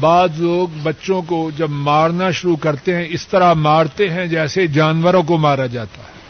بعض 0.00 0.40
لوگ 0.40 0.68
بچوں 0.82 1.22
کو 1.22 1.50
جب 1.56 1.70
مارنا 1.70 2.30
شروع 2.30 2.56
کرتے 2.56 2.96
ہیں، 2.96 3.06
اس 3.08 3.28
طرح 3.28 3.52
مارتے 3.52 4.08
ہیں 4.08 4.26
جیسے 4.26 4.66
جانوروں 4.66 5.22
کو 5.22 5.38
مارا 5.38 5.66
جاتا 5.66 6.02
ہے۔ 6.02 6.20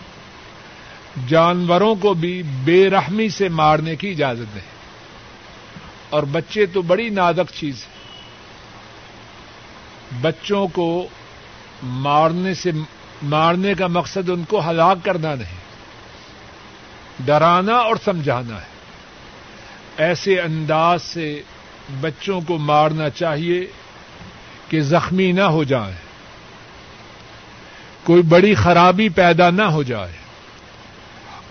جانوروں 1.28 1.94
کو 1.94 2.14
بھی 2.14 2.42
بے 2.64 2.90
رحمی 2.90 3.28
سے 3.28 3.48
مارنے 3.48 3.96
کی 3.96 4.10
اجازت 4.10 4.56
ہے۔ 4.56 4.80
اور 6.10 6.22
بچے 6.22 6.66
تو 6.66 6.82
بڑی 6.82 7.08
نازک 7.08 7.52
چیز 7.54 7.74
ہے۔ 7.84 7.89
بچوں 10.20 10.68
کو 10.68 11.06
مارنے 11.82 12.54
سے 12.54 12.70
مارنے 13.22 13.74
کا 13.74 13.86
مقصد 13.86 14.30
ان 14.30 14.44
کو 14.44 14.70
ہلاک 14.70 14.98
کرنا 15.02 15.34
نہیں، 15.34 15.60
ڈرانا 17.24 17.74
اور 17.74 17.96
سمجھانا 18.04 18.54
ہے۔ 18.54 18.70
ایسے 19.96 20.40
انداز 20.40 21.02
سے 21.02 21.42
بچوں 22.00 22.40
کو 22.40 22.58
مارنا 22.58 23.10
چاہیے 23.10 23.66
کہ 24.68 24.80
زخمی 24.80 25.32
نہ 25.32 25.42
ہو 25.42 25.64
جائیں۔ 25.64 25.96
کوئی 28.04 28.22
بڑی 28.22 28.54
خرابی 28.54 29.08
پیدا 29.08 29.50
نہ 29.50 29.62
ہو 29.62 29.82
جائے۔ 29.82 30.12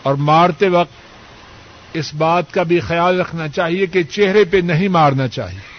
اور 0.03 0.13
مارتے 0.13 0.67
وقت 0.67 0.93
اس 1.93 2.13
بات 2.13 2.51
کا 2.51 2.63
بھی 2.63 2.79
خیال 2.79 3.19
رکھنا 3.19 3.47
چاہیے 3.47 3.85
کہ 3.85 4.03
چہرے 4.03 4.43
پہ 4.43 4.57
نہیں 4.57 4.87
مارنا 4.87 5.27
چاہیے۔ 5.27 5.78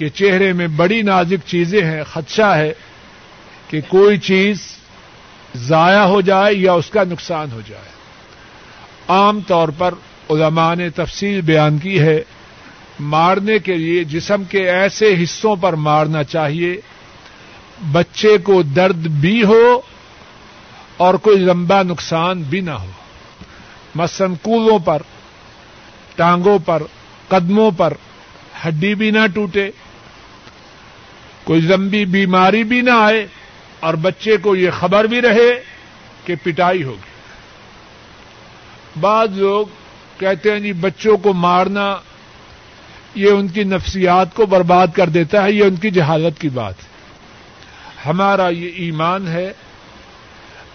کہ 0.00 0.08
چہرے 0.08 0.52
میں 0.52 0.68
بڑی 0.68 1.02
نازک 1.02 1.46
چیزیں 1.46 1.84
ہیں، 1.84 2.02
خدشہ 2.12 2.54
ہے 2.56 2.72
کہ 3.68 3.80
کوئی 3.88 4.18
چیز 4.18 4.58
ضائع 5.54 6.02
ہو 6.02 6.20
جائے 6.20 6.54
یا 6.54 6.72
اس 6.72 6.90
کا 6.90 7.04
نقصان 7.04 7.52
ہو 7.52 7.60
جائے۔ 7.68 7.88
عام 9.08 9.40
طور 9.40 9.68
پر 9.78 9.94
علماء 10.30 10.74
نے 10.74 10.90
تفصیل 10.90 11.40
بیان 11.40 11.78
کی 11.78 12.00
ہے، 12.00 12.22
مارنے 13.00 13.58
کے 13.58 13.76
لیے 13.76 14.04
جسم 14.04 14.44
کے 14.44 14.70
ایسے 14.70 15.14
حصوں 15.22 15.56
پر 15.56 15.72
مارنا 15.72 16.24
چاہیے۔ 16.24 16.80
بچے 17.92 18.38
کو 18.38 18.62
درد 18.62 19.06
بھی 19.06 19.44
ہو 19.44 19.80
اور 20.96 21.14
کوئی 21.14 21.38
لمبا 21.38 21.82
نقصان 21.82 22.42
بھی 22.42 22.60
نہ 22.60 22.70
ہو۔ 22.70 22.90
مثلاً 23.94 24.34
کولوں 24.42 24.78
پر، 24.78 25.02
ٹانگوں 26.14 26.58
پر، 26.58 26.82
قدموں 27.28 27.70
پر 27.70 27.92
ہڈی 28.66 28.94
بھی 28.94 29.10
نہ 29.10 29.26
ٹوٹے۔ 29.34 29.70
کوئی 31.50 31.60
لمبی 31.60 32.04
بیماری 32.04 32.64
بھی 32.64 32.80
نہ 32.80 32.90
آئے 32.90 33.26
اور 33.80 33.94
بچے 33.94 34.36
کو 34.36 34.56
یہ 34.56 34.70
خبر 34.70 35.04
بھی 35.04 35.20
رہے 35.22 35.50
کہ 36.24 36.34
پٹائی 36.42 36.82
ہوگی۔ 36.82 37.10
بعض 39.00 39.38
لوگ 39.38 39.66
کہتے 40.18 40.52
ہیں 40.52 40.60
جی 40.60 40.72
بچوں 40.72 41.16
کو 41.16 41.32
مارنا 41.32 41.96
یہ 43.14 43.30
ان 43.30 43.48
کی 43.48 43.64
نفسیات 43.64 44.34
کو 44.34 44.46
برباد 44.46 44.86
کر 44.94 45.08
دیتا 45.08 45.44
ہے، 45.44 45.52
یہ 45.52 45.64
ان 45.64 45.76
کی 45.76 45.90
جہالت 45.90 46.40
کی 46.40 46.48
بات 46.48 46.76
ہے۔ 46.78 46.88
ہمارا 48.06 48.48
یہ 48.48 48.70
ایمان 48.76 49.28
ہے، 49.28 49.52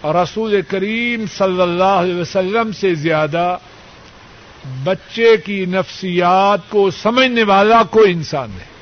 اور 0.00 0.14
رسول 0.14 0.60
کریم 0.68 1.24
صلی 1.38 1.62
اللہ 1.62 1.96
علیہ 2.04 2.20
وسلم 2.20 2.72
سے 2.72 2.94
زیادہ 2.94 3.56
بچے 4.84 5.36
کی 5.36 5.64
نفسیات 5.64 6.70
کو 6.70 6.90
سمجھنے 7.02 7.42
والا 7.42 7.82
کوئی 7.90 8.12
انسان 8.12 8.50
ہے 8.50 8.74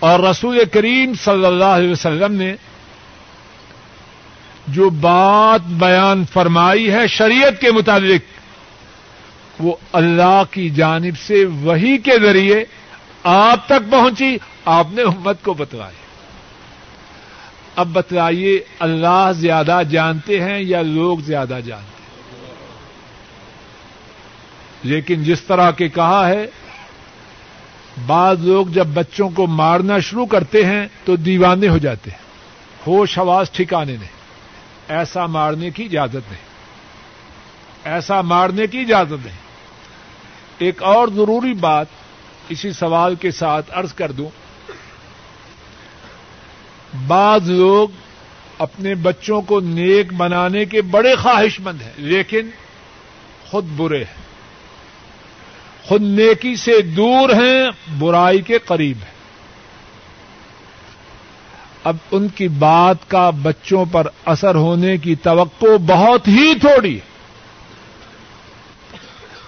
اور 0.00 0.20
رسول 0.20 0.58
کریم 0.72 1.12
صلی 1.14 1.46
اللہ 1.46 1.64
علیہ 1.64 1.90
وسلم 1.90 2.32
نے 2.34 2.54
جو 4.68 4.90
بات 4.90 5.60
بیان 5.60 6.24
فرمائی 6.32 6.92
ہے 6.92 7.06
شریعت 7.06 7.60
کے 7.60 7.70
مطابق 7.70 8.34
وہ 9.58 9.76
اللہ 9.92 10.42
کی 10.50 10.70
جانب 10.70 11.18
سے 11.26 11.44
وہی 11.44 11.98
کے 11.98 12.18
ذریعے 12.22 12.64
آپ 13.22 13.66
تک 13.66 13.90
پہنچی، 13.90 14.36
آپ 14.64 14.86
نے 14.92 15.02
امت 15.02 15.42
کو 15.42 15.54
بتلائی۔ 15.54 15.94
اب 17.76 17.88
بتلائیے، 17.92 18.60
اللہ 18.78 19.30
زیادہ 19.34 19.80
جانتے 19.90 20.40
ہیں 20.40 20.60
یا 20.60 20.82
لوگ 20.82 21.18
زیادہ 21.18 21.58
جانتے 21.64 21.74
ہیں؟ 21.74 21.84
لیکن 24.82 25.22
جس 25.22 25.42
طرح 25.42 25.70
کے 25.70 25.88
کہا 25.88 26.28
ہے 26.28 26.46
بعض 28.06 28.46
لوگ 28.46 28.66
جب 28.66 28.86
بچوں 28.86 29.30
کو 29.30 29.46
مارنا 29.46 29.98
شروع 29.98 30.26
کرتے 30.26 30.64
ہیں 30.64 30.86
تو 31.04 31.16
دیوانے 31.16 31.68
ہو 31.68 31.78
جاتے 31.78 32.10
ہیں۔ 32.10 32.18
ہوش 32.86 33.18
حواس 33.18 33.50
ٹھکانے 33.50 33.92
نہیں۔ 33.92 34.10
ایسا 34.88 35.26
مارنے 35.26 35.70
کی 35.70 35.84
اجازت 35.84 36.32
نہیں۔ 36.32 36.54
ایسا 37.84 38.20
مارنے 38.20 38.66
کی 38.66 38.78
اجازت 38.78 39.26
نہیں۔ 39.26 39.36
ایک 40.58 40.82
اور 40.82 41.08
ضروری 41.08 41.54
بات 41.54 41.86
اسی 42.48 42.72
سوال 42.72 43.14
کے 43.14 43.30
ساتھ 43.30 43.70
ارض 43.76 43.94
کر 43.94 44.12
دوں۔ 44.12 44.28
بعض 47.06 47.50
لوگ 47.50 47.88
اپنے 48.58 48.94
بچوں 48.94 49.42
کو 49.42 49.60
نیک 49.60 50.12
بنانے 50.12 50.64
کے 50.64 50.82
بڑے 50.82 51.16
خواہش 51.16 51.60
مند 51.60 51.82
ہیں، 51.82 51.92
لیکن 51.96 52.50
خود 53.50 53.64
برے 53.76 54.04
ہیں۔ 54.04 54.23
خود 55.84 56.02
نیکی 56.02 56.56
سے 56.56 56.82
دور 56.82 57.30
ہیں، 57.30 57.70
برائی 57.98 58.42
کے 58.42 58.58
قریب 58.58 58.96
ہیں۔ 58.96 59.14
اب 61.84 61.96
ان 62.10 62.28
کی 62.28 62.48
بات 62.48 63.10
کا 63.10 63.30
بچوں 63.30 63.84
پر 63.92 64.06
اثر 64.24 64.54
ہونے 64.54 64.96
کی 64.96 65.14
توقع 65.14 65.66
بہت 65.86 66.28
ہی 66.28 66.58
تھوڑی 66.58 66.94
ہے۔ 66.94 67.00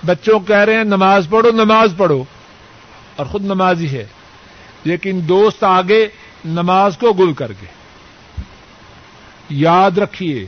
بچوں 0.06 0.40
کہہ 0.40 0.56
رہے 0.56 0.76
ہیں، 0.76 0.84
نماز 0.84 1.26
پڑھو 1.30 1.50
نماز 1.50 1.94
پڑھو۔ 1.96 2.24
اور 3.16 3.26
خود 3.26 3.44
نمازی 3.44 3.88
ہے۔ 3.88 4.06
لیکن 4.84 5.20
دوست 5.28 5.64
آگے 5.64 6.08
نماز 6.44 6.98
کو 6.98 7.12
گل 7.12 7.32
کر 7.32 7.52
کے۔ 7.52 7.66
یاد 9.50 9.98
رکھیے، 9.98 10.46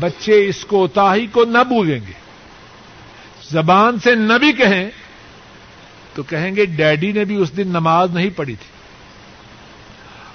بچے 0.00 0.46
اس 0.48 0.64
کو 0.64 0.86
کو 1.32 1.44
نہ 1.44 1.64
بھولیں 1.68 2.00
گے۔ 2.08 2.29
زبان 3.50 3.98
سے 3.98 4.14
نہ 4.14 4.32
بھی 4.32 4.52
کہیں 4.52 4.90
تو 6.14 6.22
کہیں 6.22 6.56
گے 6.56 6.64
ڈیڈی 6.64 7.12
نے 7.12 7.24
بھی 7.24 7.36
اس 7.36 7.56
دن 7.56 7.68
نماز 7.68 8.10
نہیں 8.14 8.30
پڑھی 8.36 8.56
تھی۔ 8.56 8.70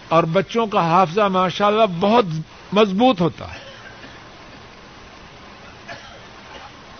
اور 0.09 0.23
بچوں 0.23 0.67
کا 0.67 0.79
حافظہ 0.79 1.21
ماشاءاللہ 1.21 1.83
بہت 1.99 2.25
مضبوط 2.73 3.21
ہوتا 3.21 3.53
ہے۔ 3.53 3.59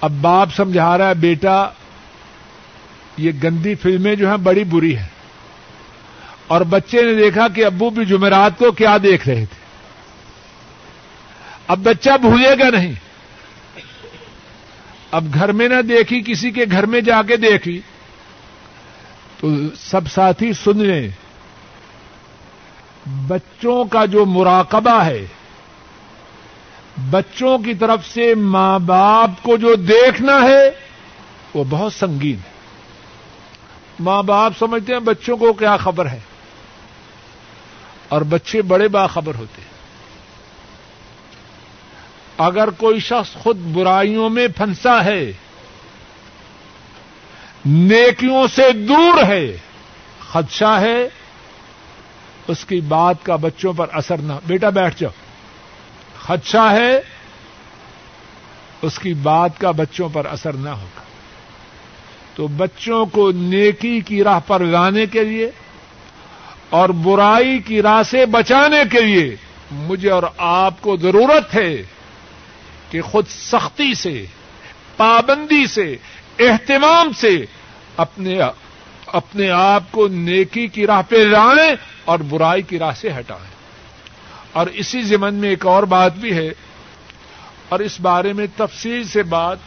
اب 0.02 0.12
باپ 0.22 0.50
سمجھا 0.56 0.98
رہا 0.98 1.10
ہے، 1.10 1.14
بیٹا، 1.14 1.70
یہ 3.18 3.32
گندی 3.44 3.76
فلمیں 3.76 4.16
جو 4.16 4.30
ہیں 4.30 4.38
بڑی 4.38 4.64
بری 4.64 4.98
ہیں۔ 4.98 5.08
اور 6.48 6.62
بچے 6.62 7.02
نے 7.02 7.14
دیکھا 7.14 7.48
کہ 7.48 7.66
ابو 7.66 7.90
بھی 7.90 8.06
جمعرات 8.06 8.52
کو 8.58 8.72
کیا 8.72 8.98
دیکھ 9.04 9.28
رہے 9.28 9.46
تھے۔ 9.46 9.66
اب 11.68 11.80
بچہ 11.80 12.10
بھولے 12.22 12.50
گا 12.50 12.70
نہیں۔ 12.70 12.94
اب 15.16 15.34
گھر 15.34 15.52
میں 15.52 15.68
نہ 15.70 15.82
دیکھی، 15.82 16.22
کسی 16.26 16.52
کے 16.52 16.66
گھر 16.72 16.86
میں 16.86 17.02
جا 17.02 17.22
کے 17.22 17.38
دیکھی۔ 17.38 17.80
تو 19.40 19.50
سب 19.76 20.08
ساتھی 20.08 20.54
سن 20.54 20.78
لیں۔ 20.78 21.08
بچوں 23.28 23.86
کا 23.86 24.06
جو 24.06 24.26
مراقبہ 24.26 25.04
ہے، 25.04 25.26
بچوں 27.12 27.58
کی 27.58 27.74
طرف 27.74 28.08
سے 28.08 28.34
ماں 28.36 28.80
باپ 28.80 29.44
کو 29.44 29.58
جو 29.58 29.76
دیکھنا 29.76 30.42
ہے، 30.42 30.72
وہ 31.54 31.64
بہت 31.70 31.94
سنگین 31.94 32.36
ہے۔ 32.36 32.54
ماں 34.00 34.24
باپ 34.24 34.58
سمجھتے 34.60 34.94
ہیں 34.94 35.00
بچوں 35.00 35.38
کو 35.38 35.54
کیا 35.54 35.78
خبر 35.78 36.06
ہے، 36.06 36.20
اور 38.10 38.22
بچے 38.22 38.62
بڑے 38.62 38.88
باخبر 38.88 39.36
ہوتے 39.36 39.62
ہیں۔ 39.62 39.75
اگر 42.38 42.70
کوئی 42.70 43.00
شخص 43.00 43.34
خود 43.34 43.58
برائیوں 43.58 44.30
میں 44.30 44.48
پھنسا 44.48 45.06
ہے، 45.06 45.32
نیکیوں 47.66 48.48
سے 48.56 48.72
دور 48.72 49.24
ہے 49.28 49.58
خدشہ 50.32 50.78
ہے، 50.82 51.10
اس 52.48 52.66
کی 52.66 52.82
بات 52.82 53.16
کا 53.24 53.36
بچوں 53.36 53.74
پر 53.74 53.88
اثر 53.92 54.18
نہ، 54.18 54.34
بیٹا 54.48 54.70
بیٹھ 54.70 55.00
جاؤ۔ 55.00 55.12
خدشہ 56.24 56.70
ہے، 56.72 57.00
اس 58.82 59.00
کی 59.00 59.14
بات 59.14 59.60
کا 59.60 59.72
بچوں 59.72 60.10
پر 60.14 60.26
اثر 60.26 60.54
نہ 60.54 60.70
ہوگا۔ 60.70 61.02
تو 62.36 62.48
بچوں 62.48 63.06
کو 63.06 63.32
نیکی 63.32 64.02
کی 64.02 64.24
راہ 64.24 64.40
پر 64.48 64.60
لانے 64.60 65.06
کے 65.06 65.24
لیے 65.24 65.52
اور 66.70 66.90
برائی 66.90 67.60
کی 67.60 67.82
راہ 67.82 68.04
سے 68.04 68.26
بچانے 68.26 68.84
کے 68.92 69.02
لیے 69.02 69.36
مجھے 69.72 70.10
اور 70.10 70.24
آپ 70.38 70.82
کو 70.82 70.98
ضرورت 70.98 71.56
ہے۔ 71.56 71.95
کہ 72.96 73.02
خود 73.02 73.26
سختی 73.28 73.94
سے، 73.94 74.26
پابندی 74.98 75.68
سے، 75.68 75.98
اہتمام 76.40 77.12
سے 77.14 77.46
اپنے 77.98 78.40
اپنے 79.06 79.50
آپ 79.50 79.84
کو 79.92 80.08
نیکی 80.08 80.68
کی 80.68 80.88
راہ 80.88 81.02
پہ 81.10 81.16
لائیں 81.16 81.76
اور 82.06 82.20
برائی 82.20 82.62
کی 82.62 82.80
راہ 82.80 82.94
سے 82.94 83.10
ہٹائیں۔ 83.20 83.52
اور 84.52 84.68
اسی 84.68 85.02
زمن 85.02 85.34
میں 85.34 85.50
ایک 85.50 85.66
اور 85.66 85.84
بات 85.84 86.16
بھی 86.16 86.34
ہے۔ 86.34 86.50
اور 87.70 87.80
اس 87.80 88.00
بارے 88.00 88.34
میں 88.34 88.48
تفصیل 88.58 89.04
سے 89.04 89.24
بات 89.24 89.58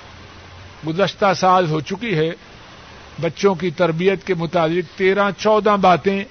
گزشتہ 0.86 1.26
سال 1.36 1.70
ہو 1.70 1.80
چکی 1.80 2.14
ہے۔ 2.14 2.30
بچوں 3.20 3.54
کی 3.54 3.70
تربیت 3.70 4.26
کے 4.26 4.34
مطابق 4.34 4.98
تیرہ 4.98 5.30
چودہ 5.38 5.76
باتیں 5.80 6.24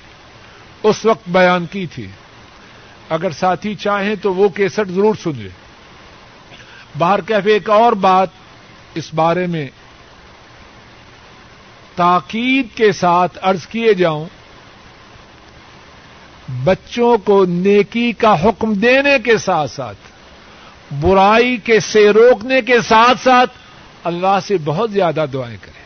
اس 0.84 1.06
وقت 1.06 1.30
بیان 1.30 1.66
کی 1.66 1.86
تھی 1.86 2.08
اگر 3.10 3.32
ساتھی 3.32 3.76
چاہیں 3.76 4.16
تو 4.16 4.34
وہ 4.34 4.50
کیسٹ 4.50 4.90
ضرور 4.90 5.16
سن 5.24 5.32
لیں۔ 5.36 5.67
باہر 6.98 7.22
کیفے 7.22 7.54
ایک 7.54 7.70
اور 7.70 7.94
بات 7.94 8.28
اس 8.94 9.14
بارے 9.14 9.48
میں 9.48 9.68
تاکید 11.96 12.78
کے 12.78 12.92
ساتھ 12.92 13.38
ارض 13.44 13.68
کیے 13.68 13.94
جاؤں، 13.94 14.26
بچوں 16.64 17.18
کو 17.18 17.46
نیکی 17.46 18.12
کا 18.12 18.44
حکم 18.44 18.74
دینے 18.74 19.20
کے 19.24 19.38
ساتھ 19.38 19.72
ساتھ، 19.72 19.98
برائی 20.94 21.58
کے 21.58 21.80
سے 21.80 22.10
روکنے 22.10 22.62
کے 22.62 22.82
ساتھ 22.82 23.24
ساتھ 23.24 23.52
اللہ 24.04 24.40
سے 24.48 24.58
بہت 24.66 24.92
زیادہ 24.92 25.26
دعائیں 25.34 25.58
کریں۔ 25.62 25.78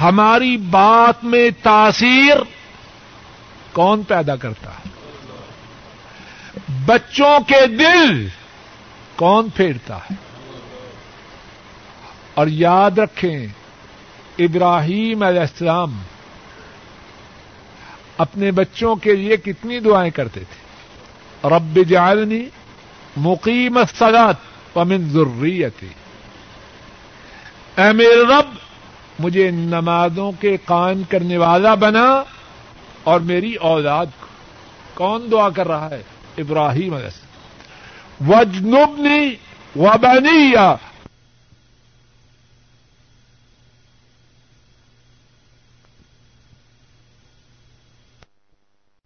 ہماری 0.00 0.56
بات 0.56 1.24
میں 1.24 1.50
تاثیر 1.62 2.36
کون 3.72 4.02
پیدا 4.02 4.36
کرتا؟ 4.36 4.70
ہے 4.70 4.96
بچوں 6.86 7.40
کے 7.46 7.66
دل 7.66 8.28
کون 9.16 9.48
پھیرتا 9.50 9.96
ہے؟ 9.96 10.14
اور 12.34 12.46
یاد 12.46 12.98
رکھیں، 12.98 13.46
ابراہیم 14.38 15.22
علیہ 15.22 15.40
السلام 15.40 16.02
اپنے 18.18 18.50
بچوں 18.50 18.96
کے 18.96 19.16
لیے 19.16 19.36
کتنی 19.36 19.80
دعائیں 19.80 20.10
کرتے 20.10 20.40
تھے۔ 20.40 20.66
رب 21.48 21.78
جعلنی 21.88 22.44
مقیم 23.16 23.76
الصلاة 23.76 24.32
ومن 24.76 25.08
ذریتی۔ 25.08 25.88
اے 27.76 27.92
میرے 27.92 28.22
رب، 28.22 28.56
مجھے 29.18 29.50
نمازوں 29.50 30.32
کے 30.40 30.56
قائم 30.64 31.02
کرنے 31.08 31.36
والا 31.36 31.74
بنا 31.74 32.22
اور 33.04 33.20
میری 33.20 33.54
اولاد 33.54 34.06
کو۔ 34.20 34.26
کون 34.94 35.28
دعا 35.30 35.48
کر 35.50 35.68
رہا 35.68 35.90
ہے؟ 35.90 36.02
ابراہیم 36.38 36.94
علیہ 36.94 37.06
السلام۔ 37.06 37.25
وجنبنی 38.28 39.38
وبنی 39.76 40.54